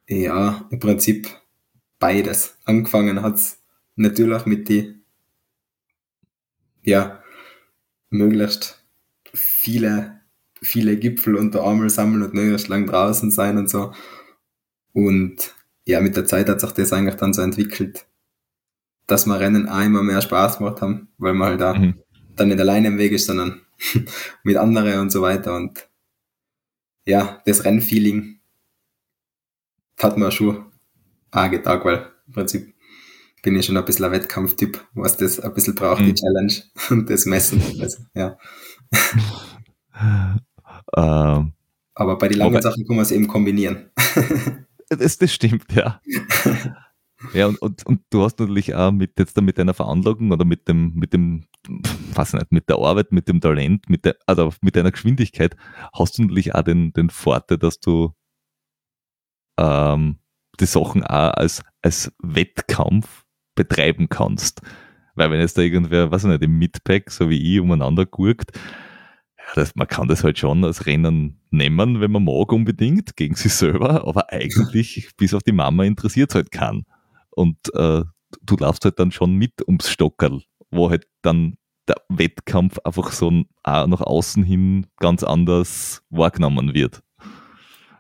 Ja, 0.10 0.68
im 0.70 0.80
Prinzip 0.80 1.30
beides. 1.98 2.58
Angefangen 2.66 3.22
hat 3.22 3.36
es 3.36 3.64
natürlich 3.96 4.46
mit 4.46 4.68
die 4.68 5.03
ja, 6.84 7.24
möglichst 8.10 8.84
viele, 9.34 10.22
viele 10.62 10.98
Gipfel 10.98 11.36
unter 11.36 11.64
Armel 11.64 11.90
sammeln 11.90 12.24
und 12.24 12.34
möglichst 12.34 12.68
lang 12.68 12.86
draußen 12.86 13.32
sein 13.32 13.58
und 13.58 13.70
so. 13.70 13.94
Und 14.94 15.54
ja, 15.86 16.00
mit 16.00 16.16
der 16.16 16.26
Zeit 16.26 16.48
hat 16.50 16.62
sich 16.62 16.72
das 16.72 16.94
eigentlich 16.94 17.16
dann 17.16 17.34
so 17.34 17.42
entwickelt, 17.42 18.06
dass 19.08 19.26
wir 19.26 19.40
Rennen 19.40 19.68
immer 19.68 20.04
mehr 20.04 20.22
Spaß 20.22 20.60
gemacht 20.60 20.82
haben, 20.82 21.10
weil 21.18 21.34
man 21.34 21.50
halt 21.50 21.62
da 21.62 21.74
mhm. 21.74 22.00
dann 22.36 22.48
nicht 22.48 22.60
alleine 22.60 22.88
im 22.88 22.98
Weg 22.98 23.12
ist, 23.12 23.26
sondern 23.26 23.62
mit 24.44 24.58
anderen 24.58 25.00
und 25.00 25.12
so 25.12 25.22
weiter. 25.22 25.56
Und 25.56 25.90
ja, 27.06 27.42
das 27.46 27.66
Rennfeeling 27.66 28.40
hat 29.98 30.18
man 30.18 30.32
schon 30.32 30.66
auch 31.32 31.50
getan, 31.50 31.82
weil 31.84 32.12
im 32.28 32.34
Prinzip 32.34 32.73
bin 33.44 33.56
ich 33.58 33.66
schon 33.66 33.78
ein 33.78 33.86
bisschen 33.86 34.06
ein 34.06 34.12
Wettkampftyp, 34.12 34.84
was 34.94 35.18
das 35.18 35.40
ein 35.40 35.54
bisschen 35.54 35.76
braucht, 35.76 36.02
mhm. 36.02 36.06
die 36.08 36.14
Challenge 36.16 36.54
und 36.90 37.10
das 37.10 37.26
Messen. 37.28 37.62
Also, 37.80 38.04
ja. 38.16 38.38
ähm, 40.98 41.54
Aber 41.94 42.18
bei 42.18 42.30
den 42.30 42.40
langen 42.40 42.62
Sachen 42.62 42.88
kann 42.88 42.96
man 42.96 43.04
es 43.04 43.12
eben 43.12 43.28
kombinieren. 43.28 43.92
das, 44.90 45.18
das 45.18 45.32
stimmt, 45.32 45.72
ja. 45.74 46.02
Ja, 47.34 47.48
und, 47.48 47.62
und, 47.62 47.86
und 47.86 48.02
du 48.10 48.24
hast 48.24 48.40
natürlich 48.40 48.76
auch 48.76 48.92
mit 48.92 49.18
jetzt 49.20 49.40
mit 49.40 49.58
deiner 49.58 49.74
Veranlagung 49.74 50.32
oder 50.32 50.46
mit 50.46 50.68
dem, 50.68 50.94
mit 50.96 51.14
dem, 51.14 51.46
was 52.14 52.34
nicht, 52.34 52.52
mit 52.52 52.68
der 52.70 52.78
Arbeit, 52.78 53.12
mit 53.12 53.28
dem 53.28 53.40
Talent, 53.40 53.90
mit 53.90 54.06
der, 54.06 54.18
also 54.26 54.54
mit 54.62 54.76
deiner 54.76 54.92
Geschwindigkeit, 54.92 55.56
hast 55.94 56.18
du 56.18 56.24
natürlich 56.24 56.56
auch 56.56 56.64
den, 56.64 56.92
den 56.94 57.10
Vorteil, 57.10 57.58
dass 57.58 57.80
du 57.80 58.14
ähm, 59.58 60.20
die 60.60 60.66
Sachen 60.66 61.04
auch 61.04 61.34
als, 61.34 61.64
als 61.82 62.12
Wettkampf 62.22 63.23
betreiben 63.56 64.10
kannst. 64.10 64.62
Weil 65.16 65.32
wenn 65.32 65.40
jetzt 65.40 65.58
da 65.58 65.62
irgendwer, 65.62 66.12
was 66.12 66.24
ich 66.24 66.30
nicht, 66.30 66.44
im 66.44 66.58
Midpack, 66.58 67.12
so 67.12 67.30
wie 67.30 67.56
ich, 67.56 67.60
umeinander 67.60 68.06
gurkt, 68.06 68.52
ja, 69.38 69.44
das, 69.56 69.76
man 69.76 69.88
kann 69.88 70.08
das 70.08 70.24
halt 70.24 70.40
schon 70.40 70.64
als 70.64 70.86
Rennen 70.86 71.42
nehmen, 71.52 72.02
wenn 72.02 72.12
man 72.12 72.24
mag 72.24 72.52
unbedingt, 72.52 73.16
gegen 73.16 73.36
sich 73.36 73.54
selber, 73.54 74.08
aber 74.08 74.32
eigentlich 74.32 75.12
bis 75.18 75.34
auf 75.34 75.44
die 75.44 75.52
Mama 75.52 75.84
interessiert 75.84 76.34
halt 76.34 76.52
kann. 76.52 76.86
Und 77.32 77.58
äh, 77.76 78.04
du 78.42 78.56
laufst 78.58 78.86
halt 78.86 79.00
dann 79.00 79.12
schon 79.12 79.36
mit 79.36 79.66
ums 79.68 79.90
Stockerl, 79.90 80.42
wo 80.72 80.90
halt 80.90 81.08
dann 81.22 81.58
der 81.88 81.98
Wettkampf 82.10 82.80
einfach 82.84 83.12
so 83.12 83.30
nach 83.66 84.02
außen 84.02 84.44
hin 84.44 84.88
ganz 84.98 85.24
anders 85.24 86.02
wahrgenommen 86.10 86.74
wird. 86.74 87.04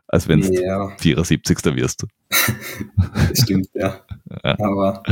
Als 0.07 0.27
wenn 0.27 0.41
du 0.41 0.53
ja. 0.53 0.89
74. 0.99 1.57
wirst. 1.75 2.05
das 2.29 3.39
stimmt, 3.41 3.67
ja. 3.73 3.99
ja. 4.43 4.59
Aber 4.59 5.03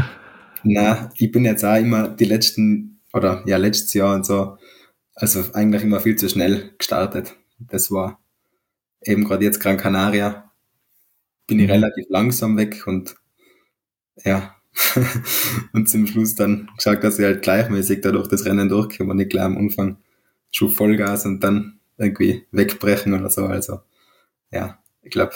na, 0.64 1.12
ich 1.18 1.32
bin 1.32 1.46
jetzt 1.46 1.64
auch 1.64 1.76
immer 1.78 2.10
die 2.10 2.26
letzten, 2.26 3.02
oder 3.14 3.44
ja, 3.46 3.58
letztes 3.58 3.94
Jahr 3.94 4.16
und 4.16 4.26
so, 4.26 4.58
also 5.16 5.44
eigentlich 5.54 5.84
immer 5.84 6.00
viel 6.00 6.16
zu 6.16 6.30
schnell 6.30 6.74
gestartet. 6.78 7.36
Das 7.60 7.92
war 7.92 8.20
eben 9.04 9.24
gerade 9.24 9.44
jetzt 9.44 9.60
Gran 9.60 9.78
Canaria. 9.78 10.52
Bin 11.48 11.60
ich 11.60 11.68
mhm. 11.68 11.74
relativ 11.74 12.06
langsam 12.10 12.58
weg 12.58 12.88
und 12.88 13.16
ja, 14.24 14.56
und 15.74 15.90
zum 15.90 16.08
Schluss 16.08 16.36
dann 16.36 16.70
geschaut, 16.78 17.04
dass 17.04 17.20
ich 17.20 17.26
halt 17.26 17.42
gleichmäßig 17.42 18.02
dadurch 18.02 18.28
das 18.28 18.46
Rennen 18.46 18.70
durchkomme 18.70 19.12
und 19.12 19.18
nicht 19.18 19.32
gleich 19.32 19.44
am 19.44 19.58
Anfang 19.58 19.98
schon 20.52 20.70
Vollgas 20.70 21.26
und 21.26 21.42
dann 21.42 21.80
irgendwie 21.98 22.46
wegbrechen 22.52 23.14
oder 23.14 23.30
so. 23.30 23.46
Also 23.46 23.82
ja, 24.52 24.80
ich 25.02 25.12
glaube, 25.12 25.34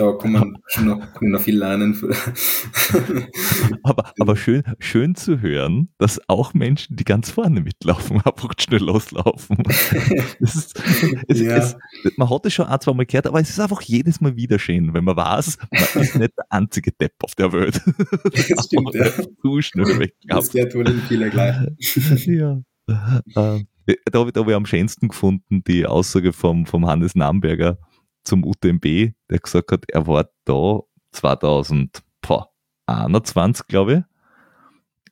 da 0.00 0.12
kann 0.12 0.32
man 0.32 0.58
schon 0.66 0.86
noch, 0.86 1.20
noch 1.20 1.40
viel 1.40 1.58
lernen. 1.58 1.94
aber, 3.82 4.12
aber 4.18 4.34
schön, 4.34 4.62
schön 4.78 5.14
zu 5.14 5.42
hören, 5.42 5.90
dass 5.98 6.20
auch 6.26 6.54
Menschen, 6.54 6.96
die 6.96 7.04
ganz 7.04 7.30
vorne 7.30 7.60
mitlaufen, 7.60 8.16
einfach 8.24 8.52
schnell 8.58 8.82
loslaufen. 8.82 9.58
Ist, 10.40 10.82
es, 11.28 11.40
ja. 11.40 11.56
es, 11.56 11.76
man 12.16 12.30
hat 12.30 12.46
es 12.46 12.54
schon 12.54 12.66
ein, 12.66 12.80
zwei 12.80 12.94
Mal 12.94 13.04
gehört, 13.04 13.26
aber 13.26 13.40
es 13.40 13.50
ist 13.50 13.60
einfach 13.60 13.82
jedes 13.82 14.20
Mal 14.22 14.36
wieder 14.36 14.58
schön, 14.58 14.94
wenn 14.94 15.04
man 15.04 15.16
weiß, 15.16 15.58
man 15.70 16.02
ist 16.02 16.16
nicht 16.16 16.32
der 16.36 16.46
einzige 16.48 16.92
Depp 16.92 17.12
auf 17.22 17.34
der 17.34 17.52
Welt. 17.52 17.82
Das 18.32 18.66
stimmt, 18.66 18.94
ja. 18.94 19.06
Zu 19.42 19.60
schnell 19.60 19.98
weg. 19.98 20.14
Das 20.26 20.50
geht 20.50 20.74
wohl 20.74 20.88
in 20.88 21.00
viele 21.02 21.28
gleich. 21.28 21.56
ja. 22.26 22.62
Ähm, 23.36 23.66
da 24.10 24.18
habe 24.20 24.30
ich, 24.30 24.40
hab 24.40 24.48
ich 24.48 24.54
am 24.54 24.66
schönsten 24.66 25.08
gefunden, 25.08 25.62
die 25.64 25.86
Aussage 25.86 26.32
vom, 26.32 26.64
vom 26.66 26.86
Hannes 26.86 27.14
Namberger, 27.14 27.78
zum 28.24 28.44
UTMB, 28.44 29.12
der 29.30 29.38
gesagt 29.38 29.72
hat, 29.72 29.84
er 29.88 30.06
war 30.06 30.28
da 30.44 30.80
2021, 31.12 33.66
glaube 33.66 33.92
ich, 33.92 34.02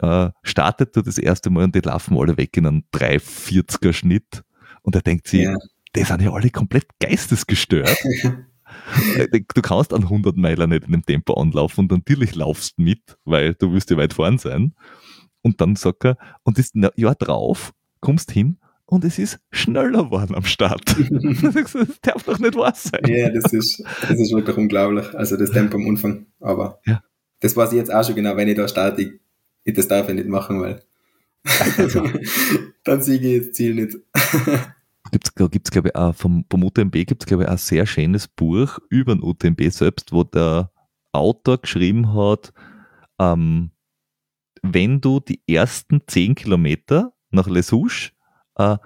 äh, 0.01 0.31
startet 0.43 0.97
er 0.97 1.03
das 1.03 1.19
erste 1.19 1.51
Mal 1.51 1.65
und 1.65 1.75
die 1.75 1.81
laufen 1.81 2.17
alle 2.17 2.37
weg 2.37 2.57
in 2.57 2.67
einen 2.67 2.85
340er 2.95 3.93
Schnitt 3.93 4.45
und 4.83 4.95
er 4.95 5.03
denkt 5.03 5.27
sich, 5.29 5.43
ja. 5.43 5.57
die 5.97 6.05
sind 6.05 6.23
ja 6.23 6.33
alle 6.33 6.51
komplett 6.51 6.87
geistesgestört. 7.01 7.97
Äh, 9.17 9.29
du 9.31 9.63
kannst 9.63 9.95
an 9.95 10.03
100 10.03 10.37
Meiler 10.37 10.67
nicht 10.67 10.85
in 10.85 10.93
dem 10.93 11.03
Tempo 11.03 11.33
anlaufen 11.41 11.85
und 11.85 11.91
natürlich 11.91 12.35
laufst 12.35 12.79
mit, 12.79 13.17
weil 13.25 13.55
du 13.55 13.73
wirst 13.73 13.89
ja 13.89 13.97
weit 13.97 14.13
vorn 14.13 14.37
sein. 14.37 14.75
Und 15.41 15.63
dann 15.63 15.75
sagt 15.75 16.05
er, 16.05 16.19
und 16.43 16.59
das 16.59 16.73
Jahr 16.75 17.15
drauf 17.15 17.73
kommst 18.01 18.31
hin 18.31 18.59
und 18.91 19.05
es 19.05 19.19
ist 19.19 19.39
schneller 19.51 20.05
geworden 20.05 20.35
am 20.35 20.45
Start. 20.45 20.83
das 20.97 22.01
darf 22.01 22.23
doch 22.23 22.39
nicht 22.39 22.57
wahr 22.57 22.75
sein. 22.75 23.03
Ja, 23.07 23.29
das 23.29 23.53
ist, 23.53 23.85
das 24.01 24.19
ist 24.19 24.33
wirklich 24.33 24.57
unglaublich. 24.57 25.15
Also 25.15 25.37
das 25.37 25.51
Tempo 25.51 25.77
am 25.77 25.87
Anfang. 25.87 26.27
Aber 26.41 26.81
ja. 26.87 27.03
das 27.41 27.55
weiß 27.55 27.73
ich 27.73 27.79
jetzt 27.79 27.93
auch 27.93 28.03
schon 28.05 28.15
genau, 28.15 28.35
wenn 28.37 28.49
ich 28.49 28.57
da 28.57 28.67
starte, 28.67 29.03
ich, 29.03 29.13
ich 29.65 29.75
das 29.75 29.89
darf 29.89 30.09
ich 30.09 30.15
nicht 30.15 30.29
machen, 30.29 30.63
weil 30.63 30.83
dann 32.85 33.03
siege 33.03 33.37
ich 33.37 33.47
das 33.47 33.53
Ziel 33.53 33.75
nicht. 33.75 33.99
Gibt's, 35.11 35.35
gibt's, 35.35 35.71
glaube 35.71 35.89
ich, 35.89 35.97
auch 35.97 36.15
vom, 36.15 36.45
vom 36.51 36.65
UTMB 36.65 36.93
gibt 36.93 37.23
es, 37.23 37.27
glaube 37.27 37.45
ich, 37.45 37.49
ein 37.49 37.57
sehr 37.57 37.87
schönes 37.87 38.29
Buch 38.29 38.79
über 38.91 39.15
den 39.15 39.23
UTMB 39.23 39.71
selbst, 39.71 40.13
wo 40.13 40.23
der 40.23 40.71
Autor 41.13 41.63
geschrieben 41.63 42.13
hat, 42.13 42.53
ähm, 43.19 43.71
wenn 44.61 45.01
du 45.01 45.21
die 45.21 45.41
ersten 45.49 46.03
zehn 46.07 46.35
Kilometer 46.35 47.15
nach 47.31 47.49
Les 47.49 47.73
Houches 47.73 48.13
äh, 48.59 48.77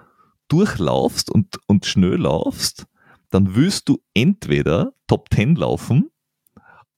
durchlaufst 0.47 1.29
und, 1.29 1.59
und 1.67 1.85
schnell 1.85 2.15
laufst, 2.15 2.85
dann 3.29 3.55
willst 3.55 3.89
du 3.89 3.99
entweder 4.13 4.93
Top 5.07 5.29
10 5.33 5.55
laufen 5.55 6.09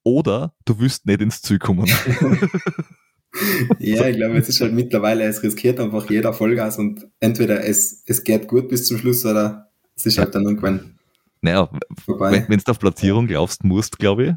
oder 0.04 0.54
du 0.66 0.80
willst 0.80 1.06
nicht 1.06 1.22
ins 1.22 1.42
Ziel 1.42 1.58
kommen. 1.58 1.88
ja, 3.80 4.08
ich 4.08 4.18
glaube, 4.18 4.38
es 4.38 4.50
ist 4.50 4.62
halt 4.62 4.74
mittlerweile, 4.74 5.24
es 5.24 5.42
riskiert 5.42 5.80
einfach 5.80 6.10
jeder 6.10 6.34
Vollgas 6.34 6.78
und 6.78 7.08
entweder 7.20 7.66
es, 7.66 8.04
es 8.06 8.24
geht 8.24 8.48
gut 8.48 8.70
bis 8.70 8.86
zum 8.86 8.98
Schluss 8.98 9.26
oder 9.26 9.72
es 9.96 10.06
ist 10.06 10.18
halt 10.18 10.36
dann 10.36 10.44
irgendwann. 10.44 11.00
Naja, 11.42 11.70
vorbei. 12.04 12.46
wenn 12.48 12.60
du 12.60 12.72
auf 12.72 12.80
Platzierung 12.80 13.28
laufst, 13.28 13.64
musst, 13.64 13.98
glaube 13.98 14.26
ich, 14.26 14.34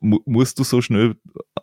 mu 0.00 0.18
musst 0.26 0.58
du 0.58 0.64
so 0.64 0.82
schnell 0.82 1.14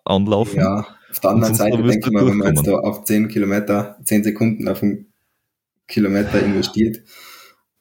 anlaufen. 0.06 0.60
Ja, 0.60 0.88
auf 1.12 1.20
der 1.20 1.30
anderen 1.30 1.54
Seite 1.54 1.78
denke 1.78 2.08
ich 2.08 2.12
mal, 2.12 2.26
wenn 2.26 2.38
man 2.38 2.56
jetzt 2.56 2.66
da 2.66 2.76
auf 2.78 3.04
10 3.04 3.28
Kilometer, 3.28 4.00
10 4.04 4.24
Sekunden 4.24 4.68
auf 4.68 4.80
dem 4.80 5.09
Kilometer 5.90 6.42
investiert, 6.42 7.02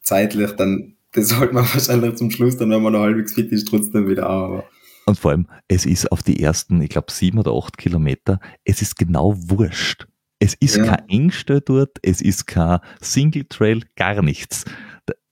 zeitlich, 0.01 0.51
dann 0.51 0.97
das 1.11 1.29
sollte 1.29 1.53
man 1.53 1.63
wahrscheinlich 1.73 2.15
zum 2.15 2.31
Schluss, 2.31 2.57
dann 2.57 2.69
wenn 2.71 2.81
man 2.81 2.93
noch 2.93 3.01
halbwegs 3.01 3.33
fit 3.33 3.51
ist, 3.51 3.67
trotzdem 3.67 4.07
wieder 4.07 4.29
auch. 4.29 4.63
Und 5.05 5.17
vor 5.17 5.31
allem, 5.31 5.47
es 5.67 5.85
ist 5.85 6.11
auf 6.11 6.21
die 6.21 6.41
ersten, 6.41 6.81
ich 6.81 6.89
glaube, 6.89 7.11
sieben 7.11 7.39
oder 7.39 7.51
acht 7.53 7.77
Kilometer, 7.77 8.39
es 8.63 8.81
ist 8.81 8.95
genau 8.95 9.35
wurscht. 9.35 10.07
Es 10.39 10.53
ist 10.53 10.77
ja. 10.77 10.85
kein 10.85 11.09
Engstell 11.09 11.61
dort, 11.61 11.97
es 12.03 12.21
ist 12.21 12.45
kein 12.45 12.79
Single 13.01 13.45
Trail, 13.45 13.81
gar 13.95 14.21
nichts. 14.21 14.65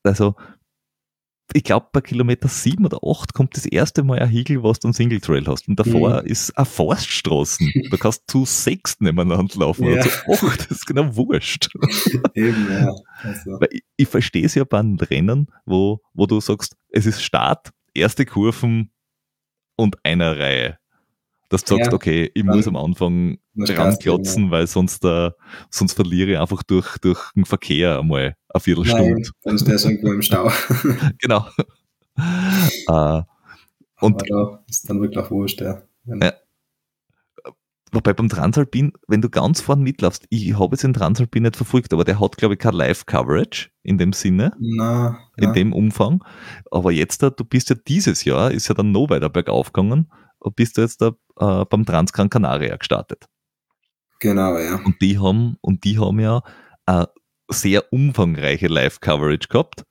Also, 0.04 0.36
ich 1.54 1.64
glaube, 1.64 1.88
bei 1.91 2.02
Kilometer 2.02 2.48
7 2.48 2.86
oder 2.86 3.00
8 3.04 3.34
kommt 3.34 3.56
das 3.56 3.66
erste 3.66 4.04
Mal 4.04 4.20
ein 4.20 4.30
Hügel, 4.30 4.64
was 4.64 4.80
du 4.80 4.88
einen 4.88 4.93
Single 4.93 5.22
Trail 5.22 5.45
hast. 5.48 5.68
Und 5.68 5.80
davor 5.80 6.22
mhm. 6.22 6.28
ist 6.28 6.58
eine 6.58 6.66
Forststraßen. 6.66 7.72
Da 7.89 7.98
kannst 7.98 8.24
du 8.28 8.39
zu 8.39 8.45
sechs 8.45 9.00
nebeneinander 9.00 9.58
laufen. 9.58 9.86
Ja. 9.86 10.02
Also 10.02 10.48
acht, 10.48 10.60
das 10.60 10.80
ist 10.80 10.86
genau 10.86 11.16
wurscht. 11.16 11.70
Eben, 12.34 12.68
ja. 12.70 12.93
Also. 13.24 13.60
Weil 13.60 13.70
ich, 13.72 13.84
ich 13.95 14.08
verstehe 14.08 14.45
es 14.45 14.56
ja 14.56 14.66
bei 14.66 14.80
einem 14.80 14.98
Rennen, 14.98 15.48
wo, 15.66 16.02
wo 16.14 16.26
du 16.26 16.41
sagst, 16.41 16.76
es 16.89 17.06
ist 17.06 17.24
Start, 17.24 17.72
erste 17.93 18.26
Kurven 18.26 18.91
und 19.78 19.98
einer 20.04 20.38
Reihe 20.38 20.77
dass 21.50 21.64
du 21.64 21.76
sagst, 21.76 21.91
ja, 21.91 21.93
okay, 21.93 22.32
ich 22.34 22.43
muss 22.43 22.68
am 22.68 22.76
Anfang 22.76 23.38
ranklotzen, 23.56 24.45
ja. 24.45 24.52
weil 24.52 24.68
sonst, 24.68 25.04
äh, 25.06 25.32
sonst 25.70 25.93
verliere 25.93 26.32
ich 26.32 26.38
einfach 26.38 26.64
durch, 26.64 26.98
durch 27.00 27.20
den 27.36 27.45
Verkehr 27.45 28.00
einmal 28.00 28.36
eine 28.50 28.62
Viertelstunde. 28.62 29.14
Nein, 29.14 29.32
dann 29.43 29.58
stehst 29.58 29.86
du 29.86 29.89
irgendwo 29.89 30.12
im 30.12 30.22
Stau. 30.22 30.52
genau. 31.20 31.48
äh, 32.18 33.22
und 34.00 34.22
da 34.30 34.64
ist 34.68 34.89
dann 34.89 35.02
wirklich 35.02 35.32
wurscht, 35.32 35.62
ja. 35.62 35.82
Äh, 36.06 36.34
wobei 37.91 38.14
beim 38.14 38.30
Transalpin, 38.30 38.91
wenn 39.08 39.22
du 39.22 39.30
ganz 39.30 39.62
vorne 39.62 39.84
mitlaufst, 39.84 40.26
ich 40.30 40.54
habe 40.54 40.74
jetzt 40.74 40.84
den 40.84 40.93
Transalpin 40.93 41.43
nicht 41.43 41.56
verfolgt, 41.56 41.93
aber 41.93 42.04
der 42.04 42.20
hat, 42.20 42.38
glaube 42.38 42.56
ich, 42.56 42.60
kein 42.60 42.74
Live-Coverage 42.74 43.70
in 43.84 43.98
dem 43.98 44.14
Sinne, 44.14 44.52
na, 44.60 45.18
in 45.38 45.50
na. 45.50 45.54
dem 45.54 45.74
Umfang. 45.74 46.24
Aber 46.72 46.91
jetzt, 46.91 47.24
du 47.24 47.32
bist 47.45 47.70
ja 47.70 47.76
dieses 47.88 48.26
Jahr, 48.26 48.52
ist 48.52 48.68
ja 48.68 48.76
dann 48.76 48.91
noch 48.91 49.10
weiter 49.10 49.30
bergauf 49.30 49.72
gegangen 49.72 50.12
bist 50.52 50.78
du 50.78 50.82
jetzt 50.82 51.02
da 51.02 51.14
äh, 51.39 51.66
beim 51.66 51.86
Transgran 51.86 52.30
Canaria 52.30 52.76
gestartet. 52.76 53.26
Genau, 54.20 54.58
ja. 54.58 54.80
Und 54.84 55.02
die 55.02 55.20
haben, 55.20 55.58
und 55.62 55.84
die 55.84 56.00
haben 56.00 56.20
ja 56.20 56.41
eine 56.86 57.10
sehr 57.50 57.91
umfangreiche 57.91 58.68
Live-Coverage 58.68 59.48
gehabt, 59.48 59.86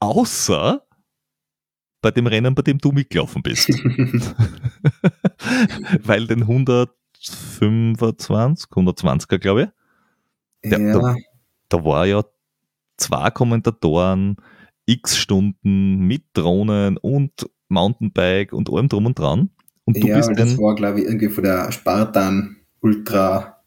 außer 0.00 0.82
bei 2.00 2.10
dem 2.10 2.26
Rennen, 2.26 2.54
bei 2.54 2.62
dem 2.62 2.78
du 2.78 2.92
mitgelaufen 2.92 3.42
bist. 3.42 3.68
Weil 6.02 6.26
den 6.26 6.42
125, 6.42 8.70
120er, 8.70 9.38
glaube 9.38 9.62
ich, 9.62 9.68
der, 10.70 10.80
ja. 10.80 10.98
da, 10.98 11.14
da 11.68 11.84
war 11.84 12.06
ja 12.06 12.24
zwei 12.96 13.30
Kommentatoren, 13.30 14.36
x 14.86 15.16
Stunden 15.16 16.00
mit 16.00 16.24
Drohnen 16.34 16.96
und 16.96 17.48
Mountainbike 17.68 18.52
und 18.52 18.70
allem 18.70 18.88
drum 18.88 19.06
und 19.06 19.18
dran. 19.18 19.50
Und 19.84 20.02
du 20.02 20.06
ja, 20.06 20.16
bist 20.16 20.30
das 20.36 20.58
war, 20.58 20.74
glaube 20.74 21.00
ich, 21.00 21.06
irgendwie 21.06 21.28
von 21.28 21.44
der 21.44 21.72
Spartan 21.72 22.56
Ultra, 22.80 23.62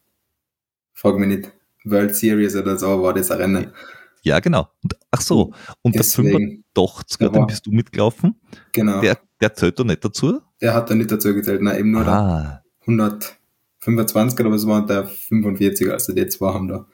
frag 0.92 1.16
mich 1.16 1.28
nicht, 1.28 1.52
World 1.84 2.14
Series 2.14 2.56
oder 2.56 2.76
so 2.78 3.02
war 3.02 3.14
das 3.14 3.30
ein 3.30 3.38
Rennen. 3.38 3.72
Ja, 4.22 4.40
genau. 4.40 4.68
Und, 4.82 4.96
ach 5.10 5.20
so, 5.20 5.52
und 5.82 5.94
Deswegen, 5.94 6.64
der 6.76 6.84
85er, 6.84 7.28
den 7.30 7.46
bist 7.46 7.66
du 7.66 7.70
mitgelaufen. 7.70 8.34
Genau. 8.72 9.00
Der, 9.00 9.18
der 9.40 9.54
zählt 9.54 9.78
da 9.78 9.84
nicht 9.84 10.04
dazu? 10.04 10.40
Der 10.60 10.74
hat 10.74 10.90
da 10.90 10.94
nicht 10.94 11.12
dazu 11.12 11.32
gezählt, 11.32 11.62
nein, 11.62 11.78
eben 11.78 11.92
nur 11.92 12.06
ah. 12.06 12.62
der 12.86 12.92
125er, 12.92 14.46
aber 14.46 14.56
es 14.56 14.66
war 14.66 14.84
der 14.84 15.06
45er, 15.08 15.90
also 15.90 16.12
die 16.12 16.26
zwei 16.26 16.52
haben 16.52 16.68
da 16.68 16.86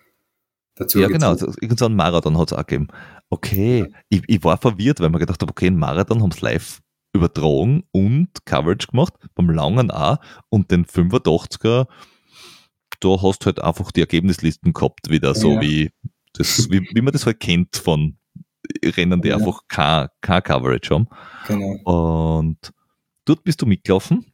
dazu 0.75 0.99
Ja, 0.99 1.09
genau, 1.09 1.31
also 1.31 1.47
irgendeinen 1.61 1.97
Marathon 1.97 2.37
hat 2.39 2.53
es 2.53 2.59
auch 2.59 2.66
gegeben. 2.66 2.89
Okay, 3.31 3.81
ja. 3.81 3.99
ich, 4.11 4.23
ich 4.27 4.45
war 4.45 4.59
verwirrt, 4.59 5.01
weil 5.01 5.09
man 5.09 5.20
gedacht 5.20 5.41
habe, 5.41 5.51
okay, 5.51 5.68
ein 5.68 5.77
Marathon 5.79 6.23
haben 6.23 6.33
es 6.33 6.41
live 6.41 6.82
übertragen 7.13 7.85
und 7.93 8.29
Coverage 8.45 8.89
gemacht, 8.89 9.15
beim 9.35 9.51
langen 9.51 9.91
auch 9.91 10.19
und 10.49 10.71
den 10.71 10.87
85er, 10.87 11.87
da 13.01 13.09
hast 13.23 13.41
du 13.41 13.47
halt 13.47 13.61
einfach 13.63 13.91
die 13.93 14.01
Ergebnislisten 14.01 14.73
gehabt, 14.73 15.11
wieder 15.11 15.35
so 15.35 15.55
ja. 15.55 15.61
wie, 15.61 15.91
das, 16.33 16.71
wie, 16.71 16.89
wie 16.93 17.01
man 17.03 17.13
das 17.13 17.27
halt 17.27 17.41
kennt 17.41 17.77
von 17.77 18.17
Rennen, 18.85 19.21
die 19.21 19.29
ja. 19.29 19.37
einfach 19.37 19.63
kein, 19.69 20.09
kein 20.21 20.43
Coverage 20.43 20.95
haben. 20.95 21.09
Genau. 21.47 22.45
Und 22.45 22.73
dort 23.25 23.45
bist 23.45 23.61
du 23.61 23.67
mitgelaufen? 23.67 24.33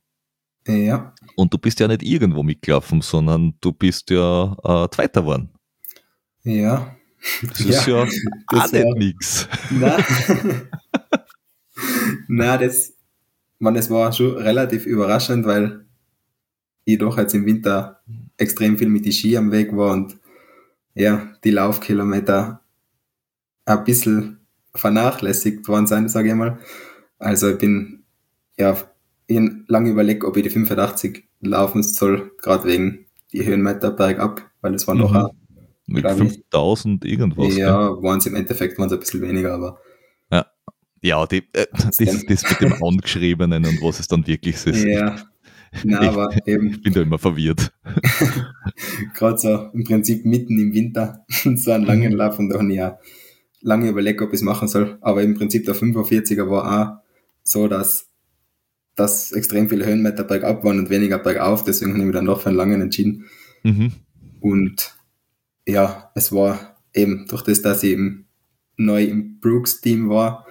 Ja. 0.66 1.14
Und 1.34 1.52
du 1.52 1.58
bist 1.58 1.80
ja 1.80 1.88
nicht 1.88 2.02
irgendwo 2.02 2.42
mitgelaufen, 2.42 3.00
sondern 3.00 3.54
du 3.60 3.72
bist 3.72 4.10
ja 4.10 4.52
äh, 4.62 4.88
Zweiter 4.90 5.22
geworden. 5.22 5.50
Ja. 6.42 6.94
Das 7.42 7.60
ist 7.60 7.86
ja, 7.86 8.06
das 8.48 8.68
auch 8.68 8.72
nicht 8.72 8.96
nix. 8.96 9.48
Nein, 12.28 12.60
das, 12.60 12.94
man, 13.58 13.74
das 13.74 13.90
war 13.90 14.12
schon 14.12 14.36
relativ 14.36 14.86
überraschend, 14.86 15.46
weil 15.46 15.84
ich 16.84 16.98
doch 16.98 17.18
jetzt 17.18 17.34
im 17.34 17.46
Winter 17.46 18.00
extrem 18.36 18.78
viel 18.78 18.88
mit 18.88 19.04
die 19.04 19.12
Ski 19.12 19.36
am 19.36 19.52
Weg 19.52 19.76
war 19.76 19.92
und 19.92 20.18
ja, 20.94 21.28
die 21.44 21.50
Laufkilometer 21.50 22.62
ein 23.66 23.84
bisschen 23.84 24.40
vernachlässigt 24.74 25.68
worden 25.68 25.86
sein, 25.86 26.08
sage 26.08 26.28
ich 26.30 26.34
mal. 26.34 26.58
Also 27.18 27.50
ich 27.50 27.58
bin 27.58 28.04
ja 28.58 28.76
ich 29.26 29.40
lange 29.66 29.90
überlegt, 29.90 30.24
ob 30.24 30.36
ich 30.36 30.42
die 30.44 30.50
85 30.50 31.24
laufen 31.40 31.82
soll, 31.82 32.32
gerade 32.38 32.64
wegen 32.64 33.06
die 33.32 33.44
Höhenmeter 33.44 33.90
bergab, 33.90 34.50
weil 34.62 34.74
es 34.74 34.86
waren 34.86 34.98
Mhm. 34.98 35.02
doch 35.02 35.14
auch, 35.14 35.34
Mit 35.86 36.02
glaub 36.04 36.20
ich. 36.20 36.32
5000 36.34 37.04
irgendwas. 37.04 37.56
ja, 37.56 37.90
waren 38.02 38.18
es 38.18 38.26
im 38.26 38.34
Endeffekt 38.36 38.78
waren 38.78 38.86
es 38.88 38.92
ein 38.94 39.00
bisschen 39.00 39.22
weniger, 39.22 39.54
aber 39.54 39.78
Ja, 41.02 41.26
die, 41.26 41.42
äh, 41.52 41.66
das, 41.72 41.96
das 41.98 42.24
mit 42.24 42.60
dem 42.60 42.82
Angeschriebenen 42.82 43.64
und 43.64 43.80
was 43.82 44.00
es 44.00 44.08
dann 44.08 44.26
wirklich 44.26 44.56
ist. 44.66 44.84
ja, 44.84 45.16
na, 45.84 46.02
Ich- 46.02 46.08
aber 46.08 46.30
eben 46.46 46.68
Ich 46.70 46.82
bin 46.82 46.92
da 46.94 47.02
immer 47.02 47.18
verwirrt. 47.18 47.72
gerade 49.14 49.38
so 49.38 49.70
im 49.72 49.84
Prinzip 49.84 50.24
mitten 50.24 50.58
im 50.58 50.72
Winter 50.72 51.24
so 51.28 51.70
einen 51.72 51.84
langen 51.84 52.12
Mhm. 52.12 52.18
Lauf 52.18 52.38
und 52.38 52.48
da 52.50 52.58
habe 52.58 52.68
ich 52.70 52.76
ja 52.76 52.98
lange 53.60 53.88
überlegt, 53.88 54.20
ob 54.22 54.28
ich 54.30 54.36
es 54.36 54.42
machen 54.42 54.68
soll. 54.68 54.98
Aber 55.00 55.22
im 55.22 55.34
Prinzip 55.34 55.64
der 55.64 55.74
45er 55.74 56.48
war 56.48 56.64
auch 57.00 57.02
so, 57.42 57.66
dass, 57.68 58.08
dass 58.94 59.32
extrem 59.32 59.68
viele 59.68 59.84
Höhenmeter 59.86 60.24
bergab 60.24 60.64
waren 60.64 60.78
und 60.78 60.90
weniger 60.90 61.18
bergauf. 61.18 61.64
Deswegen 61.64 61.90
habe 61.92 62.00
ich 62.00 62.06
mich 62.06 62.14
dann 62.14 62.26
doch 62.26 62.40
für 62.40 62.48
einen 62.50 62.56
langen 62.58 62.80
entschieden. 62.80 63.24
Mhm. 63.62 63.92
Und 64.40 64.94
ja, 65.66 66.10
es 66.14 66.32
war 66.32 66.76
eben 66.94 67.26
durch 67.28 67.42
das, 67.42 67.62
dass 67.62 67.82
ich 67.82 67.90
eben 67.92 68.26
neu 68.76 69.04
im 69.04 69.40
Brooks-Team 69.40 70.08
war, 70.08 70.46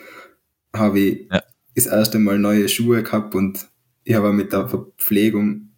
habe 0.77 0.99
ich 0.99 1.27
Ja. 1.31 1.41
das 1.75 1.85
erste 1.87 2.19
Mal 2.19 2.39
neue 2.39 2.67
Schuhe 2.69 3.03
gehabt 3.03 3.35
und 3.35 3.67
ich 4.03 4.15
habe 4.15 4.31
mit 4.33 4.53
der 4.53 4.67
Verpflegung 4.67 5.69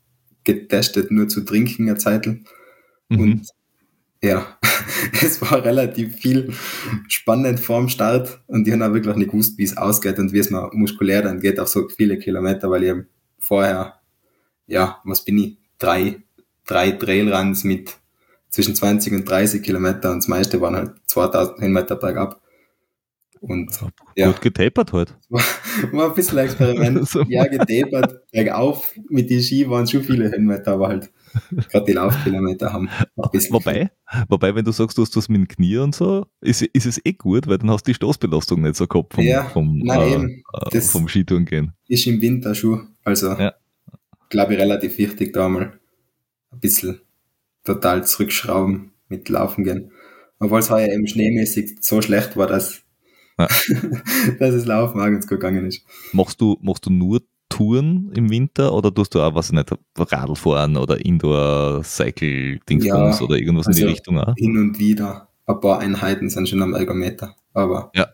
getestet, 0.43 1.11
nur 1.11 1.27
zu 1.27 1.41
trinken 1.41 1.89
eine 1.89 1.97
Zeit. 1.97 2.27
Mhm. 2.27 3.19
Und 3.19 3.47
ja, 4.23 4.57
es 5.21 5.41
war 5.41 5.63
relativ 5.63 6.15
viel 6.17 6.53
spannend 7.07 7.59
vorm 7.59 7.89
Start 7.89 8.41
und 8.47 8.67
ich 8.67 8.73
habe 8.73 8.85
auch 8.87 8.93
wirklich 8.93 9.15
nicht 9.15 9.31
gewusst, 9.31 9.57
wie 9.57 9.63
es 9.63 9.77
ausgeht 9.77 10.19
und 10.19 10.33
wie 10.33 10.39
es 10.39 10.49
mir 10.49 10.69
muskulär 10.73 11.21
dann 11.21 11.39
geht 11.39 11.59
auf 11.59 11.69
so 11.69 11.87
viele 11.89 12.17
Kilometer, 12.19 12.69
weil 12.69 12.83
ich 12.83 12.93
vorher, 13.37 13.99
ja, 14.67 14.99
was 15.05 15.23
bin 15.23 15.37
ich, 15.37 15.57
drei, 15.77 16.21
drei 16.65 16.91
Trailruns 16.91 17.63
mit 17.63 17.97
zwischen 18.49 18.75
20 18.75 19.13
und 19.13 19.29
30 19.29 19.63
Kilometer 19.63 20.11
und 20.11 20.17
das 20.17 20.27
meiste 20.27 20.59
waren 20.59 20.75
halt 20.75 20.91
2000 21.05 21.61
Höhenmeter 21.61 21.95
bergab. 21.95 22.41
Und 23.41 23.71
ja, 24.15 24.27
Gut 24.31 24.41
getapert 24.41 24.91
halt. 24.91 25.15
war 25.29 26.09
ein 26.09 26.13
bisschen 26.13 26.37
ein 26.39 26.45
Experiment. 26.45 27.07
So. 27.07 27.21
Ja, 27.23 27.45
getapert, 27.47 28.29
bergauf 28.31 28.93
mit 29.09 29.29
den 29.29 29.41
Ski 29.41 29.69
waren 29.69 29.87
schon 29.87 30.03
viele 30.03 30.29
Höhenmeter, 30.29 30.73
aber 30.73 30.89
halt 30.89 31.09
gerade 31.71 31.85
die 31.85 31.93
Laufkilometer 31.93 32.73
haben. 32.73 32.89
Wobei, 33.15 33.91
wobei, 34.27 34.55
wenn 34.55 34.65
du 34.65 34.71
sagst, 34.71 34.97
du 34.97 35.03
hast 35.03 35.15
das 35.15 35.29
mit 35.29 35.37
dem 35.37 35.47
Knie 35.47 35.77
und 35.77 35.95
so, 35.95 36.25
ist, 36.41 36.61
ist 36.63 36.85
es 36.85 36.99
eh 37.05 37.13
gut, 37.13 37.47
weil 37.47 37.59
dann 37.59 37.71
hast 37.71 37.87
du 37.87 37.91
die 37.91 37.95
Stoßbelastung 37.95 38.61
nicht 38.61 38.75
so 38.75 38.87
gehabt 38.87 39.13
vom, 39.13 39.23
Ja, 39.23 39.43
vom, 39.49 39.77
nein, 39.79 40.43
äh, 40.71 40.77
äh, 40.77 40.81
vom 40.81 41.07
Skitouren 41.07 41.45
gehen. 41.45 41.71
ist 41.87 42.05
im 42.07 42.21
Winter 42.21 42.53
schon, 42.55 42.89
also 43.05 43.27
Ja. 43.33 43.53
glaube 44.29 44.53
ich 44.55 44.59
relativ 44.59 44.97
wichtig, 44.97 45.31
da 45.33 45.47
mal 45.47 45.79
ein 46.51 46.59
bisschen 46.59 46.99
total 47.63 48.05
zurückschrauben 48.05 48.91
mit 49.07 49.29
Laufen 49.29 49.63
gehen. 49.63 49.91
Obwohl 50.39 50.59
es 50.59 50.69
heuer 50.69 50.89
eben 50.89 51.07
schneemäßig 51.07 51.77
so 51.81 52.01
schlecht 52.01 52.35
war, 52.37 52.47
dass, 52.47 52.81
Ja. 53.39 53.47
dass 54.39 54.53
es 54.53 54.65
Laufen 54.65 54.99
auch 54.99 55.05
ganz 55.05 55.25
gut 55.27 55.39
gegangen 55.39 55.65
ist. 55.65 55.83
Machst 56.13 56.39
du, 56.41 56.57
machst 56.61 56.85
du 56.85 56.89
nur 56.91 57.21
Touren 57.49 58.11
im 58.15 58.29
Winter 58.29 58.73
oder 58.73 58.93
tust 58.93 59.15
du 59.15 59.21
auch, 59.21 59.33
was 59.33 59.47
ich 59.49 59.53
nicht, 59.55 59.71
Radl 59.97 60.35
fahren 60.35 60.77
oder 60.77 61.03
Indoor-Cycle-Dingsbums 61.03 63.19
Ja, 63.19 63.25
oder 63.25 63.37
irgendwas 63.37 63.67
in 63.67 63.73
die 63.73 63.81
also- 63.83 63.93
Richtung 63.93 64.19
auch? 64.19 64.35
Hin 64.37 64.57
und 64.57 64.77
wieder 64.79 65.27
ein 65.47 65.59
paar 65.59 65.79
Einheiten 65.79 66.29
sind 66.29 66.47
schon 66.47 66.61
am 66.61 66.73
Ergometer, 66.75 67.35
aber 67.53 67.91
Ja. 67.95 68.07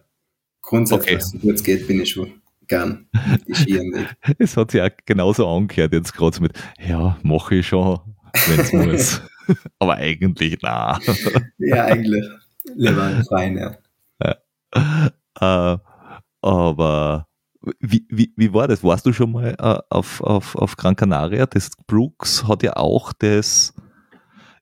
grundsätzlich, 0.61 1.15
Okay. 1.17 1.23
so 1.23 1.37
gut 1.39 1.55
es 1.55 1.63
geht, 1.63 1.85
bin 1.87 1.99
ich 2.01 2.09
schon 2.11 2.31
gern. 2.67 3.07
Es 4.39 4.55
hat 4.57 4.71
sich 4.71 4.81
auch 4.81 4.89
genauso 5.05 5.47
angehört 5.47 5.93
jetzt 5.93 6.13
gerade 6.13 6.41
mit, 6.41 6.53
ja, 6.87 7.17
mache 7.23 7.55
ich 7.55 7.67
schon, 7.67 7.99
wenn 8.47 8.59
es 8.59 8.73
muss. 8.73 9.21
Aber 9.79 9.95
eigentlich, 9.95 10.57
na. 10.61 10.99
Ja, 11.59 11.85
eigentlich 11.85 12.23
lieber 12.75 13.03
ein 13.03 13.23
Freien, 13.25 13.57
ja. 13.57 13.75
äh, 15.39 15.77
aber 16.41 17.27
wie, 17.79 18.05
wie, 18.09 18.33
wie 18.35 18.53
war 18.53 18.67
das? 18.67 18.83
Warst 18.83 19.05
du 19.05 19.13
schon 19.13 19.31
mal 19.31 19.55
äh, 19.57 19.79
auf, 19.89 20.21
auf, 20.21 20.55
auf 20.55 20.75
Gran 20.77 20.95
Canaria? 20.95 21.45
Das 21.47 21.71
Brooks 21.87 22.47
hat 22.47 22.61
ja 22.63 22.75
auch 22.75 23.11
das, 23.13 23.73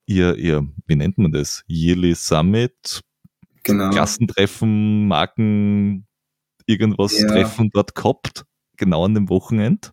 ihr, 0.05 0.35
ihr, 0.37 0.65
wie 0.87 0.95
nennt 0.95 1.17
man 1.17 1.31
das? 1.31 1.63
Yearly 1.67 2.15
Summit, 2.15 3.01
Genau. 3.65 3.89
Klassentreffen, 3.91 5.07
Marken, 5.07 6.05
irgendwas 6.65 7.17
Ja. 7.19 7.27
Treffen 7.27 7.69
dort 7.73 7.95
gehabt, 7.95 8.45
genau 8.77 9.05
an 9.05 9.13
dem 9.13 9.29
Wochenende. 9.29 9.89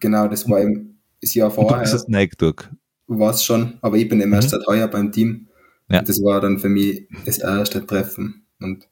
Genau, 0.00 0.28
das 0.28 0.48
war 0.48 0.60
eben 0.60 1.00
das 1.22 1.34
Jahr 1.34 1.48
Und 1.48 1.56
du 1.56 1.62
vorher. 1.68 1.80
bist 1.80 1.94
das 1.94 2.06
Nike 2.08 2.36
durch. 2.36 2.68
war 3.06 3.30
es 3.30 3.42
schon, 3.44 3.78
aber 3.80 3.96
ich 3.96 4.08
bin 4.10 4.20
eben 4.20 4.32
erst 4.34 4.48
Mhm. 4.52 4.58
seit 4.58 4.66
heuer 4.66 4.88
beim 4.88 5.10
Team. 5.12 5.48
Ja. 5.90 6.00
Und 6.00 6.08
das 6.08 6.18
war 6.22 6.40
dann 6.42 6.58
für 6.58 6.68
mich 6.68 7.06
das 7.26 7.38
erste 7.38 7.84
Treffen. 7.86 8.46
Und 8.60 8.88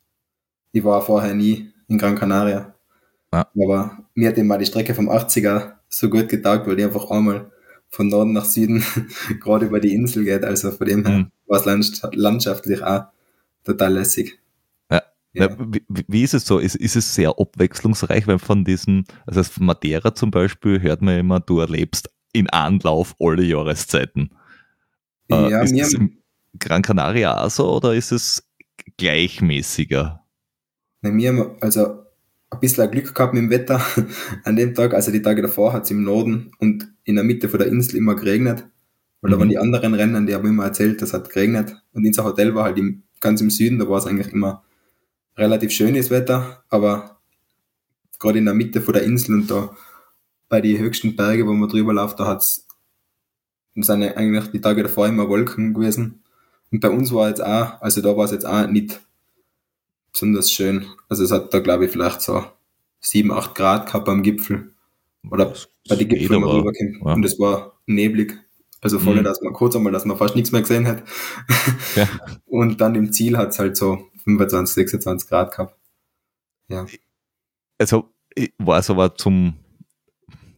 ich 0.72 0.82
war 0.84 1.02
vorher 1.02 1.34
nie 1.34 1.70
in 1.88 1.98
Gran 1.98 2.16
Canaria. 2.16 2.74
Ja. 3.32 3.46
Aber 3.62 3.98
mir 4.14 4.28
hat 4.28 4.38
immer 4.38 4.58
die 4.58 4.66
Strecke 4.66 4.94
vom 4.94 5.08
80er 5.08 5.72
so 5.88 6.08
gut 6.10 6.28
getaugt, 6.28 6.66
weil 6.66 6.76
die 6.76 6.84
einfach 6.84 7.10
einmal 7.10 7.50
von 7.88 8.08
Norden 8.08 8.32
nach 8.32 8.44
Süden 8.46 8.82
gerade 9.40 9.66
über 9.66 9.80
die 9.80 9.94
Insel 9.94 10.24
geht. 10.24 10.44
Also 10.44 10.70
von 10.70 10.86
dem 10.86 11.04
her 11.06 11.18
Mhm. 11.18 11.30
war 11.46 11.58
es 11.60 11.66
landschaft- 11.66 12.14
landschaftlich 12.14 12.82
auch 12.82 13.04
total 13.64 13.94
lässig. 13.94 14.38
Ja. 14.90 15.02
Ja. 15.34 15.48
Ja, 15.50 15.56
wie, 15.58 15.82
wie- 16.08 16.22
ist 16.22 16.34
es 16.34 16.46
so? 16.46 16.58
Ist, 16.58 16.76
ist 16.76 16.96
es 16.96 17.14
sehr 17.14 17.30
abwechslungsreich, 17.38 18.26
weil 18.26 18.38
von 18.38 18.64
diesen, 18.64 19.04
also 19.26 19.42
von 19.44 19.66
Madeira 19.66 20.14
zum 20.14 20.30
Beispiel 20.30 20.80
hört 20.82 21.02
man 21.02 21.18
immer, 21.18 21.40
du 21.40 21.58
erlebst 21.60 22.10
in 22.32 22.48
Anlauf 22.50 23.14
alle 23.20 23.42
Jahreszeiten. 23.44 24.30
Äh, 25.30 25.50
ja, 25.50 25.62
ist 25.62 25.72
mir, 25.72 25.82
es 25.84 25.92
im 25.94 26.18
Gran 26.58 26.82
Canaria 26.82 27.42
auch 27.42 27.50
so 27.50 27.70
oder 27.76 27.94
ist 27.94 28.12
es 28.12 28.46
gleichmäßiger? 28.98 30.21
Wir 31.02 31.28
haben 31.28 31.56
also 31.60 32.04
ein 32.50 32.60
bisschen 32.60 32.90
Glück 32.90 33.14
gehabt 33.14 33.34
mit 33.34 33.42
dem 33.42 33.50
Wetter 33.50 33.80
an 34.44 34.56
dem 34.56 34.74
Tag. 34.74 34.94
Also 34.94 35.10
die 35.10 35.22
Tage 35.22 35.42
davor 35.42 35.72
hat 35.72 35.84
es 35.84 35.90
im 35.90 36.04
Norden 36.04 36.52
und 36.58 36.92
in 37.04 37.16
der 37.16 37.24
Mitte 37.24 37.48
von 37.48 37.58
der 37.58 37.68
Insel 37.68 37.96
immer 37.96 38.14
geregnet. 38.14 38.66
Weil 39.20 39.30
da 39.30 39.36
Mhm. 39.36 39.40
waren 39.40 39.48
die 39.48 39.58
anderen 39.58 39.94
Rennen, 39.94 40.26
die 40.26 40.34
haben 40.34 40.46
immer 40.48 40.64
erzählt, 40.64 41.00
das 41.02 41.12
hat 41.12 41.30
geregnet. 41.30 41.76
Und 41.92 42.06
unser 42.06 42.24
Hotel 42.24 42.54
war 42.54 42.64
halt 42.64 42.78
im, 42.78 43.02
ganz 43.20 43.40
im 43.40 43.50
Süden, 43.50 43.78
da 43.78 43.88
war 43.88 43.98
es 43.98 44.06
eigentlich 44.06 44.32
immer 44.32 44.64
relativ 45.36 45.72
schönes 45.72 46.10
Wetter, 46.10 46.62
aber 46.68 47.20
gerade 48.18 48.38
in 48.38 48.44
der 48.44 48.54
Mitte 48.54 48.80
von 48.80 48.94
der 48.94 49.04
Insel 49.04 49.34
und 49.36 49.50
da 49.50 49.74
bei 50.48 50.60
den 50.60 50.78
höchsten 50.78 51.16
Bergen, 51.16 51.48
wo 51.48 51.52
man 51.54 51.68
drüber 51.68 51.94
läuft, 51.94 52.20
da 52.20 52.26
hat's 52.26 52.66
sind 53.74 54.02
eigentlich 54.02 54.48
die 54.48 54.60
Tage 54.60 54.82
davor 54.82 55.08
immer 55.08 55.28
Wolken 55.28 55.72
gewesen. 55.72 56.22
Und 56.70 56.80
bei 56.80 56.90
uns 56.90 57.10
war 57.12 57.28
jetzt 57.28 57.42
auch, 57.42 57.80
also 57.80 58.02
da 58.02 58.14
war 58.16 58.26
es 58.26 58.32
jetzt 58.32 58.44
auch 58.46 58.66
nicht 58.66 59.00
besonders 60.12 60.52
schön. 60.52 60.86
Also 61.08 61.24
es 61.24 61.30
hat 61.30 61.52
da, 61.54 61.60
glaube 61.60 61.86
ich, 61.86 61.90
vielleicht 61.90 62.20
so 62.22 62.44
7, 63.00 63.32
8 63.32 63.54
Grad 63.54 63.86
gehabt 63.86 64.08
am 64.08 64.22
Gipfel. 64.22 64.72
Oder 65.30 65.46
Das 65.46 65.68
bei 65.88 65.96
den 65.96 66.08
geht 66.08 66.20
Gipfeln, 66.20 66.42
rüberkommt. 66.44 66.96
ja. 67.04 67.12
Und 67.14 67.24
es 67.24 67.38
war 67.38 67.78
neblig. 67.86 68.38
Also 68.80 68.98
voll, 68.98 69.16
Mhm. 69.16 69.24
dass 69.24 69.40
man 69.40 69.52
kurz 69.52 69.76
einmal, 69.76 69.92
dass 69.92 70.04
man 70.04 70.16
fast 70.16 70.34
nichts 70.34 70.50
mehr 70.52 70.62
gesehen 70.62 70.86
hat. 70.88 71.02
Ja. 71.96 72.08
Und 72.46 72.80
dann 72.80 72.94
im 72.94 73.12
Ziel 73.12 73.36
hat 73.36 73.50
es 73.50 73.58
halt 73.58 73.76
so 73.76 74.08
25, 74.24 74.74
26 74.74 75.28
Grad 75.28 75.52
gehabt. 75.52 75.76
Ja. 76.68 76.86
Also 77.78 78.08
war 78.58 78.78
es 78.78 78.88
aber 78.90 79.14
zum, 79.14 79.54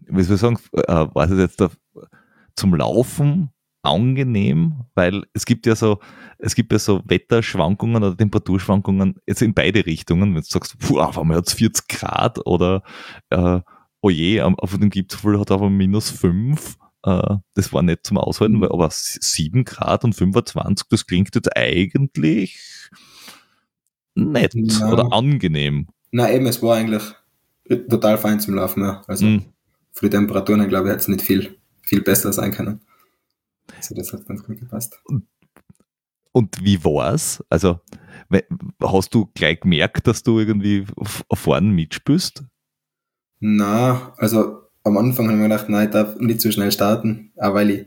wie 0.07 0.23
soll 0.23 0.37
ich 0.37 0.41
sagen, 0.41 0.59
äh, 0.73 1.07
war 1.13 1.31
es 1.31 1.39
jetzt 1.39 1.61
da, 1.61 1.71
zum 2.57 2.75
Laufen 2.75 3.51
angenehm, 3.85 4.85
weil 4.95 5.25
es 5.33 5.45
gibt 5.47 5.67
ja 5.67 5.77
so, 5.77 6.01
es 6.39 6.55
gibt 6.55 6.73
ja 6.73 6.79
so 6.79 7.03
Wetterschwankungen 7.07 8.03
oder 8.03 8.17
Temperaturschwankungen 8.17 9.17
jetzt 9.27 9.43
in 9.43 9.55
beide 9.55 9.85
Richtungen, 9.87 10.35
wenn 10.35 10.43
du 10.43 10.47
sagst, 10.49 10.79
puh, 10.79 11.01
auf 11.01 11.19
einmal 11.19 11.37
hat 11.39 11.49
es 11.49 11.55
40 11.55 11.89
Grad 11.89 12.47
oder 12.47 12.83
äh, 13.31 13.61
oh 14.01 14.11
je, 14.11 14.41
auf 14.43 14.77
dem 14.77 14.91
Gipfel 14.91 15.39
hat 15.41 15.51
aber 15.51 15.71
minus 15.71 16.11
5. 16.11 16.77
Äh, 17.05 17.37
das 17.55 17.73
war 17.73 17.83
nicht 17.83 18.07
zum 18.07 18.19
Aushalten, 18.19 18.57
Mhm. 18.57 18.61
weil, 18.63 18.73
aber 18.73 18.89
7 18.91 19.65
Grad 19.65 20.05
und 20.05 20.15
25, 20.15 20.87
das 20.91 21.07
klingt 21.07 21.35
jetzt 21.35 21.57
eigentlich 21.57 22.59
nett 24.15 24.53
Ja. 24.55 24.93
oder 24.93 25.13
angenehm. 25.13 25.89
Na 26.13 26.31
eben, 26.31 26.47
es 26.47 26.63
war 26.63 26.77
eigentlich 26.77 27.03
total 27.89 28.19
fein 28.19 28.41
zum 28.41 28.55
Laufen. 28.55 28.83
Ja. 28.83 29.03
Also 29.07 29.27
Mhm. 29.27 29.45
für 29.93 30.07
die 30.07 30.17
Temperaturen, 30.17 30.69
glaube 30.69 30.89
ich, 30.89 30.93
hat 30.93 31.01
es 31.01 31.09
nicht 31.09 31.23
viel 31.23 31.57
viel 31.87 32.01
besser 32.01 32.33
sein 32.33 32.51
können. 32.51 32.81
Also 33.77 33.95
das 33.95 34.13
hat 34.13 34.27
ganz 34.27 34.43
gut 34.45 34.59
gepasst. 34.59 35.01
Und 36.33 36.65
wie 36.65 36.83
war's? 36.85 37.43
Also 37.49 37.81
hast 38.83 39.15
du 39.15 39.31
gleich 39.35 39.61
gemerkt, 39.61 40.07
dass 40.07 40.23
du 40.23 40.41
irgendwie 40.41 40.85
vorne 41.33 41.69
mitspielst? 41.69 42.43
Na, 43.41 44.15
also 44.17 44.63
am 44.83 44.97
Anfang 44.99 45.27
habe 45.27 45.37
ich 45.37 45.43
mir 45.43 45.49
gedacht, 45.49 45.69
nein, 45.69 45.87
ich 45.87 45.93
darf 45.93 46.17
nicht 46.19 46.41
so 46.41 46.51
schnell 46.51 46.73
starten, 46.73 47.33
auch 47.37 47.55
weil 47.55 47.71
ich 47.71 47.87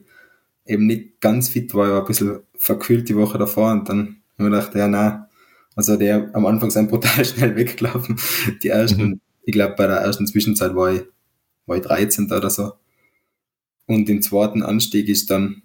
eben 0.65 0.85
nicht 0.85 1.21
ganz 1.21 1.49
fit 1.49 1.73
war, 1.73 1.85
ich 1.85 1.91
war 1.91 2.01
ein 2.01 2.07
bisschen 2.07 2.39
verkühlt 2.55 3.09
die 3.09 3.15
Woche 3.15 3.37
davor 3.37 3.71
und 3.71 3.87
dann 3.89 3.99
habe 3.99 4.15
ich 4.37 4.39
mir 4.39 4.49
gedacht, 4.49 4.75
ja, 4.75 4.87
nein, 4.87 5.25
also 5.75 5.95
der 5.95 6.29
am 6.33 6.45
Anfang 6.45 6.71
sind 6.71 6.89
brutal 6.89 7.23
schnell 7.23 7.55
weggelaufen. 7.55 8.19
Die 8.63 8.69
ersten, 8.69 9.03
mhm. 9.03 9.21
ich 9.43 9.53
glaube 9.53 9.75
bei 9.77 9.87
der 9.87 9.97
ersten 9.97 10.27
Zwischenzeit 10.27 10.75
war 10.75 10.91
ich, 10.91 11.03
war 11.65 11.77
ich 11.77 11.83
13. 11.83 12.31
oder 12.31 12.49
so. 12.49 12.73
Und 13.85 14.09
im 14.09 14.21
zweiten 14.21 14.63
Anstieg 14.63 15.07
ist 15.07 15.29
dann 15.29 15.63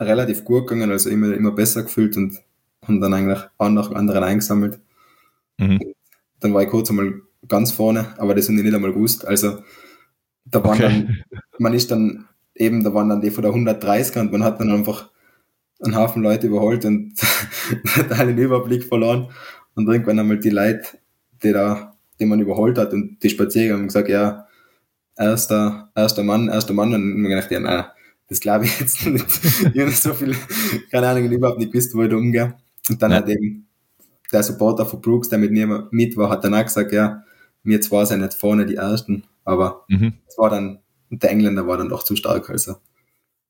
relativ 0.00 0.44
gut 0.44 0.66
gegangen, 0.66 0.90
also 0.90 1.10
immer, 1.10 1.34
immer 1.34 1.52
besser 1.52 1.82
gefühlt 1.82 2.16
und 2.16 2.40
haben 2.86 3.00
dann 3.00 3.14
eigentlich 3.14 3.38
auch 3.58 3.68
nach 3.68 3.90
anderen 3.92 4.24
eingesammelt. 4.24 4.80
Mhm. 5.58 5.80
Dann 6.40 6.54
war 6.54 6.62
ich 6.62 6.70
kurz 6.70 6.90
einmal 6.90 7.20
ganz 7.46 7.70
vorne, 7.70 8.14
aber 8.18 8.34
das 8.34 8.48
habe 8.48 8.58
ich 8.58 8.64
nicht 8.64 8.74
einmal 8.74 8.92
gewusst. 8.92 9.26
Also 9.26 9.62
da 10.46 10.64
waren 10.64 10.78
okay. 10.78 10.82
dann, 10.82 11.40
man 11.58 11.74
ist 11.74 11.90
dann 11.90 12.26
eben, 12.54 12.82
da 12.82 12.94
waren 12.94 13.08
dann 13.08 13.20
die 13.20 13.30
von 13.30 13.42
der 13.42 13.52
130 13.52 14.16
und 14.16 14.32
man 14.32 14.42
hat 14.42 14.60
dann 14.60 14.70
einfach 14.70 15.10
einen 15.82 15.96
Haufen 15.96 16.22
Leute 16.22 16.46
überholt 16.46 16.84
und 16.84 17.14
hat 17.96 18.12
einen 18.12 18.38
Überblick 18.38 18.84
verloren. 18.84 19.30
Und 19.74 19.88
irgendwann 19.88 20.18
einmal 20.18 20.38
die 20.38 20.50
Leute, 20.50 20.82
die 21.42 21.52
da, 21.52 21.96
die 22.18 22.26
man 22.26 22.40
überholt 22.40 22.76
hat 22.76 22.92
und 22.92 23.22
die 23.22 23.30
Spaziergänger 23.30 23.78
haben 23.78 23.86
gesagt, 23.86 24.08
ja, 24.08 24.46
erster, 25.16 25.90
erster 25.94 26.22
Mann, 26.22 26.48
erster 26.48 26.74
Mann. 26.74 26.92
Und 26.92 27.16
mir 27.16 27.28
gedacht, 27.28 27.50
ja, 27.50 27.60
nein, 27.60 27.84
das 28.30 28.40
glaube 28.40 28.64
ich 28.64 28.80
jetzt 28.80 29.04
nicht. 29.04 29.26
ich 29.74 29.80
habe 29.80 29.90
so 29.90 30.14
viel, 30.14 30.34
keine 30.90 31.08
Ahnung, 31.08 31.30
überhaupt 31.30 31.58
nicht 31.58 31.72
gewusst, 31.72 31.94
wo 31.94 32.02
ich 32.02 32.08
da 32.08 32.16
umgehe. 32.16 32.56
Und 32.88 33.02
dann 33.02 33.10
ja. 33.10 33.18
hat 33.18 33.28
eben 33.28 33.66
der 34.32 34.42
Supporter 34.44 34.86
von 34.86 35.00
Brooks, 35.00 35.28
der 35.28 35.38
mit 35.38 35.50
mir 35.50 35.88
mit 35.90 36.16
war, 36.16 36.30
hat 36.30 36.44
dann 36.44 36.54
auch 36.54 36.62
gesagt, 36.62 36.92
ja, 36.92 37.24
wir 37.64 37.80
zwar 37.80 38.06
sind 38.06 38.20
nicht 38.20 38.34
vorne 38.34 38.64
die 38.64 38.76
Ersten, 38.76 39.24
aber 39.44 39.84
mhm. 39.88 40.14
es 40.26 40.38
war 40.38 40.48
dann, 40.48 40.78
der 41.10 41.30
Engländer 41.30 41.66
war 41.66 41.76
dann 41.76 41.88
doch 41.88 42.04
zu 42.04 42.16
stark, 42.16 42.48
also. 42.48 42.76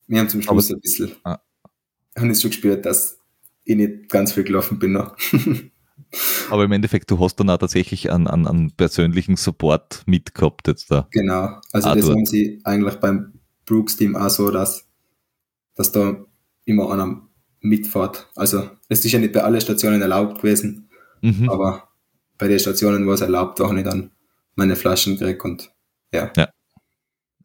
Wir 0.08 0.18
haben 0.18 0.28
zum 0.28 0.42
Schluss 0.42 0.70
aber, 0.70 0.78
ein 0.78 0.80
bisschen, 0.80 1.12
ah. 1.22 1.38
haben 2.18 2.30
es 2.30 2.40
schon 2.40 2.50
gespürt, 2.50 2.84
dass 2.84 3.20
ich 3.64 3.76
nicht 3.76 4.08
ganz 4.08 4.32
viel 4.32 4.44
gelaufen 4.44 4.78
bin 4.78 4.92
noch. 4.92 5.16
Aber 6.50 6.64
im 6.64 6.72
Endeffekt, 6.72 7.08
du 7.10 7.20
hast 7.20 7.36
dann 7.36 7.50
auch 7.50 7.58
tatsächlich 7.58 8.10
einen, 8.10 8.26
einen, 8.26 8.48
einen 8.48 8.70
persönlichen 8.72 9.36
Support 9.36 10.02
mitgehabt 10.06 10.66
jetzt 10.66 10.90
da. 10.90 11.06
Genau, 11.12 11.60
also 11.70 11.88
ah, 11.88 11.94
das 11.94 12.08
haben 12.08 12.26
sie 12.26 12.60
eigentlich 12.64 12.96
beim 12.96 13.39
Brooks-Team 13.70 14.16
auch 14.16 14.30
so, 14.30 14.50
dass, 14.50 14.86
dass 15.76 15.92
da 15.92 16.24
immer 16.64 16.92
einer 16.92 17.22
mitfährt. 17.60 18.28
Also 18.34 18.70
es 18.88 19.04
ist 19.04 19.12
ja 19.12 19.18
nicht 19.18 19.32
bei 19.32 19.42
allen 19.42 19.60
Stationen 19.60 20.02
erlaubt 20.02 20.42
gewesen, 20.42 20.90
mhm. 21.22 21.48
aber 21.48 21.88
bei 22.36 22.48
den 22.48 22.58
Stationen, 22.58 23.06
wo 23.06 23.12
es 23.12 23.20
erlaubt 23.20 23.60
war, 23.60 23.68
habe 23.68 23.78
ich 23.78 23.84
dann 23.84 24.10
meine 24.56 24.76
Flaschen 24.76 25.16
gekriegt 25.16 25.44
und 25.44 25.70
ja. 26.12 26.32
ja. 26.36 26.48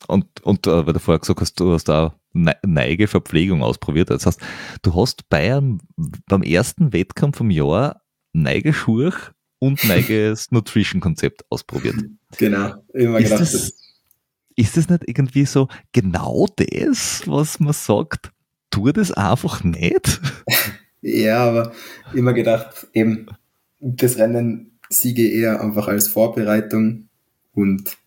Und, 0.07 0.41
und 0.43 0.67
äh, 0.67 0.85
weil 0.85 0.93
du 0.93 0.99
vorher 0.99 1.19
gesagt 1.19 1.41
hast, 1.41 1.59
du 1.59 1.71
hast 1.71 1.85
da 1.85 2.15
Neigeverpflegung 2.33 3.63
ausprobiert. 3.63 4.09
Das 4.09 4.25
heißt, 4.25 4.41
du 4.81 4.95
hast 4.95 5.29
Bayern 5.29 5.79
beim 6.27 6.43
ersten 6.43 6.91
Wettkampf 6.91 7.37
vom 7.37 7.49
Jahr 7.49 8.01
Neigeschuhe 8.33 9.13
und 9.59 9.83
Neiges 9.87 10.51
Nutrition 10.51 11.01
Konzept 11.01 11.45
ausprobiert. 11.49 11.95
Genau, 12.37 12.83
immer 12.93 13.19
gedacht, 13.19 13.41
ist 13.41 13.53
das, 13.53 13.84
ist 14.55 14.77
das 14.77 14.89
nicht 14.89 15.03
irgendwie 15.07 15.45
so 15.45 15.67
genau 15.91 16.47
das, 16.55 17.23
was 17.25 17.59
man 17.59 17.73
sagt, 17.73 18.31
tu 18.69 18.91
das 18.91 19.11
einfach 19.11 19.63
nicht? 19.63 20.21
ja, 21.01 21.43
aber 21.43 21.71
immer 22.13 22.33
gedacht, 22.33 22.87
eben 22.93 23.27
das 23.79 24.17
Rennen 24.17 24.79
siege 24.89 25.27
eher 25.27 25.61
einfach 25.61 25.87
als 25.87 26.07
Vorbereitung 26.07 27.09
und 27.53 27.97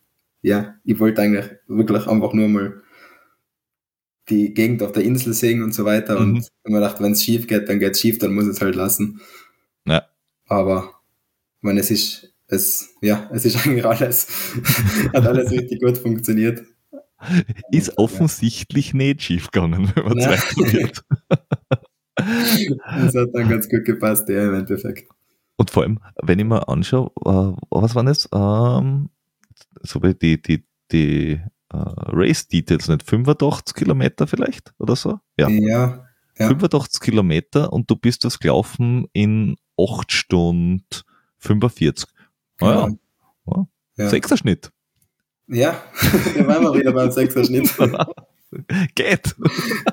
ja, 0.43 0.77
ich 0.85 0.99
wollte 1.01 1.23
eigentlich 1.23 1.47
wirklich 1.67 2.07
einfach 2.07 2.33
nur 2.33 2.49
mal 2.49 2.83
die 4.29 4.55
Gegend 4.55 4.83
auf 4.83 4.93
der 4.93 5.05
Insel 5.05 5.33
sehen 5.33 5.63
und 5.63 5.75
so 5.75 5.85
weiter. 5.85 6.21
Mhm. 6.21 6.35
Und 6.35 6.49
wenn 6.63 6.73
man 6.73 6.83
dachte, 6.83 7.03
wenn 7.03 7.13
es 7.13 7.23
schief 7.23 7.47
geht, 7.47 7.69
dann 7.69 7.79
geht 7.79 7.93
es 7.93 8.01
schief, 8.01 8.19
dann 8.19 8.35
muss 8.35 8.47
es 8.47 8.61
halt 8.61 8.75
lassen. 8.75 9.21
Ja. 9.87 10.05
Aber 10.47 11.01
ich 11.59 11.63
meine, 11.63 11.81
es 11.81 11.91
ist, 11.91 12.33
es, 12.49 12.95
ja, 13.01 13.29
es 13.33 13.45
ist 13.45 13.57
eigentlich 13.67 13.85
alles, 13.85 14.27
hat 15.13 15.27
alles 15.27 15.51
richtig 15.51 15.81
gut 15.81 15.99
funktioniert. 15.99 16.63
Ist 17.71 17.91
und, 17.91 17.99
offensichtlich 17.99 18.89
ja. 18.89 18.97
nicht 18.97 19.23
schief 19.23 19.51
gegangen, 19.51 19.93
wenn 19.95 20.05
man 20.05 20.21
zweifelt. 20.21 21.03
das 22.15 23.15
hat 23.15 23.29
dann 23.33 23.49
ganz 23.49 23.69
gut 23.69 23.85
gepasst, 23.85 24.29
ja, 24.29 24.49
im 24.49 24.55
Endeffekt. 24.55 25.11
Und 25.57 25.71
vor 25.71 25.83
allem, 25.83 25.99
wenn 26.23 26.39
ich 26.39 26.45
mir 26.45 26.69
anschaue, 26.69 27.11
äh, 27.25 27.53
was 27.71 27.95
waren 27.95 28.07
das? 28.07 28.29
Ähm, 28.33 29.11
so 29.83 30.03
wie 30.03 30.15
die, 30.15 30.41
die, 30.41 30.65
die 30.93 31.41
uh, 31.75 31.93
Race 32.13 32.47
Details, 32.47 32.89
nicht 32.89 33.03
85 33.03 33.75
Kilometer 33.75 34.27
vielleicht 34.29 34.73
oder 34.79 34.95
so? 34.95 35.19
Ja. 35.37 35.49
ja, 35.49 36.07
ja. 36.39 36.49
85 36.49 37.01
Kilometer 37.01 37.73
und 37.73 37.91
du 37.91 37.97
bist 37.97 38.25
das 38.25 38.39
gelaufen 38.39 39.07
in 39.13 39.57
8 39.77 40.13
Stunden 40.13 40.85
45. 41.39 42.09
Genau. 42.59 42.71
Ah, 42.71 42.89
ja. 42.89 43.55
ja. 43.57 43.67
ja. 43.97 44.09
Sechster 44.09 44.37
Schnitt. 44.37 44.71
Ja, 45.47 45.83
da 46.37 46.47
waren 46.47 46.63
wir 46.63 46.75
wieder 46.75 46.93
beim 46.93 47.11
Sechser 47.11 47.45
Schnitt. 47.45 47.71
Geht. 48.95 49.35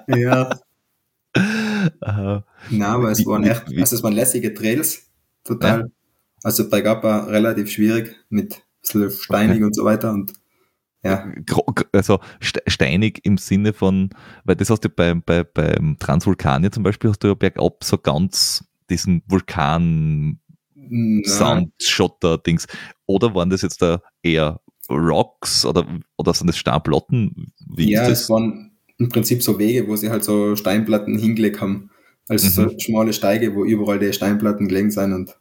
ja. 0.08 0.50
Uh, 1.38 2.42
Na, 2.70 2.94
aber 2.94 3.12
es 3.12 3.20
wie, 3.20 3.26
waren 3.26 3.44
echt, 3.44 3.66
also 3.78 3.96
es 3.96 4.04
waren 4.04 4.14
lässige 4.14 4.54
Trails, 4.54 5.12
total. 5.44 5.80
Ja. 5.80 5.86
Also 6.44 6.70
bei 6.70 6.82
Gappa 6.82 7.26
relativ 7.26 7.70
schwierig 7.70 8.16
mit 8.30 8.64
bisschen 8.82 9.12
steinig 9.12 9.58
okay. 9.58 9.64
und 9.66 9.76
so 9.76 9.86
weiter 9.86 10.12
und 10.12 10.34
ja. 11.04 11.32
Also 11.92 12.20
steinig 12.42 13.20
im 13.26 13.38
Sinne 13.38 13.74
von, 13.74 14.10
weil 14.44 14.56
das 14.56 14.72
hast 14.72 14.84
du 14.86 14.90
bei, 14.90 15.14
bei, 15.14 15.44
beim 15.44 15.98
Transvulkanier 16.00 16.72
zum 16.72 16.82
Beispiel, 16.82 17.12
hast 17.12 17.24
du 17.24 17.28
ja 17.28 17.36
bergab 17.36 17.84
so 17.84 18.00
ganz 18.00 18.66
diesen 18.90 19.22
Vulkan 19.28 20.40
Sound, 21.26 21.72
Schotter, 21.82 22.38
Dings. 22.38 22.68
Oder 23.06 23.34
waren 23.36 23.50
das 23.50 23.62
jetzt 23.62 23.82
da 23.82 24.02
eher 24.24 24.60
Rocks 24.90 25.66
oder, 25.66 25.86
oder 26.18 26.34
sind 26.34 26.48
das 26.48 26.58
Steinplatten? 26.58 27.54
Wie 27.76 27.92
ja, 27.92 28.08
es 28.08 28.30
waren 28.30 28.72
im 28.98 29.10
Prinzip 29.10 29.44
so 29.44 29.60
Wege, 29.60 29.88
wo 29.88 29.96
sie 29.96 30.10
halt 30.10 30.24
so 30.24 30.56
Steinplatten 30.56 31.18
hingelegt 31.18 31.62
haben. 31.62 31.90
Also 32.28 32.48
mhm. 32.48 32.70
so 32.70 32.80
schmale 32.80 33.14
Steige, 33.14 33.56
wo 33.56 33.66
überall 33.66 34.00
die 34.00 34.14
Steinplatten 34.14 34.68
gelegen 34.68 34.92
sind 34.92 35.14
und 35.14 35.38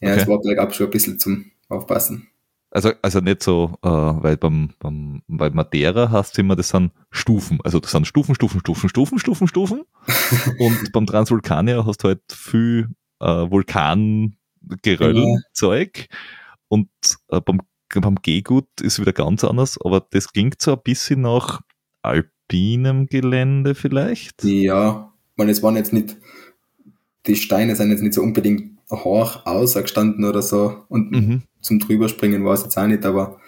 ja, 0.00 0.12
okay. 0.12 0.20
es 0.20 0.28
war 0.28 0.40
bergab 0.40 0.74
schon 0.74 0.86
ein 0.86 0.90
bisschen 0.90 1.18
zum 1.18 1.50
Aufpassen. 1.68 2.28
Also, 2.70 2.90
also 3.02 3.20
nicht 3.20 3.42
so, 3.44 3.78
äh, 3.82 3.88
weil 3.88 4.36
beim, 4.36 4.70
beim 4.80 5.22
bei 5.28 5.48
Madeira 5.50 6.10
hast 6.10 6.36
du 6.36 6.40
immer, 6.40 6.56
das 6.56 6.70
sind 6.70 6.90
Stufen. 7.12 7.60
Also 7.62 7.78
das 7.78 7.92
sind 7.92 8.04
Stufen, 8.06 8.34
Stufen, 8.34 8.58
Stufen, 8.58 8.88
Stufen, 8.88 9.18
Stufen, 9.20 9.46
Stufen. 9.46 9.82
und 10.58 10.92
beim 10.92 11.06
Transvulkanier 11.06 11.86
hast 11.86 12.02
du 12.02 12.08
halt 12.08 12.22
viel 12.32 12.88
äh, 13.20 13.26
Vulkangeröll-Zeug. 14.68 15.98
Ja. 15.98 16.16
Und 16.68 16.88
äh, 17.28 17.40
beim, 17.40 17.60
beim 17.94 18.16
Gehgut 18.22 18.68
ist 18.80 19.00
wieder 19.00 19.12
ganz 19.12 19.44
anders, 19.44 19.78
aber 19.84 20.06
das 20.10 20.32
klingt 20.32 20.60
so 20.60 20.72
ein 20.72 20.82
bisschen 20.82 21.22
nach 21.22 21.60
alpinem 22.02 23.06
Gelände 23.06 23.74
vielleicht. 23.74 24.42
Ja, 24.44 25.12
weil 25.36 25.48
es 25.48 25.62
waren 25.62 25.76
jetzt 25.76 25.92
nicht, 25.92 26.16
die 27.26 27.36
Steine 27.36 27.76
sind 27.76 27.90
jetzt 27.90 28.02
nicht 28.02 28.14
so 28.14 28.22
unbedingt 28.22 28.78
hoch 28.90 29.46
ausgestanden 29.46 30.24
oder 30.24 30.42
so 30.42 30.84
und 30.88 31.10
mhm. 31.10 31.42
zum 31.60 31.78
drüberspringen 31.80 32.44
war 32.44 32.54
es 32.54 32.62
jetzt 32.62 32.76
auch 32.76 32.86
nicht, 32.86 33.04
aber 33.04 33.40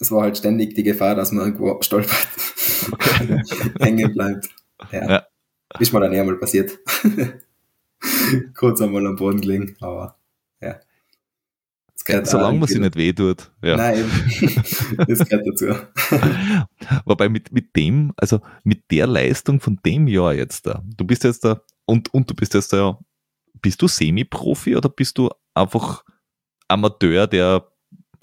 es 0.00 0.10
war 0.10 0.22
halt 0.22 0.38
ständig 0.38 0.74
die 0.74 0.82
Gefahr, 0.82 1.14
dass 1.14 1.32
man 1.32 1.46
irgendwo 1.46 1.80
stolpert, 1.82 2.28
okay. 2.92 3.42
hängen 3.80 4.12
bleibt. 4.14 4.48
Ja. 4.92 5.10
ja. 5.10 5.26
Ist 5.78 5.92
mir 5.92 6.00
dann 6.00 6.12
eher 6.12 6.24
mal 6.24 6.36
passiert. 6.36 6.78
Kurz 8.54 8.80
einmal 8.80 9.06
am 9.06 9.16
Boden 9.16 9.40
gelegen, 9.40 9.76
aber. 9.80 10.17
Solange 12.24 12.58
man 12.58 12.68
sich 12.68 12.78
nicht 12.78 12.96
weh 12.96 13.12
tut. 13.12 13.50
Ja. 13.62 13.76
Nein, 13.76 14.04
das 15.06 15.28
gehört 15.28 15.46
dazu. 15.46 15.66
Wobei 17.04 17.28
mit, 17.28 17.52
mit 17.52 17.76
dem, 17.76 18.12
also 18.16 18.40
mit 18.64 18.90
der 18.90 19.06
Leistung 19.06 19.60
von 19.60 19.78
dem 19.84 20.08
Jahr 20.08 20.34
jetzt 20.34 20.66
da, 20.66 20.82
du 20.96 21.04
bist 21.04 21.24
jetzt 21.24 21.44
da 21.44 21.60
und, 21.84 22.12
und 22.14 22.30
du 22.30 22.34
bist 22.34 22.54
jetzt 22.54 22.72
da 22.72 22.98
bist 23.60 23.82
du 23.82 23.88
Semi-Profi 23.88 24.76
oder 24.76 24.88
bist 24.88 25.18
du 25.18 25.30
einfach 25.54 26.04
Amateur, 26.68 27.26
der 27.26 27.66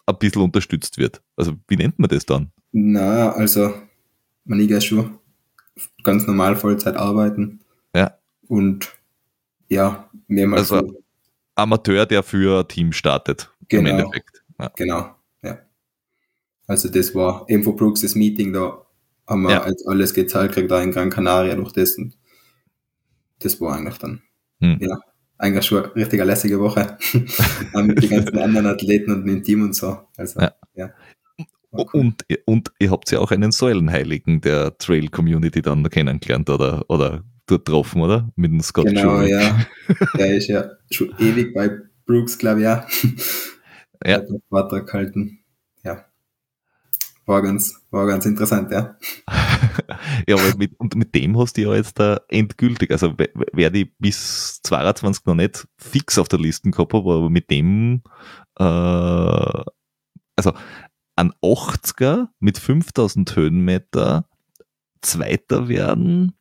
ein 0.05 0.17
bisschen 0.19 0.41
unterstützt 0.41 0.97
wird? 0.97 1.21
Also 1.35 1.53
wie 1.67 1.77
nennt 1.77 1.99
man 1.99 2.09
das 2.09 2.25
dann? 2.25 2.51
Na, 2.71 3.31
also 3.31 3.73
man 4.43 4.59
ich 4.59 4.69
ja 4.69 4.81
schon 4.81 5.19
ganz 6.03 6.27
normal 6.27 6.55
Vollzeit 6.55 6.95
arbeiten. 6.95 7.61
Ja. 7.95 8.17
Und 8.47 8.93
ja, 9.69 10.09
mehrmals. 10.27 10.71
Also 10.71 10.87
so. 10.87 11.03
Amateur, 11.55 12.05
der 12.05 12.23
für 12.23 12.61
ein 12.61 12.67
Team 12.67 12.91
startet. 12.91 13.51
Genau. 13.67 13.89
Im 13.89 13.97
Endeffekt. 13.99 14.43
Ja. 14.59 14.71
Genau, 14.75 15.15
ja. 15.43 15.59
Also 16.67 16.89
das 16.89 17.13
war 17.15 17.45
eben 17.49 17.63
von 17.63 17.75
Brooks 17.75 18.01
das 18.01 18.15
Meeting 18.15 18.53
da 18.53 18.81
haben 19.27 19.41
wir 19.43 19.51
Ja. 19.51 19.61
als 19.63 19.85
alles 19.87 20.13
gezahlt 20.13 20.51
gekriegt, 20.51 20.69
da 20.71 20.81
in 20.81 20.91
Gran 20.91 21.09
Canaria 21.09 21.55
durch 21.55 21.71
das. 21.73 21.95
Und 21.97 22.15
das 23.39 23.59
war 23.59 23.75
eigentlich 23.75 23.97
dann, 23.97 24.21
Hm. 24.61 24.77
ja, 24.79 24.99
eigentlich 25.37 25.65
schon 25.65 25.83
eine 25.83 25.95
richtig 25.95 26.23
lässige 26.23 26.59
Woche. 26.59 26.97
Mit 27.73 28.03
den 28.03 28.09
ganzen 28.09 28.37
anderen 28.37 28.67
Athleten 28.67 29.11
und 29.11 29.25
dem 29.25 29.43
Team 29.43 29.63
und 29.63 29.73
so. 29.75 29.97
Also, 30.17 30.39
Ja. 30.39 30.53
ja. 30.75 30.89
Cool. 31.71 31.85
Und, 31.91 32.23
und 32.45 32.71
ihr 32.79 32.89
habt 32.91 33.11
ja 33.11 33.19
auch 33.19 33.31
einen 33.31 33.51
Säulenheiligen 33.51 34.39
der 34.39 34.77
Trail-Community 34.77 35.61
dann 35.61 35.89
kennengelernt 35.89 36.49
oder, 36.49 36.85
oder 36.89 37.23
dort 37.47 37.65
getroffen, 37.65 38.01
oder? 38.01 38.29
Mit 38.35 38.51
dem 38.51 38.61
Scott 38.61 38.85
Genau, 38.87 39.21
Jurek. 39.21 39.29
ja. 39.31 39.65
Der 40.17 40.35
ist 40.37 40.47
ja 40.47 40.69
schon 40.91 41.13
ewig 41.19 41.53
bei 41.53 41.69
Brooks, 42.05 42.37
glaube 42.37 42.59
ich, 42.59 42.63
ja. 42.65 42.85
Ja. 44.05 44.17
Hat 44.17 44.27
Vortrag 44.49 44.85
gehalten. 44.87 45.39
Ja. 45.83 46.05
War 47.25 47.41
ganz, 47.41 47.73
war 47.89 48.05
ganz 48.05 48.25
interessant, 48.27 48.71
ja. 48.71 48.95
ja, 50.27 50.35
aber 50.35 50.55
mit, 50.57 50.79
und 50.79 50.95
mit 50.95 51.15
dem 51.15 51.37
hast 51.39 51.57
du 51.57 51.61
ja 51.61 51.73
jetzt 51.73 51.99
da 51.99 52.19
endgültig, 52.29 52.91
also 52.91 53.13
wer- 53.17 53.29
wer 53.53 53.69
die 53.71 53.85
bis 53.97 54.61
22 54.61 55.25
noch 55.25 55.33
nicht 55.35 55.67
fix 55.77 56.19
auf 56.19 56.27
der 56.27 56.39
Liste 56.39 56.69
gehabt 56.69 56.93
hat, 56.93 56.99
aber 57.01 57.29
mit 57.31 57.49
dem, 57.49 58.03
äh, 58.59 58.63
also 58.63 60.53
an 61.15 61.33
80er 61.41 62.27
mit 62.39 62.57
5000 62.59 63.35
Höhenmeter 63.35 64.27
Zweiter 65.01 65.67
werden, 65.67 66.33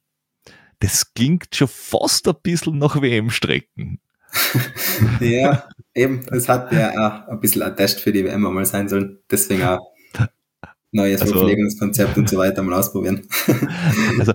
das 0.81 1.12
klingt 1.14 1.55
schon 1.55 1.68
fast 1.68 2.27
ein 2.29 2.35
bisschen 2.43 2.79
nach 2.79 3.01
WM-Strecken. 3.01 4.01
Ja, 5.20 5.64
eben, 5.95 6.25
das 6.27 6.49
hat 6.49 6.72
ja 6.72 6.91
auch 7.25 7.29
ein 7.29 7.41
bisschen 7.41 7.62
ein 7.62 7.77
Test 7.77 8.01
für 8.01 8.12
die 8.12 8.25
WM 8.25 8.43
mal 8.43 8.64
sein 8.66 8.89
sollen. 8.89 9.18
Deswegen 9.31 9.62
auch 9.62 9.79
neues 10.93 11.20
Also- 11.22 11.35
Verpflegungskonzept 11.35 12.16
und 12.16 12.29
so 12.29 12.39
weiter 12.39 12.62
mal 12.62 12.75
ausprobieren. 12.79 13.27
Also, 14.18 14.33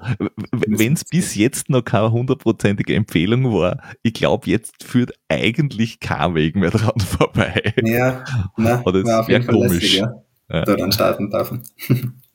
wenn 0.51 0.93
es 0.93 1.05
bis 1.05 1.35
jetzt 1.35 1.69
noch 1.69 1.81
keine 1.83 2.11
hundertprozentige 2.11 2.95
Empfehlung 2.95 3.45
war, 3.53 3.81
ich 4.03 4.13
glaube, 4.13 4.49
jetzt 4.49 4.83
führt 4.83 5.13
eigentlich 5.29 5.99
kein 6.01 6.35
Weg 6.35 6.55
mehr 6.55 6.71
dran 6.71 6.99
vorbei. 6.99 7.73
Ja, 7.83 8.23
na, 8.57 8.79
Aber 8.79 8.91
das 8.91 9.03
war 9.05 9.21
auf 9.21 9.27
wär 9.27 9.35
jeden 9.37 9.45
Fall 9.45 9.55
komisch. 9.55 9.73
lässig, 9.73 9.97
ja. 9.99 10.13
Ja. 10.51 10.65
Da 10.65 10.75
dann 10.75 10.91
starten 10.91 11.29
dürfen. 11.29 11.61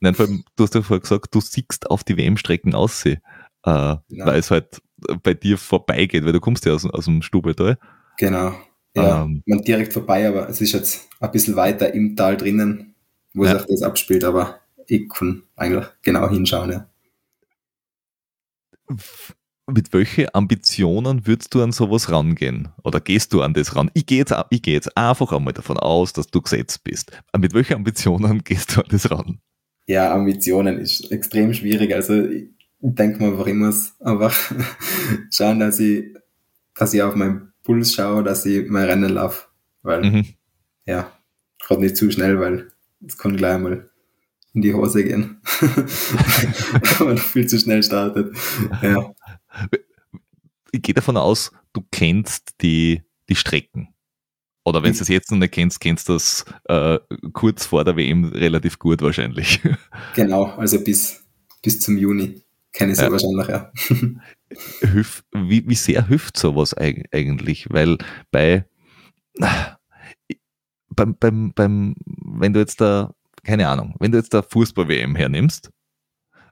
Nein, 0.00 0.14
vor 0.14 0.26
allem, 0.26 0.44
du 0.56 0.62
hast 0.64 0.74
ja 0.74 0.82
vorher 0.82 1.00
gesagt, 1.00 1.34
du 1.34 1.40
siehst 1.40 1.90
auf 1.90 2.04
die 2.04 2.16
WM-Strecken 2.16 2.74
aussehen, 2.74 3.20
äh, 3.64 3.70
Ja. 3.70 4.26
weil 4.26 4.38
es 4.38 4.50
halt 4.50 4.80
bei 5.22 5.34
dir 5.34 5.58
vorbeigeht, 5.58 6.24
weil 6.24 6.32
du 6.32 6.40
kommst 6.40 6.64
ja 6.64 6.72
aus, 6.72 6.84
aus 6.86 7.04
dem 7.06 7.22
Stubeltal. 7.22 7.78
Genau. 8.18 8.54
Ja, 8.96 9.24
Ähm. 9.24 9.42
man 9.46 9.60
direkt 9.62 9.92
vorbei, 9.92 10.28
aber 10.28 10.48
es 10.48 10.60
ist 10.60 10.72
jetzt 10.72 11.08
ein 11.20 11.30
bisschen 11.32 11.56
weiter 11.56 11.92
im 11.94 12.14
Tal 12.16 12.36
drinnen, 12.36 12.94
wo 13.34 13.44
Ja. 13.44 13.58
sich 13.58 13.66
das 13.68 13.82
abspielt, 13.82 14.22
aber 14.24 14.60
ich 14.86 15.08
kann 15.08 15.42
eigentlich 15.56 15.86
genau 16.02 16.28
hinschauen, 16.30 16.70
ja. 16.72 16.86
Mit 19.66 19.92
welchen 19.94 20.26
Ambitionen 20.34 21.26
würdest 21.26 21.54
du 21.54 21.62
an 21.62 21.72
sowas 21.72 22.10
rangehen? 22.10 22.68
Oder 22.82 23.00
gehst 23.00 23.32
du 23.32 23.40
an 23.40 23.54
das 23.54 23.74
ran? 23.74 23.90
Ich 23.94 24.04
gehe 24.04 24.18
jetzt, 24.18 24.34
ich 24.50 24.60
gehe 24.60 24.74
jetzt 24.74 24.94
einfach 24.96 25.32
einmal 25.32 25.54
davon 25.54 25.78
aus, 25.78 26.12
dass 26.12 26.26
du 26.26 26.42
gesetzt 26.42 26.84
bist. 26.84 27.12
Mit 27.36 27.54
welchen 27.54 27.74
Ambitionen 27.74 28.38
gehst 28.44 28.76
du 28.76 28.82
an 28.82 28.86
das 28.90 29.10
ran? 29.10 29.38
Ja, 29.86 30.12
Ambitionen 30.14 30.78
ist 30.78 31.10
extrem 31.10 31.54
schwierig. 31.54 31.94
Also 31.94 32.22
ich 32.24 32.48
denke 32.90 33.22
mir 33.22 33.30
einfach, 33.32 33.46
ich 33.46 33.54
muss 33.54 33.94
einfach 34.00 34.34
schauen, 35.30 35.60
dass 35.60 35.80
ich, 35.80 36.04
dass 36.74 36.92
ich 36.94 37.02
auf 37.02 37.14
meinen 37.14 37.52
Puls 37.62 37.94
schaue, 37.94 38.22
dass 38.22 38.44
ich 38.46 38.68
mein 38.68 38.84
Rennen 38.84 39.10
laufe. 39.12 39.48
Weil, 39.82 40.02
Mhm. 40.02 40.26
ja, 40.86 41.10
gerade 41.60 41.80
nicht 41.80 41.96
zu 41.96 42.10
schnell, 42.10 42.38
weil 42.40 42.70
es 43.06 43.16
kann 43.18 43.36
gleich 43.36 43.58
mal 43.58 43.90
in 44.52 44.62
die 44.62 44.74
Hose 44.74 45.02
gehen. 45.04 45.40
Wenn 46.98 47.06
man 47.06 47.18
viel 47.18 47.46
zu 47.46 47.58
schnell 47.58 47.82
startet. 47.82 48.36
Ja, 48.82 49.12
ich 50.72 50.82
gehe 50.82 50.94
davon 50.94 51.16
aus, 51.16 51.52
du 51.72 51.82
kennst 51.90 52.60
die, 52.60 53.02
die 53.28 53.36
Strecken. 53.36 53.88
Oder 54.66 54.82
wenn 54.82 54.94
du 54.94 55.00
es 55.02 55.08
jetzt 55.08 55.30
noch 55.30 55.38
nicht 55.38 55.52
kennst, 55.52 55.78
kennst 55.80 56.08
du 56.08 56.14
das 56.14 56.44
äh, 56.64 56.98
kurz 57.34 57.66
vor 57.66 57.84
der 57.84 57.96
WM 57.96 58.24
relativ 58.24 58.78
gut 58.78 59.02
wahrscheinlich. 59.02 59.60
genau. 60.14 60.44
Also 60.56 60.82
bis, 60.82 61.22
bis 61.62 61.80
zum 61.80 61.98
Juni 61.98 62.43
ich 62.90 62.96
sie 62.96 63.04
Ja. 63.04 63.10
wahrscheinlich, 63.12 63.48
ja. 63.48 63.72
Hilf, 64.80 65.24
wie, 65.32 65.66
wie 65.68 65.74
sehr 65.74 66.06
hilft 66.06 66.36
sowas 66.36 66.76
eig- 66.76 67.06
eigentlich? 67.12 67.66
Weil 67.70 67.98
bei, 68.30 68.64
beim, 70.90 71.16
beim, 71.18 71.52
beim, 71.54 71.94
wenn 72.06 72.52
du 72.52 72.60
jetzt 72.60 72.80
da, 72.80 73.12
keine 73.42 73.68
Ahnung, 73.68 73.94
wenn 73.98 74.12
du 74.12 74.18
jetzt 74.18 74.34
da 74.34 74.42
Fußball-WM 74.42 75.16
hernimmst, 75.16 75.70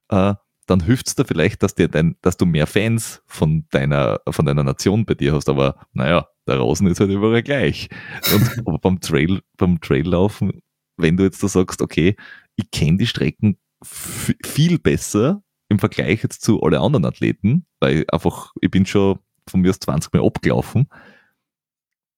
äh, 0.08 0.34
dann 0.66 0.80
hilft 0.80 1.08
es 1.08 1.14
dir 1.16 1.24
vielleicht, 1.24 1.62
dass, 1.62 1.74
dir 1.74 1.88
dein, 1.88 2.16
dass 2.22 2.36
du 2.36 2.46
mehr 2.46 2.66
Fans 2.66 3.22
von 3.26 3.66
deiner, 3.70 4.20
von 4.28 4.46
deiner 4.46 4.62
Nation 4.64 5.04
bei 5.04 5.14
dir 5.14 5.34
hast, 5.34 5.48
aber 5.48 5.86
naja, 5.92 6.26
der 6.46 6.58
Rosen 6.58 6.86
ist 6.86 7.00
halt 7.00 7.10
überall 7.10 7.42
gleich. 7.42 7.88
Und 8.32 8.58
aber 8.66 8.78
beim 8.78 9.00
Trail, 9.00 9.40
beim 9.56 9.80
Traillaufen, 9.80 10.60
wenn 10.96 11.16
du 11.16 11.24
jetzt 11.24 11.42
da 11.42 11.48
sagst, 11.48 11.82
okay, 11.82 12.16
ich 12.56 12.70
kenne 12.70 12.98
die 12.98 13.06
Strecken 13.06 13.58
viel 13.84 14.78
besser 14.78 15.42
im 15.72 15.78
Vergleich 15.78 16.22
jetzt 16.22 16.42
zu 16.42 16.62
alle 16.62 16.80
anderen 16.80 17.04
Athleten, 17.04 17.66
weil 17.80 18.04
einfach, 18.12 18.52
ich 18.60 18.70
bin 18.70 18.86
schon 18.86 19.18
von 19.48 19.60
mir 19.60 19.70
aus 19.70 19.80
20 19.80 20.12
Mal 20.12 20.24
abgelaufen. 20.24 20.88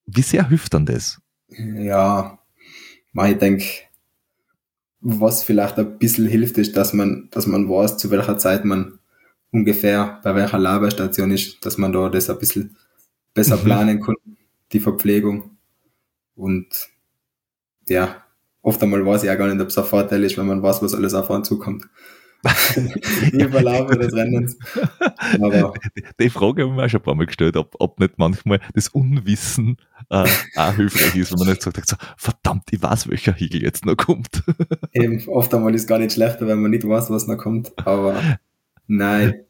Wie 0.06 0.22
sehr 0.22 0.48
hilft 0.48 0.74
dann 0.74 0.86
das? 0.86 1.20
Ja, 1.48 2.38
ich 3.14 3.38
denke, 3.38 3.64
was 5.00 5.44
vielleicht 5.44 5.78
ein 5.78 5.98
bisschen 5.98 6.26
hilft, 6.28 6.58
ist, 6.58 6.76
dass 6.76 6.92
man, 6.92 7.28
dass 7.30 7.46
man 7.46 7.68
weiß, 7.68 7.96
zu 7.98 8.10
welcher 8.10 8.38
Zeit 8.38 8.64
man 8.64 8.98
ungefähr 9.50 10.20
bei 10.24 10.34
welcher 10.34 10.58
Laberstation 10.58 11.30
ist, 11.30 11.64
dass 11.64 11.78
man 11.78 11.92
da 11.92 12.08
das 12.08 12.28
ein 12.30 12.38
bisschen 12.38 12.76
besser 13.34 13.56
Mhm. 13.56 13.64
planen 13.64 14.00
kann, 14.02 14.16
die 14.72 14.80
Verpflegung. 14.80 15.56
Und 16.34 16.88
ja, 17.88 18.24
oft 18.62 18.82
einmal 18.82 19.04
weiß 19.04 19.24
ich 19.24 19.30
auch 19.30 19.38
gar 19.38 19.46
nicht, 19.46 19.60
ob 19.60 19.68
es 19.68 19.78
ein 19.78 19.84
Vorteil 19.84 20.24
ist, 20.24 20.36
wenn 20.38 20.46
man 20.46 20.62
weiß, 20.62 20.82
was 20.82 20.94
alles 20.94 21.14
auf 21.14 21.30
einen 21.30 21.44
zukommt. 21.44 21.86
Im 23.32 23.50
Verlauf 23.50 23.90
des 23.90 24.12
Rennens. 24.12 24.58
Aber 25.40 25.74
Die 26.20 26.30
Frage 26.30 26.62
habe 26.62 26.72
ich 26.72 26.76
mir 26.76 26.84
auch 26.84 26.88
schon 26.88 27.00
ein 27.00 27.04
paar 27.04 27.14
Mal 27.14 27.26
gestellt, 27.26 27.56
ob, 27.56 27.74
ob 27.78 27.98
nicht 28.00 28.18
manchmal 28.18 28.60
das 28.74 28.88
Unwissen 28.88 29.76
äh, 30.10 30.26
auch 30.56 30.74
hilfreich 30.74 31.16
ist, 31.16 31.32
wenn 31.32 31.38
man 31.38 31.48
nicht 31.48 31.62
sagt, 31.62 31.88
so, 31.88 31.96
verdammt, 32.16 32.64
ich 32.70 32.82
weiß, 32.82 33.08
welcher 33.08 33.32
Hegel 33.32 33.62
jetzt 33.62 33.86
noch 33.86 33.96
kommt. 33.96 34.42
eben 34.92 35.26
oft 35.28 35.52
einmal 35.54 35.74
ist 35.74 35.86
gar 35.86 35.98
nicht 35.98 36.12
schlechter, 36.12 36.46
wenn 36.46 36.60
man 36.60 36.70
nicht 36.70 36.86
weiß, 36.86 37.10
was 37.10 37.26
noch 37.26 37.38
kommt. 37.38 37.72
Aber 37.86 38.20
nein, 38.86 39.44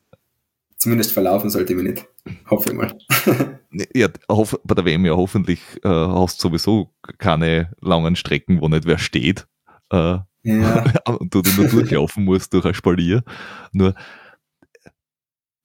zumindest 0.76 1.12
verlaufen 1.12 1.51
sollte 1.51 1.72
ich 1.72 1.82
mich 1.82 1.92
nicht. 1.92 2.09
Hoffe 2.51 2.70
ich 2.70 2.76
mal. 2.76 2.97
Ja, 3.92 4.07
hoff, 4.30 4.57
bei 4.62 4.76
der 4.76 4.84
WM 4.84 5.05
ja 5.05 5.16
hoffentlich 5.16 5.59
äh, 5.82 5.88
hast 5.88 6.38
du 6.38 6.49
sowieso 6.49 6.95
keine 7.18 7.72
langen 7.80 8.14
Strecken, 8.14 8.61
wo 8.61 8.68
nicht 8.68 8.86
wer 8.86 8.99
steht. 8.99 9.49
Äh, 9.90 10.18
Ja, 10.45 10.84
und 11.07 11.34
du 11.34 11.42
nur 11.57 11.68
durchlaufen 11.68 12.24
musst 12.24 12.53
durch 12.53 12.64
ein 12.64 12.74
Spalier. 12.74 13.24
Nur 13.72 13.95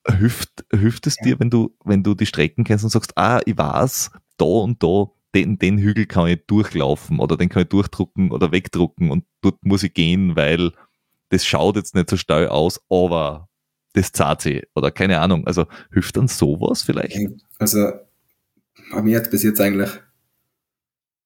äh, 0.05 0.13
hilft, 0.13 0.65
hilft 0.71 1.05
es 1.05 1.17
dir, 1.17 1.39
wenn 1.39 1.49
du, 1.49 1.75
wenn 1.83 2.01
du 2.01 2.15
die 2.15 2.25
Strecken 2.25 2.63
kennst 2.63 2.83
und 2.83 2.89
sagst, 2.89 3.17
ah, 3.17 3.41
ich 3.45 3.57
weiß, 3.57 4.11
da 4.37 4.45
und 4.45 4.81
da, 4.81 5.07
den, 5.35 5.59
den 5.59 5.77
Hügel 5.77 6.05
kann 6.05 6.27
ich 6.27 6.45
durchlaufen 6.47 7.19
oder 7.19 7.37
den 7.37 7.49
kann 7.49 7.63
ich 7.63 7.69
durchdrucken 7.69 8.31
oder 8.31 8.51
wegdrucken 8.51 9.11
und 9.11 9.25
dort 9.41 9.63
muss 9.63 9.83
ich 9.83 9.93
gehen, 9.93 10.35
weil 10.35 10.71
das 11.29 11.45
schaut 11.45 11.75
jetzt 11.75 11.93
nicht 11.93 12.09
so 12.09 12.17
steil 12.17 12.47
aus, 12.47 12.81
aber 12.89 13.49
das 13.93 14.11
zahlt 14.11 14.41
sich 14.41 14.63
oder 14.75 14.91
keine 14.91 15.19
Ahnung. 15.19 15.45
Also 15.45 15.65
hilft 15.91 16.17
dann 16.17 16.27
sowas 16.27 16.81
vielleicht? 16.81 17.19
also 17.59 17.91
bei 18.91 19.01
mir 19.01 19.17
hat 19.17 19.29
bis 19.29 19.43
jetzt 19.43 19.61
eigentlich 19.61 19.91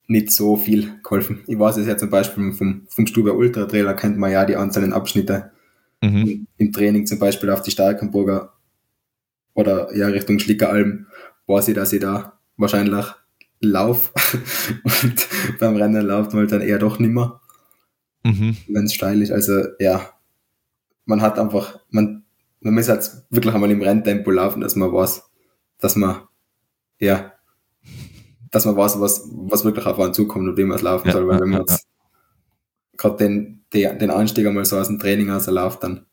nicht 0.07 0.31
so 0.31 0.57
viel 0.57 0.99
geholfen. 1.01 1.43
Ich 1.47 1.57
weiß 1.57 1.77
es 1.77 1.87
ja 1.87 1.97
zum 1.97 2.09
Beispiel 2.09 2.51
vom, 2.53 2.85
vom 2.89 3.07
Stube 3.07 3.33
Ultra 3.33 3.65
Trailer 3.65 3.93
kennt 3.93 4.17
man 4.17 4.31
ja 4.31 4.45
die 4.45 4.55
einzelnen 4.55 4.93
Abschnitte 4.93 5.51
Mhm. 6.01 6.47
im 6.57 6.71
Training 6.73 7.05
zum 7.05 7.17
Beispiel 7.17 7.49
auf 7.49 7.61
die 7.61 7.71
Starkenburger 7.71 8.51
oder 9.53 9.95
ja 9.95 10.07
Richtung 10.07 10.37
Schlickeralm, 10.39 11.07
weiß 11.47 11.69
ich, 11.69 11.75
dass 11.75 11.93
ich 11.93 12.01
da 12.01 12.39
wahrscheinlich 12.57 13.05
lauf 13.61 14.11
und 14.83 15.27
beim 15.59 15.77
Rennen 15.77 16.05
läuft 16.05 16.31
man 16.33 16.41
halt 16.41 16.51
dann 16.51 16.61
eher 16.61 16.79
doch 16.79 16.99
nimmer, 16.99 17.39
Mhm. 18.25 18.57
wenn 18.67 18.85
es 18.85 18.93
steil 18.93 19.21
ist. 19.21 19.31
Also 19.31 19.63
ja, 19.79 20.09
man 21.05 21.21
hat 21.21 21.39
einfach, 21.39 21.79
man, 21.89 22.23
man 22.61 22.73
muss 22.73 22.89
halt 22.89 23.09
wirklich 23.29 23.53
einmal 23.53 23.71
im 23.71 23.81
Renntempo 23.81 24.31
laufen, 24.31 24.61
dass 24.61 24.75
man 24.75 24.91
weiß, 24.91 25.23
dass 25.79 25.95
man 25.95 26.21
ja, 26.99 27.32
dass 28.53 28.65
man 28.65 28.77
weiß, 28.77 29.01
was, 29.01 29.27
was 29.31 29.65
wirklich 29.65 29.85
auf 29.85 29.99
einen 29.99 30.13
zukommt 30.13 30.47
und 30.47 30.57
wie 30.57 30.63
man 30.63 30.77
es 30.77 30.83
laufen 30.83 31.07
Ja, 31.07 31.13
soll. 31.13 31.27
Weil 31.27 31.35
ja, 31.35 31.41
wenn 31.41 31.49
man 31.49 31.65
ja, 31.65 31.73
jetzt 31.73 31.87
gerade 32.95 33.17
den, 33.17 33.65
den, 33.73 34.11
Anstieg 34.11 34.45
einmal 34.45 34.63
so 34.63 34.77
aus 34.77 34.87
dem 34.87 34.99
Training 34.99 35.31
ausläuft, 35.31 35.81
dann 35.81 36.05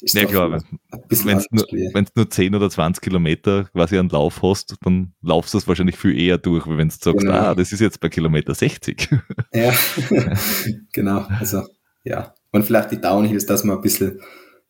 ist 0.00 0.14
Ja 0.14 0.24
klar, 0.24 0.52
ein 0.52 1.02
bisschen 1.08 1.26
wenn 1.26 1.38
du 1.38 1.44
nur, 1.50 2.04
nur 2.14 2.30
10 2.30 2.54
oder 2.54 2.70
20 2.70 3.02
Kilometer 3.02 3.64
quasi 3.64 3.98
einen 3.98 4.08
Lauf 4.08 4.40
hast, 4.42 4.76
dann 4.82 5.14
laufst 5.20 5.52
du 5.52 5.58
es 5.58 5.66
wahrscheinlich 5.66 5.96
viel 5.96 6.16
eher 6.16 6.38
durch, 6.38 6.66
wie 6.66 6.78
wenn 6.78 6.88
du 6.88 6.94
sagst, 6.94 7.20
Genau. 7.20 7.32
ah, 7.32 7.54
das 7.56 7.72
ist 7.72 7.80
jetzt 7.80 7.98
bei 7.98 8.08
Kilometer 8.08 8.54
60. 8.54 9.10
Ja, 9.52 9.72
genau. 10.92 11.26
Also, 11.40 11.66
ja. 12.04 12.34
und 12.52 12.64
vielleicht 12.64 12.92
die 12.92 13.00
Downhills, 13.00 13.46
dass 13.46 13.64
man 13.64 13.78
ein 13.78 13.82
bisschen 13.82 14.20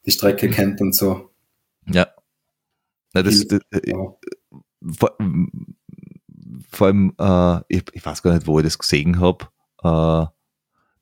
die 0.07 0.11
Strecke 0.11 0.49
kennt 0.49 0.81
und 0.81 0.95
so. 0.95 1.31
Ja. 1.87 2.09
Na, 3.13 3.23
das, 3.23 3.47
das, 3.47 3.61
äh, 3.73 3.93
vor, 6.75 6.89
allem, 6.89 7.15
äh, 7.19 7.61
ich, 7.69 7.85
ich, 7.93 8.05
weiß 8.05 8.23
gar 8.23 8.35
nicht, 8.35 8.47
wo 8.47 8.59
ich 8.59 8.65
das 8.65 8.79
gesehen 8.79 9.21
habe, 9.21 9.47
äh, 9.83 10.27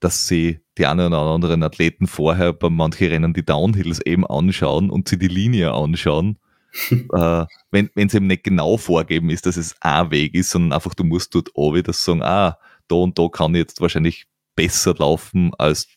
dass 0.01 0.27
sie 0.27 0.61
die 0.79 0.87
einen 0.87 1.07
oder 1.09 1.19
anderen 1.19 1.63
Athleten 1.63 2.07
vorher 2.07 2.53
bei 2.53 2.71
manchen 2.71 3.09
Rennen 3.09 3.35
die 3.35 3.45
Downhills 3.45 4.01
eben 4.05 4.27
anschauen 4.27 4.91
und 4.91 5.09
sie 5.09 5.19
die 5.19 5.29
Linie 5.29 5.73
anschauen. 5.73 6.39
äh, 6.91 7.45
wenn 7.71 7.91
es 7.95 8.15
eben 8.15 8.27
nicht 8.27 8.45
genau 8.45 8.79
vorgeben 8.79 9.29
ist, 9.29 9.45
dass 9.45 9.59
es 9.59 9.77
ein 9.81 10.11
Weg 10.11 10.35
ist, 10.35 10.51
sondern 10.51 10.73
einfach 10.73 10.95
du 10.95 11.05
musst 11.05 11.35
dort 11.35 11.51
oben 11.55 11.83
das 11.83 12.03
sagen, 12.03 12.23
ah, 12.23 12.59
da 12.89 12.97
und 12.97 13.19
da 13.19 13.29
kann 13.29 13.55
ich 13.55 13.61
jetzt 13.61 13.81
wahrscheinlich 13.81 14.27
besser 14.57 14.95
laufen 14.95 15.53
als 15.59 15.89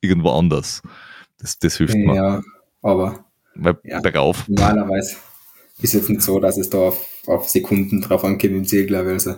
irgendwo 0.00 0.30
anders. 0.30 0.82
Das, 1.38 1.58
das 1.58 1.76
hilft 1.76 1.94
mir. 1.94 2.14
Ja, 2.14 2.42
aber 2.82 3.24
Weil 3.54 3.78
ja, 3.84 4.00
bergauf. 4.00 4.48
Normalerweise 4.48 5.16
ist 5.82 5.94
jetzt 5.94 6.08
nicht 6.08 6.22
so, 6.22 6.40
dass 6.40 6.56
es 6.56 6.70
da 6.70 6.78
auf, 6.78 7.06
auf 7.26 7.48
Sekunden 7.48 8.00
drauf 8.00 8.24
angeht 8.24 8.50
im 8.50 8.64
Ziel, 8.64 8.86
glaube 8.86 9.08
ich. 9.08 9.14
Also. 9.14 9.36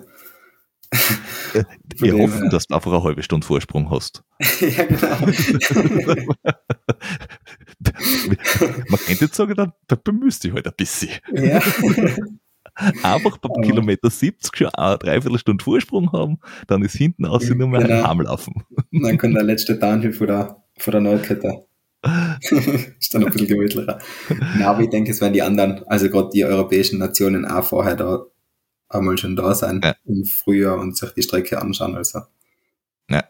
Wir 1.99 2.14
hoffen, 2.14 2.43
her. 2.43 2.51
dass 2.51 2.66
du 2.66 2.74
einfach 2.74 2.93
eine 2.93 3.03
halbe 3.03 3.22
Stunde 3.22 3.47
Vorsprung 3.47 3.91
hast. 3.91 4.22
ja, 4.61 4.84
genau. 4.84 5.16
Man 8.89 8.99
könnte 9.07 9.24
jetzt 9.24 9.34
sagen, 9.34 9.55
da, 9.55 9.72
da 9.86 9.97
bemühst 9.97 10.45
dich 10.45 10.53
halt 10.53 10.66
ein 10.66 10.72
bisschen. 10.76 11.11
Ja. 11.32 11.61
Einfach 13.03 13.39
beim 13.39 13.61
Kilometer 13.62 14.09
70 14.09 14.57
schon 14.57 14.68
eine 14.68 14.99
Dreiviertelstunde 14.99 15.64
Vorsprung 15.64 16.12
haben, 16.12 16.39
dann 16.68 16.82
ist 16.84 16.95
hinten 16.95 17.26
aus 17.26 17.49
ja, 17.49 17.57
nur 17.57 17.66
mehr 17.66 17.82
genau. 17.82 17.95
ein 17.95 18.05
Arm 18.05 18.20
laufen. 18.20 18.62
Dann 18.93 19.18
kann 19.18 19.34
der 19.34 19.43
letzte 19.43 19.76
Downhill 19.76 20.12
von 20.12 20.28
der, 20.28 20.62
von 20.76 20.93
der 20.93 21.01
Neukette. 21.01 21.66
Ist 22.03 23.14
dann 23.14 23.24
ein 23.24 23.32
bisschen 23.32 23.49
gemütlicher. 23.49 23.99
Ja, 24.59 24.70
aber 24.70 24.82
ich 24.82 24.90
denke, 24.90 25.11
es 25.11 25.20
werden 25.20 25.32
die 25.32 25.42
anderen, 25.42 25.86
also 25.88 26.09
gerade 26.09 26.30
die 26.32 26.44
europäischen 26.44 26.99
Nationen 26.99 27.44
auch 27.44 27.64
vorher 27.64 27.96
da 27.96 28.24
einmal 28.88 29.18
schon 29.18 29.36
da 29.36 29.55
sein 29.55 29.80
ja. 29.82 29.94
im 30.05 30.24
Frühjahr 30.24 30.78
und 30.78 30.96
sich 30.96 31.11
die 31.12 31.22
Strecke 31.22 31.61
anschauen. 31.61 31.96
Also. 31.96 32.20
Ja, 33.11 33.24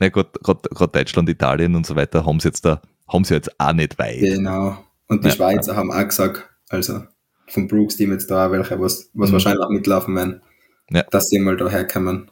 ja 0.00 0.08
gerade 0.08 0.88
Deutschland, 0.92 1.28
Italien 1.28 1.74
und 1.74 1.86
so 1.86 1.96
weiter 1.96 2.24
haben 2.24 2.40
sie 2.40 2.48
jetzt 2.48 2.64
da, 2.64 2.80
haben 3.08 3.24
sie 3.24 3.34
jetzt 3.34 3.58
auch 3.60 3.72
nicht 3.72 3.98
weit. 3.98 4.20
Genau. 4.20 4.78
Und 5.08 5.24
die 5.24 5.28
ja. 5.28 5.34
Schweizer 5.34 5.76
haben 5.76 5.92
auch 5.92 6.04
gesagt, 6.04 6.48
also 6.68 7.02
vom 7.48 7.68
Brooks 7.68 7.96
Team 7.96 8.12
jetzt 8.12 8.30
da, 8.30 8.50
welche, 8.50 8.80
was, 8.80 9.10
was 9.14 9.28
mhm. 9.28 9.32
wahrscheinlich 9.34 9.64
auch 9.64 9.70
mitlaufen 9.70 10.14
werden, 10.14 10.42
ja. 10.90 11.02
dass 11.10 11.28
sie 11.28 11.38
mal 11.38 11.56
da 11.56 11.68
herkommen, 11.68 12.30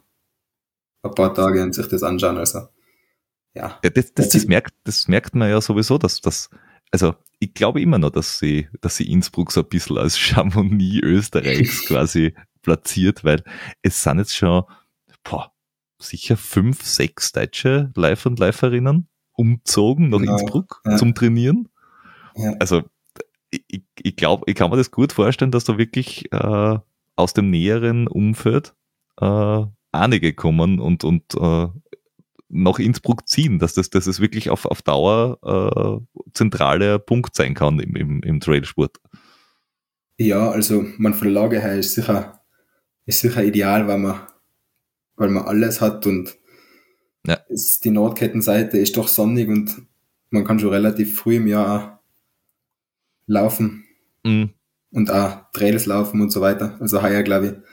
ein 1.02 1.14
paar 1.14 1.34
Tage 1.34 1.62
und 1.62 1.74
sich 1.74 1.88
das 1.88 2.02
anschauen. 2.02 2.38
Also, 2.38 2.68
ja. 3.54 3.78
ja 3.82 3.90
das, 3.90 4.14
das, 4.14 4.30
das, 4.30 4.46
merkt, 4.46 4.74
das 4.84 5.08
merkt 5.08 5.34
man 5.34 5.48
ja 5.48 5.60
sowieso, 5.60 5.98
dass 5.98 6.20
das, 6.20 6.50
also 6.90 7.14
ich 7.38 7.54
glaube 7.54 7.80
immer 7.80 7.98
noch, 7.98 8.10
dass 8.10 8.38
sie, 8.38 8.68
dass 8.80 8.96
sie 8.96 9.10
Innsbruck 9.10 9.52
so 9.52 9.60
ein 9.62 9.68
bisschen 9.68 9.98
als 9.98 10.18
Chamonix 10.18 11.02
Österreichs 11.02 11.84
quasi 11.86 12.34
platziert, 12.62 13.24
weil 13.24 13.42
es 13.82 14.02
sind 14.02 14.18
jetzt 14.18 14.36
schon 14.36 14.64
boah, 15.24 15.52
sicher 15.98 16.36
fünf, 16.36 16.84
sechs 16.84 17.32
deutsche 17.32 17.92
Live- 17.94 18.26
und 18.26 18.38
Läuferinnen 18.38 19.08
umzogen 19.32 20.10
nach 20.10 20.18
genau, 20.18 20.32
Innsbruck 20.32 20.82
ja. 20.84 20.96
zum 20.96 21.14
Trainieren. 21.14 21.68
Ja. 22.36 22.54
Also 22.58 22.82
ich, 23.50 23.82
ich 23.98 24.16
glaube, 24.16 24.44
ich 24.46 24.54
kann 24.54 24.70
mir 24.70 24.76
das 24.76 24.90
gut 24.90 25.12
vorstellen, 25.12 25.50
dass 25.50 25.64
da 25.64 25.78
wirklich 25.78 26.30
äh, 26.32 26.78
aus 27.16 27.32
dem 27.32 27.50
näheren 27.50 28.06
Umfeld 28.06 28.74
äh, 29.20 29.64
einige 29.92 30.34
kommen 30.34 30.78
und, 30.78 31.04
und 31.04 31.34
äh, 31.34 31.68
nach 32.50 32.78
Innsbruck 32.78 33.28
ziehen, 33.28 33.58
dass 33.58 33.74
das, 33.74 33.90
dass 33.90 34.06
es 34.06 34.20
wirklich 34.20 34.50
auf, 34.50 34.66
auf 34.66 34.82
Dauer 34.82 35.38
äh, 35.42 36.20
zentraler 36.34 36.98
Punkt 36.98 37.34
sein 37.34 37.54
kann 37.54 37.78
im, 37.78 37.96
im, 37.96 38.22
im 38.22 38.40
Trailsport. 38.40 38.98
Ja, 40.18 40.50
also 40.50 40.84
man 40.98 41.14
von 41.14 41.32
der 41.32 41.42
Lage 41.42 41.60
her 41.60 41.78
ist 41.78 41.94
sicher, 41.94 42.42
ist 43.06 43.20
sicher 43.20 43.42
ideal, 43.42 43.88
weil 43.88 43.98
man, 43.98 44.20
weil 45.16 45.30
man 45.30 45.44
alles 45.44 45.80
hat 45.80 46.06
und 46.06 46.36
ja. 47.26 47.34
ist, 47.48 47.84
die 47.84 47.90
Nordkettenseite 47.90 48.78
ist 48.78 48.96
doch 48.96 49.08
sonnig 49.08 49.48
und 49.48 49.82
man 50.30 50.44
kann 50.44 50.58
schon 50.58 50.70
relativ 50.70 51.16
früh 51.16 51.36
im 51.36 51.46
Jahr 51.46 52.02
laufen 53.26 53.84
mhm. 54.24 54.50
und 54.90 55.10
auch 55.10 55.50
Trails 55.52 55.86
laufen 55.86 56.20
und 56.20 56.30
so 56.30 56.40
weiter. 56.40 56.76
Also 56.80 57.02
heuer, 57.02 57.22
glaube 57.22 57.46
ich, 57.46 57.69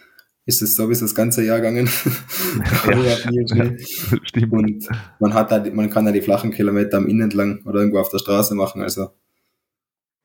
ist 0.48 0.62
es 0.62 0.78
sowieso 0.78 1.06
das 1.06 1.14
ganze 1.14 1.43
Jahr 1.43 1.58
gegangen. 1.58 1.88
ja, 2.88 3.72
stimmt. 4.24 4.54
Und 4.54 4.88
man 5.20 5.34
hat 5.34 5.52
da, 5.52 5.64
man 5.72 5.89
kann 5.89 6.06
ja 6.06 6.14
die 6.14 6.22
flachen 6.22 6.52
Kilometer 6.52 6.98
am 6.98 7.08
Innen 7.08 7.24
entlang 7.24 7.60
oder 7.66 7.80
irgendwo 7.80 8.00
auf 8.00 8.10
der 8.10 8.20
Straße 8.20 8.56
machen. 8.56 8.82
Also 8.82 9.10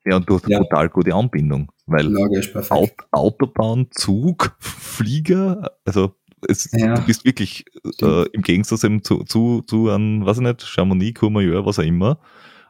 ja, 0.05 0.15
und 0.15 0.29
du 0.29 0.35
hast 0.35 0.45
eine 0.45 0.55
ja. 0.55 0.59
total 0.59 0.89
gute 0.89 1.13
Anbindung, 1.13 1.71
weil 1.85 2.09
perfekt. 2.09 3.05
Autobahn, 3.11 3.87
Zug, 3.91 4.55
Flieger, 4.59 5.71
also 5.85 6.15
es, 6.47 6.69
ja. 6.71 6.95
du 6.95 7.05
bist 7.05 7.25
wirklich 7.25 7.65
äh, 8.01 8.27
im 8.29 8.41
Gegensatz 8.41 8.83
eben 8.83 9.03
zu, 9.03 9.23
zu, 9.23 9.61
zu 9.65 9.89
an, 9.89 10.25
weiß 10.25 10.37
ich 10.37 10.43
nicht, 10.43 10.63
Chamonix, 10.63 11.19
Courmayeur, 11.19 11.65
was 11.65 11.79
auch 11.79 11.83
immer, 11.83 12.19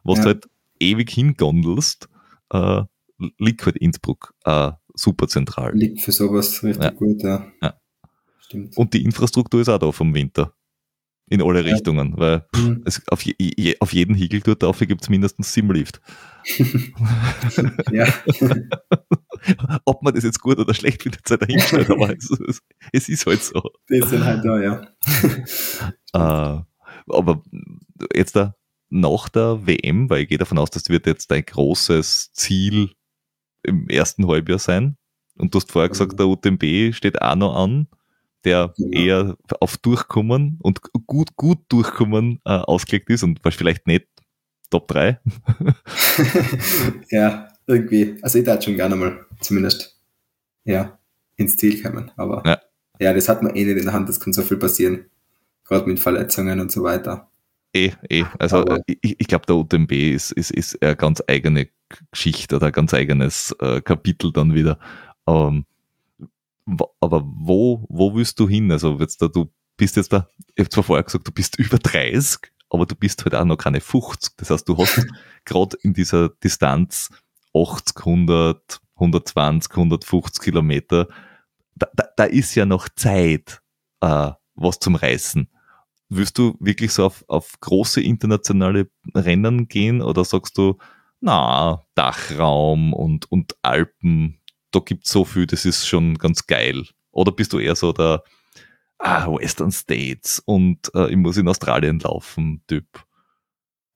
was 0.04 0.20
ja. 0.20 0.24
du 0.24 0.30
halt 0.30 0.50
ewig 0.80 1.10
hingondelst, 1.10 2.08
äh, 2.52 2.82
liegt 3.38 3.66
halt 3.66 3.78
Innsbruck 3.78 4.34
äh, 4.46 4.72
super 4.94 5.28
zentral. 5.28 5.76
Liegt 5.76 6.02
für 6.02 6.12
sowas 6.12 6.64
richtig 6.64 6.84
ja. 6.84 6.90
gut, 6.92 7.24
ja. 7.24 7.52
ja. 7.62 7.74
Stimmt. 8.40 8.78
Und 8.78 8.94
die 8.94 9.04
Infrastruktur 9.04 9.62
ist 9.62 9.70
auch 9.70 9.80
da 9.80 9.92
vom 9.92 10.14
Winter. 10.14 10.54
In 11.30 11.42
alle 11.42 11.66
ja. 11.66 11.74
Richtungen, 11.74 12.18
weil 12.18 12.46
mhm. 12.54 12.84
es 12.86 13.02
auf, 13.08 13.22
je, 13.24 13.78
auf 13.80 13.94
jeden 13.94 14.16
Hügel 14.16 14.42
dort 14.42 14.62
drauf 14.62 14.80
gibt 14.80 15.02
es 15.02 15.10
mindestens 15.10 15.54
sieben 15.54 15.72
Lift. 15.74 16.02
ja. 17.92 18.14
Ob 19.86 20.04
man 20.04 20.14
das 20.14 20.26
jetzt 20.26 20.42
gut 20.42 20.60
oder 20.60 20.74
schlecht 20.74 21.02
findet, 21.02 21.28
sei 21.28 21.38
dahingestellt, 21.38 21.90
aber 21.90 22.16
es, 22.16 22.30
es, 22.30 22.62
es, 22.92 23.10
ist 23.10 23.26
halt 23.26 23.42
so. 23.42 23.72
Die 23.90 24.02
sind 24.02 24.24
halt 24.24 24.44
da, 24.44 24.62
ja. 24.62 24.82
äh, 26.60 26.64
aber 27.08 27.44
jetzt 28.14 28.36
da 28.36 28.56
nach 28.90 29.30
der 29.30 29.66
WM, 29.66 30.10
weil 30.10 30.24
ich 30.24 30.30
gehe 30.30 30.38
davon 30.38 30.60
aus, 30.60 30.70
das 30.70 30.90
wird 30.90 31.08
jetzt 31.08 31.32
dein 31.32 31.46
großes 31.46 32.32
Ziel 32.34 32.92
im 33.64 33.88
ersten 33.90 34.28
Halbjahr 34.28 34.60
sein. 34.60 34.98
Und 35.38 35.54
du 35.54 35.60
hast 35.60 35.72
vorher 35.72 35.90
gesagt, 35.90 36.20
der 36.20 36.28
UTMB 36.28 36.94
steht 36.94 37.22
auch 37.22 37.36
noch 37.36 37.56
an, 37.56 37.88
der 38.44 38.74
genau. 38.78 38.92
eher 38.92 39.38
auf 39.60 39.78
Durchkommen 39.78 40.60
und 40.62 40.82
gut, 41.08 41.36
gut 41.36 41.60
Durchkommen 41.70 42.40
äh, 42.46 42.52
ausgelegt 42.52 43.10
ist 43.10 43.24
und 43.24 43.40
vielleicht 43.44 43.88
nicht 43.88 44.08
Top 44.70 44.88
3. 44.88 45.20
ja, 47.10 47.48
irgendwie. 47.68 48.18
Also 48.22 48.40
ich 48.40 48.46
dachte 48.46 48.66
schon 48.66 48.76
gerne 48.76 48.96
mal 48.96 49.26
zumindest 49.40 50.00
ja, 50.66 50.98
ins 51.36 51.58
Ziel 51.58 51.82
kommen. 51.82 52.12
Aber 52.16 52.44
ja. 52.46 52.60
ja, 53.00 53.14
das 53.14 53.30
hat 53.30 53.44
man 53.44 53.56
eh 53.56 53.66
nicht 53.66 53.78
in 53.78 53.86
der 53.86 53.94
Hand, 53.94 54.10
das 54.10 54.20
kann 54.20 54.34
so 54.34 54.42
viel 54.42 54.58
passieren. 54.58 55.06
Gerade 55.66 55.88
mit 55.88 56.00
Verletzungen 56.00 56.60
und 56.60 56.72
so 56.72 56.84
weiter. 56.84 57.30
Eh, 57.74 57.92
eh. 58.10 58.26
Also 58.38 58.58
aber 58.58 58.82
ich, 58.86 59.16
ich 59.20 59.28
glaube, 59.28 59.46
der 59.46 59.56
UTMB 59.56 59.92
ist, 59.92 60.32
ist, 60.32 60.52
ist 60.52 60.82
eine 60.82 60.96
ganz 60.96 61.24
eigene 61.28 61.70
Geschichte 62.12 62.56
oder 62.56 62.68
ein 62.68 62.74
ganz 62.74 62.94
eigenes 62.94 63.56
äh, 63.60 63.82
Kapitel 63.82 64.32
dann 64.32 64.54
wieder. 64.54 64.80
Ähm, 65.28 65.66
aber 67.00 67.24
wo, 67.26 67.86
wo 67.90 68.16
willst 68.16 68.40
du 68.40 68.48
hin? 68.48 68.72
Also 68.72 68.98
jetzt 69.00 69.22
da, 69.22 69.28
du 69.28 69.52
bist 69.78 69.96
jetzt 69.96 70.14
da, 70.14 70.28
ich 70.56 70.60
habe 70.60 70.70
zwar 70.70 70.84
vorher 70.84 71.04
gesagt, 71.04 71.28
du 71.28 71.32
bist 71.32 71.56
über 71.60 71.78
30, 71.78 72.40
aber 72.70 72.86
du 72.86 72.96
bist 72.96 73.24
halt 73.24 73.36
auch 73.36 73.46
noch 73.46 73.58
keine 73.58 73.82
50. 73.82 74.34
Das 74.38 74.50
heißt, 74.50 74.68
du 74.68 74.78
hast 74.78 75.06
gerade 75.46 75.78
in 75.82 75.94
dieser 75.94 76.30
Distanz 76.30 77.10
80, 77.56 77.98
100, 77.98 78.82
120, 78.96 79.72
150 79.72 80.44
Kilometer, 80.44 81.08
da, 81.76 81.88
da, 81.94 82.06
da 82.16 82.24
ist 82.26 82.56
ja 82.56 82.66
noch 82.66 82.90
Zeit, 82.90 83.62
äh, 84.02 84.32
was 84.56 84.80
zum 84.80 84.96
Reißen. 84.96 85.50
Willst 86.10 86.38
du 86.38 86.56
wirklich 86.60 86.92
so 86.92 87.06
auf, 87.06 87.24
auf 87.28 87.60
große 87.60 88.02
internationale 88.02 88.90
Rennen 89.16 89.68
gehen 89.68 90.02
oder 90.02 90.24
sagst 90.24 90.58
du, 90.58 90.78
na, 91.24 91.86
Dachraum 91.96 92.94
und, 92.94 93.32
und 93.32 93.56
Alpen, 93.62 94.40
da 94.72 94.80
gibt 94.80 95.06
es 95.06 95.12
so 95.12 95.24
viel, 95.24 95.48
das 95.48 95.64
ist 95.64 95.88
schon 95.88 96.18
ganz 96.18 96.48
geil. 96.48 96.84
Oder 97.12 97.32
bist 97.32 97.54
du 97.54 97.60
eher 97.60 97.78
so 97.78 97.94
der 97.94 98.24
ah, 99.00 99.28
Western 99.28 99.72
States 99.72 100.40
und 100.44 100.94
äh, 100.94 101.10
ich 101.10 101.16
muss 101.16 101.38
in 101.38 101.48
Australien 101.48 102.00
laufen 102.00 102.62
Typ? 102.68 102.86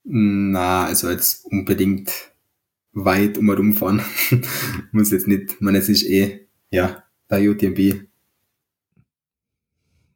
Na, 0.06 0.86
also 0.86 1.10
jetzt 1.10 1.46
unbedingt 1.46 2.12
weit 2.94 3.38
um 3.38 3.50
und 3.50 3.60
umfahren. 3.60 4.02
muss 4.94 5.12
jetzt 5.12 5.28
nicht, 5.28 5.60
man, 5.60 5.76
es 5.76 5.90
ist 5.90 6.04
eh, 6.04 6.48
ja, 6.72 7.04
der 7.30 7.42
UTMB 7.42 8.08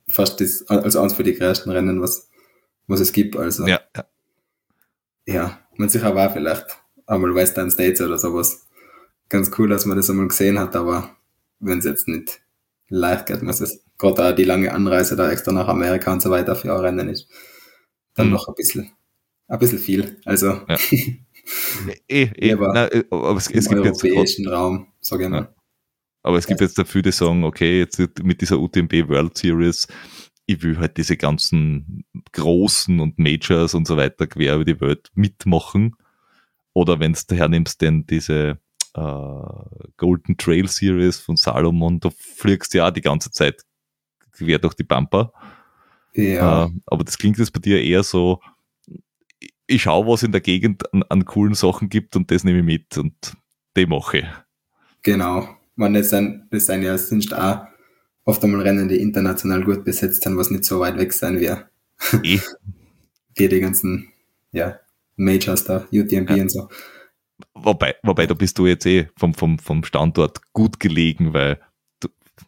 fast 0.07 0.39
das, 0.39 0.65
also 0.67 1.01
eins 1.01 1.13
für 1.13 1.23
die 1.23 1.33
größten 1.33 1.71
Rennen, 1.71 2.01
was, 2.01 2.29
was 2.87 3.01
es 3.01 3.11
gibt. 3.11 3.35
Also, 3.35 3.67
ja, 3.67 3.81
ja. 3.95 4.05
ja 5.25 5.59
man 5.75 5.89
sicher 5.89 6.15
war 6.15 6.31
vielleicht 6.31 6.80
einmal 7.11 7.35
Western 7.35 7.69
States 7.69 8.01
oder 8.01 8.17
sowas. 8.17 8.67
Ganz 9.29 9.51
cool, 9.57 9.69
dass 9.69 9.85
man 9.85 9.97
das 9.97 10.09
einmal 10.09 10.27
gesehen 10.27 10.59
hat, 10.59 10.75
aber 10.75 11.15
wenn 11.59 11.79
es 11.79 11.85
jetzt 11.85 12.07
nicht 12.07 12.41
leicht 12.89 13.27
geht, 13.27 13.41
muss 13.43 13.61
es 13.61 13.83
gerade 13.97 14.29
auch 14.29 14.35
die 14.35 14.43
lange 14.43 14.73
Anreise 14.73 15.15
da 15.15 15.31
extra 15.31 15.51
nach 15.51 15.67
Amerika 15.67 16.11
und 16.11 16.21
so 16.21 16.29
weiter 16.29 16.55
für 16.55 16.73
ein 16.73 16.79
Rennen 16.79 17.09
ist, 17.09 17.29
dann 18.15 18.27
mhm. 18.27 18.33
noch 18.33 18.47
ein 18.47 18.55
bisschen, 18.55 18.91
ein 19.47 19.59
bisschen 19.59 19.79
viel. 19.79 20.17
Also 20.25 20.61
Ja. 20.67 20.77
Eh, 22.07 22.29
eh, 22.35 22.53
Aber 22.53 22.71
nein, 22.71 22.89
eh, 22.91 23.03
aber 23.09 23.35
es, 23.35 23.49
es 23.49 23.67
gibt 23.67 23.83
jetzt 23.83 24.03
europäischen 24.03 24.47
Raum, 24.47 24.87
sage 25.01 25.23
ich 25.23 25.29
mal. 25.29 25.53
Aber 26.23 26.37
es 26.37 26.45
gibt 26.45 26.61
jetzt 26.61 26.77
dafür, 26.77 27.01
die 27.01 27.11
sagen, 27.11 27.43
okay, 27.43 27.79
jetzt 27.79 27.99
mit 28.23 28.41
dieser 28.41 28.59
UTMB 28.59 29.09
World 29.09 29.37
Series, 29.37 29.87
ich 30.45 30.61
will 30.61 30.77
halt 30.77 30.97
diese 30.97 31.17
ganzen 31.17 32.05
großen 32.31 32.99
und 32.99 33.17
Majors 33.17 33.73
und 33.73 33.87
so 33.87 33.97
weiter 33.97 34.27
quer 34.27 34.55
über 34.55 34.65
die 34.65 34.79
Welt 34.79 35.09
mitmachen. 35.15 35.95
Oder 36.73 36.99
wenn 36.99 37.13
du 37.13 37.35
hernimmst, 37.35 37.81
denn 37.81 38.05
diese 38.05 38.59
äh, 38.93 39.89
Golden 39.97 40.37
Trail 40.37 40.67
Series 40.67 41.19
von 41.19 41.35
Salomon, 41.35 41.99
da 41.99 42.09
fliegst 42.15 42.73
du 42.73 42.79
ja 42.79 42.87
auch 42.87 42.91
die 42.91 43.01
ganze 43.01 43.31
Zeit 43.31 43.63
quer 44.31 44.59
durch 44.59 44.73
die 44.73 44.83
Bumper. 44.83 45.33
Ja, 46.13 46.65
Äh, 46.65 46.69
aber 46.85 47.03
das 47.03 47.17
klingt 47.17 47.37
jetzt 47.37 47.53
bei 47.53 47.59
dir 47.59 47.81
eher 47.81 48.03
so, 48.03 48.41
ich 49.67 49.83
schaue, 49.83 50.07
was 50.07 50.23
in 50.23 50.31
der 50.31 50.41
Gegend 50.41 50.91
an, 50.93 51.03
an 51.03 51.25
coolen 51.25 51.53
Sachen 51.53 51.89
gibt 51.89 52.15
und 52.15 52.29
das 52.31 52.43
nehme 52.43 52.59
ich 52.59 52.65
mit 52.65 52.97
und 52.97 53.37
die 53.77 53.85
mache 53.85 54.19
ich. 54.19 54.25
genau. 55.01 55.47
Man, 55.75 55.93
das 55.93 56.09
sind, 56.09 56.47
das 56.51 56.65
sind 56.65 56.83
ja 56.83 56.97
sonst 56.97 57.33
auch 57.33 57.65
oft 58.25 58.43
einmal 58.43 58.61
Rennen, 58.61 58.89
die 58.89 59.01
international 59.01 59.63
gut 59.63 59.85
besetzt 59.85 60.23
sind, 60.23 60.37
was 60.37 60.51
nicht 60.51 60.65
so 60.65 60.81
weit 60.81 60.97
weg 60.97 61.13
sein 61.13 61.39
wird. 61.39 61.65
Eh. 62.23 62.39
Wie 63.35 63.47
die 63.47 63.59
ganzen, 63.61 64.09
ja, 64.51 64.80
Majors 65.21 65.63
da, 65.65 65.85
UTMB 65.91 66.29
Ja. 66.31 66.41
und 66.43 66.51
so. 66.51 66.67
Wobei, 67.53 67.95
wobei, 68.03 68.27
da 68.27 68.33
bist 68.33 68.57
du 68.59 68.67
jetzt 68.67 68.85
eh 68.85 69.07
vom, 69.17 69.33
vom, 69.33 69.59
vom 69.59 69.83
Standort 69.83 70.39
gut 70.53 70.79
gelegen, 70.79 71.33
weil 71.33 71.59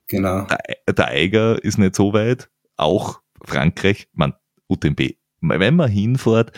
Genau. 0.07 0.45
der, 0.47 0.93
der 0.93 1.07
Eiger 1.07 1.63
ist 1.63 1.77
nicht 1.77 1.95
so 1.95 2.13
weit, 2.13 2.49
auch 2.77 3.21
Frankreich, 3.43 4.07
man, 4.13 4.33
UTMB. 4.67 5.15
Wenn 5.41 5.75
man 5.75 5.89
hinfährt 5.89 6.51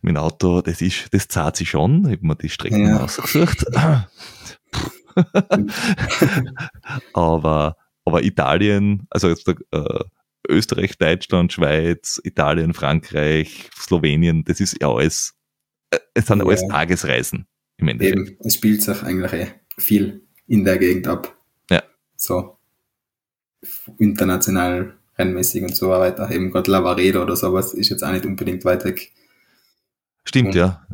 mit 0.00 0.14
dem 0.16 0.22
Auto, 0.22 0.62
das 0.62 0.80
ist, 0.80 1.12
das 1.12 1.28
zahlt 1.28 1.56
sich 1.56 1.70
schon, 1.70 2.06
ich 2.06 2.12
habe 2.18 2.26
mir 2.26 2.36
die 2.36 2.48
Strecken 2.48 2.86
Ja. 2.86 3.00
ausgesucht. 3.04 3.64
aber, 7.12 7.76
aber 8.04 8.22
Italien, 8.22 9.06
also 9.10 9.28
jetzt 9.28 9.48
äh, 9.48 9.54
Österreich, 10.48 10.96
Deutschland, 10.98 11.52
Schweiz, 11.52 12.20
Italien, 12.24 12.72
Frankreich, 12.74 13.68
Slowenien, 13.78 14.44
das 14.44 14.60
ist 14.60 14.80
ja 14.80 14.88
alles, 14.90 15.34
es 16.14 16.26
sind 16.26 16.38
Ja. 16.40 16.44
alles 16.46 16.66
Tagesreisen 16.68 17.46
im 17.78 17.88
Endeffekt. 17.88 18.18
Eben, 18.18 18.36
es 18.44 18.54
spielt 18.54 18.82
sich 18.82 19.02
eigentlich 19.02 19.32
eh 19.32 19.46
viel 19.78 20.22
in 20.46 20.64
der 20.64 20.78
Gegend 20.78 21.06
ab. 21.06 21.36
Ja. 21.70 21.82
So 22.16 22.56
international 23.98 24.94
rennmäßig 25.18 25.62
und 25.62 25.76
so 25.76 25.90
weiter. 25.90 26.30
Eben 26.30 26.50
gerade 26.50 26.70
Lavaredo 26.70 27.22
oder 27.22 27.36
sowas 27.36 27.74
ist 27.74 27.88
jetzt 27.88 28.02
auch 28.04 28.12
nicht 28.12 28.24
unbedingt 28.26 28.64
weit 28.64 28.84
weg. 28.84 29.12
Stimmt, 30.24 30.48
Und- 30.48 30.54
ja. 30.56 30.86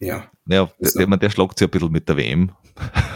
Ja, 0.00 0.28
Ja, 0.48 0.68
Also- 0.82 0.98
der, 0.98 1.16
der 1.16 1.30
schlagt 1.30 1.58
sich 1.58 1.68
ein 1.68 1.70
bisschen 1.70 1.92
mit 1.92 2.08
der 2.08 2.16
WM. 2.16 2.50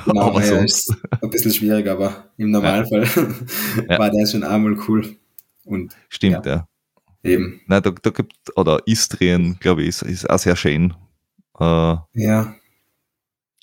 genau, 0.05 0.21
aber 0.31 0.41
ja, 0.45 0.47
sonst, 0.59 0.91
ist 0.91 0.97
ein 1.21 1.31
bisschen 1.31 1.53
schwierig, 1.53 1.89
aber 1.89 2.31
im 2.37 2.51
Normalfall 2.53 3.03
Ja. 3.89 3.99
war 3.99 4.11
der 4.11 4.27
schon 4.27 4.45
einmal 4.45 4.77
cool. 4.87 5.17
Und 5.64 5.97
stimmt, 6.09 6.47
ja. 6.47 6.69
eben, 7.25 7.61
Nein, 7.67 7.83
da, 7.83 7.91
da 7.91 8.11
gibt, 8.11 8.35
oder 8.57 8.81
Istrien, 8.87 9.57
glaube 9.59 9.83
ich, 9.83 9.89
ist, 9.89 10.03
ist 10.03 10.31
auch 10.31 10.39
sehr 10.39 10.55
schön. 10.55 10.95
Äh, 11.59 11.97
ja, 12.15 12.55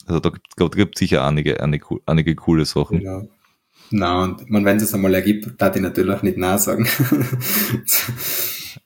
also 0.06 0.20
da 0.20 0.32
gibt 0.68 0.96
es 0.96 1.00
sicher 1.00 1.26
einige, 1.26 1.62
einige, 1.62 1.86
einige 2.06 2.36
coole 2.36 2.66
Sachen. 2.66 3.00
genau. 3.00 3.28
Na, 3.92 4.24
und 4.24 4.50
man, 4.50 4.66
wenn 4.66 4.78
es 4.78 4.94
einmal 4.94 5.14
ergibt, 5.14 5.62
darf 5.62 5.76
ich 5.76 5.82
natürlich 5.82 6.24
nicht 6.24 6.38
Nein 6.38 6.58
sagen. 6.58 6.88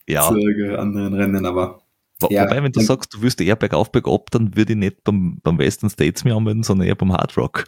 Ja, 0.06 0.28
Zu 0.28 0.78
anderen 0.78 1.14
Rennen, 1.14 1.46
aber 1.46 1.82
wo, 2.20 2.28
ja, 2.30 2.44
wobei, 2.44 2.64
wenn 2.64 2.72
du 2.72 2.82
sagst, 2.82 3.14
du 3.14 3.22
wirst 3.22 3.40
eher 3.40 3.56
bergauf, 3.56 3.92
bergab, 3.92 4.32
dann 4.32 4.56
würde 4.56 4.74
ich 4.74 4.80
nicht 4.80 5.04
beim, 5.04 5.40
beim 5.44 5.60
Western 5.60 5.90
States 5.90 6.24
mir 6.24 6.36
anmelden, 6.36 6.64
sondern 6.64 6.88
eher 6.88 6.96
beim 6.96 7.14
Hard 7.14 7.38
Rock. 7.38 7.66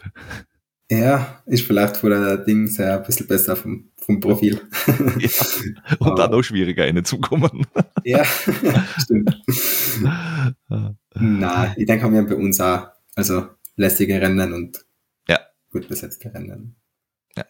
ja, 0.90 1.40
ist 1.46 1.64
vielleicht 1.64 1.96
von 1.98 2.10
der 2.10 2.36
Ding 2.38 2.66
sehr 2.66 2.98
ein 2.98 3.04
bisschen 3.04 3.26
besser 3.26 3.56
vom, 3.56 3.90
vom 3.96 4.20
Profil. 4.20 4.60
Ja. 5.18 5.96
Und 5.98 6.20
auch 6.20 6.30
noch 6.30 6.42
schwieriger 6.42 6.84
reinzukommen. 6.84 7.66
ja, 8.04 8.24
stimmt. 8.98 9.40
Nein, 11.14 11.74
ich 11.76 11.86
denke, 11.86 12.10
wir 12.10 12.18
haben 12.18 12.28
bei 12.28 12.36
uns 12.36 12.60
auch 12.60 12.88
also 13.14 13.48
lässige 13.76 14.20
Rennen 14.20 14.52
und 14.52 14.84
Ja. 15.28 15.38
gut 15.72 15.88
besetzte 15.88 16.32
Rennen. 16.32 16.76
Ja. 17.36 17.44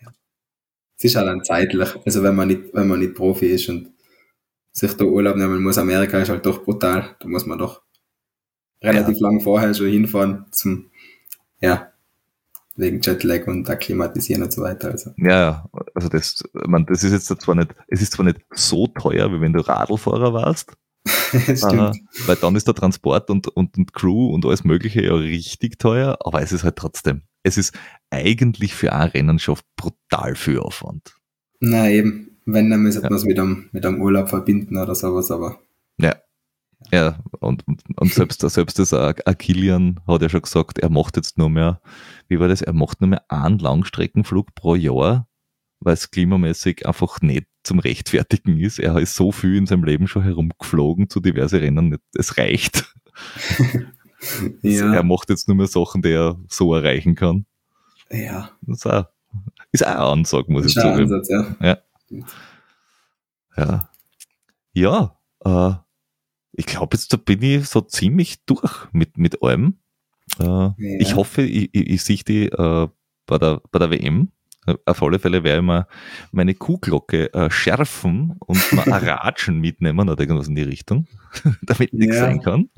Es 0.96 1.04
ist 1.04 1.16
halt 1.16 1.28
dann 1.28 1.44
zeitlich, 1.44 1.88
also 2.04 2.22
wenn 2.22 2.34
man 2.36 2.48
nicht, 2.48 2.74
wenn 2.74 2.88
man 2.88 3.00
nicht 3.00 3.14
Profi 3.14 3.46
ist 3.46 3.68
und 3.68 3.92
sich 4.72 4.94
da 4.96 5.04
Urlaub 5.04 5.36
nehmen 5.36 5.62
muss, 5.62 5.78
Amerika 5.78 6.18
ist 6.18 6.28
halt 6.30 6.44
doch 6.46 6.62
brutal, 6.64 7.16
da 7.20 7.28
muss 7.28 7.46
man 7.46 7.58
doch 7.58 7.82
relativ 8.82 9.18
lang 9.20 9.40
vorher 9.40 9.74
schon 9.74 9.88
hinfahren 9.88 10.46
zum, 10.52 10.90
ja, 11.60 11.92
wegen 12.76 13.00
Jetlag 13.02 13.46
und 13.46 13.68
akklimatisieren 13.68 14.42
und 14.44 14.52
so 14.52 14.62
weiter. 14.62 14.90
Also, 14.92 15.10
Ja, 15.16 15.30
ja, 15.30 15.70
also 15.94 16.08
das, 16.08 16.42
man, 16.54 16.86
das 16.86 17.02
ist 17.04 17.12
jetzt 17.12 17.42
zwar 17.42 17.54
nicht, 17.54 17.74
es 17.88 18.00
ist 18.00 18.12
zwar 18.12 18.24
nicht 18.24 18.40
so 18.54 18.86
teuer, 18.86 19.30
wie 19.32 19.40
wenn 19.40 19.52
du 19.52 19.60
Radlfahrer 19.60 20.32
warst, 20.32 20.72
stimmt. 21.56 21.96
Weil 22.26 22.36
dann 22.36 22.56
ist 22.56 22.66
der 22.66 22.74
Transport 22.74 23.30
und, 23.30 23.48
und, 23.48 23.76
und 23.76 23.92
Crew 23.92 24.32
und 24.34 24.44
alles 24.46 24.64
Mögliche 24.64 25.02
ja 25.02 25.14
richtig 25.14 25.78
teuer, 25.78 26.18
aber 26.24 26.42
es 26.42 26.52
ist 26.52 26.64
halt 26.64 26.76
trotzdem, 26.76 27.22
es 27.42 27.56
ist 27.56 27.78
eigentlich 28.10 28.74
für 28.74 28.92
ein 28.92 29.08
Rennen 29.10 29.38
schon 29.38 29.56
brutal 29.76 30.34
viel 30.34 30.58
Aufwand. 30.58 31.14
Na 31.60 31.88
eben, 31.90 32.36
wenn, 32.46 32.70
dann 32.70 32.82
müsste 32.82 33.02
Ja. 33.02 33.08
man 33.08 33.18
es 33.18 33.24
mit 33.24 33.38
einem, 33.38 33.68
mit 33.72 33.84
einem 33.86 34.00
Urlaub 34.00 34.28
verbinden 34.28 34.76
oder 34.76 34.94
sowas, 34.94 35.30
aber 35.30 35.58
Ja, 36.92 37.18
und, 37.40 37.66
und, 37.68 37.82
und 37.96 38.12
selbst, 38.12 38.40
selbst 38.40 38.78
das 38.78 38.92
äh, 38.92 39.14
ein 39.24 39.38
Kilian 39.38 40.00
hat 40.06 40.22
ja 40.22 40.28
schon 40.28 40.42
gesagt, 40.42 40.78
er 40.78 40.88
macht 40.90 41.16
jetzt 41.16 41.38
nur 41.38 41.50
mehr, 41.50 41.80
wie 42.28 42.40
war 42.40 42.48
das, 42.48 42.62
er 42.62 42.72
macht 42.72 43.00
nur 43.00 43.08
mehr 43.08 43.22
einen 43.30 43.58
Langstreckenflug 43.58 44.54
pro 44.54 44.74
Jahr, 44.74 45.28
weil 45.80 45.94
es 45.94 46.10
klimamäßig 46.10 46.86
einfach 46.86 47.20
nicht 47.20 47.46
zum 47.62 47.78
Rechtfertigen 47.78 48.58
ist. 48.60 48.78
Er 48.78 48.96
ist 48.98 49.14
so 49.14 49.32
viel 49.32 49.56
in 49.56 49.66
seinem 49.66 49.84
Leben 49.84 50.06
schon 50.08 50.22
herumgeflogen 50.22 51.08
zu 51.10 51.20
diverse 51.20 51.60
Rennen, 51.60 51.88
nicht- 51.90 52.02
es 52.14 52.36
reicht. 52.38 52.94
ja, 54.62 54.92
Er 54.94 55.02
macht 55.02 55.30
jetzt 55.30 55.48
nur 55.48 55.56
mehr 55.56 55.66
Sachen, 55.66 56.02
die 56.02 56.10
er 56.12 56.38
so 56.48 56.74
erreichen 56.74 57.14
kann. 57.14 57.46
ja, 58.10 58.50
Das 58.62 58.78
ist 58.78 58.86
auch, 58.86 59.06
ist 59.72 59.86
auch 59.86 59.90
eine 59.90 59.98
Ansage, 60.00 60.50
muss 60.52 60.64
ich 60.66 60.76
ist 60.76 60.82
ein 60.84 60.96
sagen. 60.96 61.02
Ansatz, 61.14 61.28
ja. 61.60 61.78
Ja. 63.56 63.90
Ja, 64.72 65.16
äh, 65.44 65.74
ich 66.52 66.66
glaube, 66.66 66.96
jetzt 66.96 67.12
da 67.12 67.16
bin 67.16 67.42
ich 67.42 67.66
so 67.68 67.80
ziemlich 67.80 68.44
durch 68.44 68.86
mit, 68.92 69.18
mit 69.18 69.42
allem. 69.42 69.78
Äh, 70.38 70.70
Ich 71.00 71.14
hoffe, 71.16 71.42
ich, 71.42 71.70
ich, 71.74 71.86
ich 71.90 72.02
sehe 72.04 72.18
die 72.26 72.46
äh, 72.46 72.88
bei, 73.26 73.38
der, 73.38 73.60
bei 73.70 73.78
der 73.78 73.90
WM. 73.90 74.30
Auf 74.86 75.02
alle 75.02 75.18
Fälle 75.18 75.44
werde 75.44 75.60
ich 75.60 75.64
mal 75.66 75.86
meine 76.32 76.54
Kuhglocke 76.54 77.32
äh, 77.34 77.50
schärfen 77.50 78.34
und 78.40 78.72
mal 78.72 78.84
ein 78.92 79.04
Ratschen 79.08 79.58
mitnehmen 79.60 80.08
oder 80.08 80.20
irgendwas 80.20 80.48
in 80.48 80.54
die 80.54 80.62
Richtung, 80.62 81.06
damit 81.62 81.92
nichts 81.92 82.16
Ja. 82.16 82.22
sein 82.22 82.40
kann. 82.40 82.70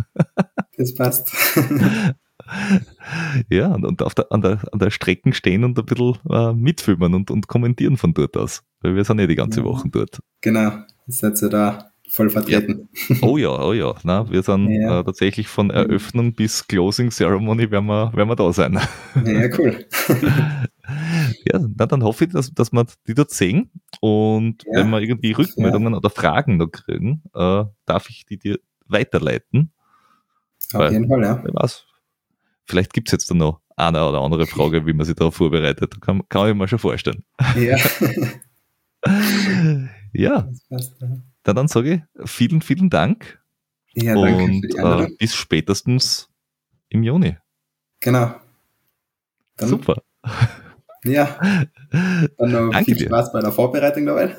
Das 0.77 0.95
passt. 0.95 1.33
Ja, 3.49 3.69
und, 3.69 3.85
und 3.87 4.03
auf 4.03 4.15
der, 4.15 4.31
an, 4.31 4.43
der, 4.43 4.59
an 4.73 4.79
der 4.79 4.91
Strecken 4.91 5.33
stehen 5.33 5.65
und 5.65 5.79
ein 5.79 5.87
bisschen 5.87 6.19
äh, 6.29 6.53
mitfilmen 6.53 7.15
und, 7.15 7.31
und 7.31 7.47
kommentieren 7.49 7.97
von 7.97 8.13
dort 8.13 8.37
aus. 8.37 8.63
Weil 8.81 8.95
wir 8.97 9.05
sind 9.05 9.21
ja 9.21 9.27
die 9.27 9.37
ganze 9.37 9.61
Ja. 9.61 9.67
Woche 9.67 9.89
dort. 9.91 10.21
genau, 10.41 10.73
jetzt 11.07 11.21
seid 11.21 11.41
ihr 11.41 11.49
da 11.49 11.93
voll 12.11 12.29
vertreten. 12.29 12.89
Oh 13.23 13.39
ja, 13.39 13.59
oh 13.59 13.73
ja. 13.73 13.95
Na, 14.03 14.29
wir 14.31 14.43
sind 14.43 14.69
Ja. 14.71 15.01
äh, 15.01 15.05
tatsächlich 15.05 15.49
von 15.49 15.71
Eröffnung 15.71 16.35
bis 16.35 16.67
Closing 16.67 17.11
Ceremony 17.11 17.71
werden 17.71 17.87
wir, 17.87 18.13
werden 18.15 18.29
wir 18.29 18.37
da 18.37 18.53
sein. 18.53 18.79
Ja, 19.25 19.49
cool. 19.59 19.87
ja, 21.45 21.59
na, 21.77 21.87
dann 21.87 22.03
hoffe 22.03 22.25
ich, 22.25 22.33
dass, 22.33 22.53
dass 22.53 22.73
wir 22.73 22.87
die 23.07 23.15
dort 23.15 23.31
sehen. 23.31 23.71
Und 24.01 24.65
Ja. 24.65 24.81
wenn 24.81 24.91
wir 24.91 25.01
irgendwie 25.01 25.33
Rückmeldungen 25.33 25.95
oder 25.95 26.11
Fragen 26.11 26.57
noch 26.57 26.69
kriegen, 26.69 27.23
äh, 27.35 27.65
darf 27.87 28.09
ich 28.11 28.25
die 28.27 28.39
dir 28.39 28.59
weiterleiten. 28.87 29.73
Auf 30.73 30.81
Weil- 30.81 30.93
jeden 30.93 31.09
Fall, 31.09 31.23
ja. 31.23 31.41
Wer 31.43 31.55
weiß. 31.55 31.85
Vielleicht 32.65 32.93
gibt's 32.93 33.13
jetzt 33.13 33.31
dann 33.31 33.39
noch 33.39 33.61
eine 33.77 34.07
oder 34.07 34.21
andere 34.21 34.47
Frage, 34.47 34.87
wie 34.87 34.93
man 34.93 35.05
sich 35.07 35.17
darauf 35.17 35.35
vorbereitet. 35.37 36.01
Kann, 36.01 36.23
kann 36.29 36.49
ich 36.51 36.55
mir 36.55 36.69
schon 36.69 36.79
vorstellen. 36.79 37.25
Ja, 37.57 37.77
Ja, 40.13 40.49
passt. 40.69 40.95
Ja, 41.01 41.09
dann, 41.43 41.57
dann 41.57 41.69
sage 41.69 42.05
ich 42.21 42.31
vielen, 42.31 42.61
vielen 42.63 42.91
Dank 42.91 43.41
ja 43.95 44.15
danke 44.15 44.45
und 44.45 44.65
äh, 44.77 45.09
bis 45.19 45.35
spätestens 45.35 46.31
im 46.89 47.03
Juni. 47.03 47.37
Genau. 48.01 48.35
Dann, 49.57 49.69
Super. 49.69 50.03
Ja, 51.05 51.37
dann 52.39 52.53
noch 52.53 52.71
Danke 52.71 52.85
viel 52.85 52.95
dir. 52.97 53.07
Spaß 53.07 53.33
bei 53.33 53.41
der 53.41 53.51
Vorbereitung 53.51 54.07
dabei. 54.07 54.37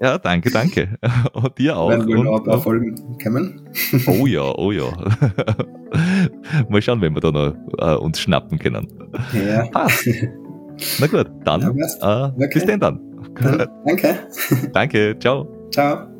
Ja, 0.00 0.16
danke, 0.18 0.50
danke. 0.50 0.88
Und 1.34 1.58
dir 1.58 1.76
auch. 1.76 1.90
Werden 1.90 2.08
wir 2.08 2.16
noch 2.16 2.32
ein 2.32 2.38
Und, 2.40 2.44
paar 2.44 2.60
Folgen 2.60 2.94
kommen. 3.22 3.68
oh 4.06 4.26
ja, 4.26 4.40
oh 4.56 4.72
ja. 4.72 4.90
Mal 6.70 6.80
schauen, 6.80 7.00
wenn 7.02 7.14
wir 7.14 7.20
da 7.20 7.30
noch 7.30 7.54
äh, 7.78 7.94
uns 7.96 8.20
schnappen 8.20 8.58
können. 8.58 8.88
Ja, 9.34 9.66
Passt. 9.66 10.08
Na 10.98 11.06
gut, 11.06 11.30
dann 11.44 11.60
Ja, 11.76 12.28
äh, 12.28 12.32
Okay. 12.36 12.50
bis 12.54 12.64
denn 12.64 12.80
dann. 12.80 12.98
dann, 13.34 13.68
danke. 13.84 14.14
danke, 14.72 15.16
ciao. 15.18 15.46
Ciao. 15.70 16.11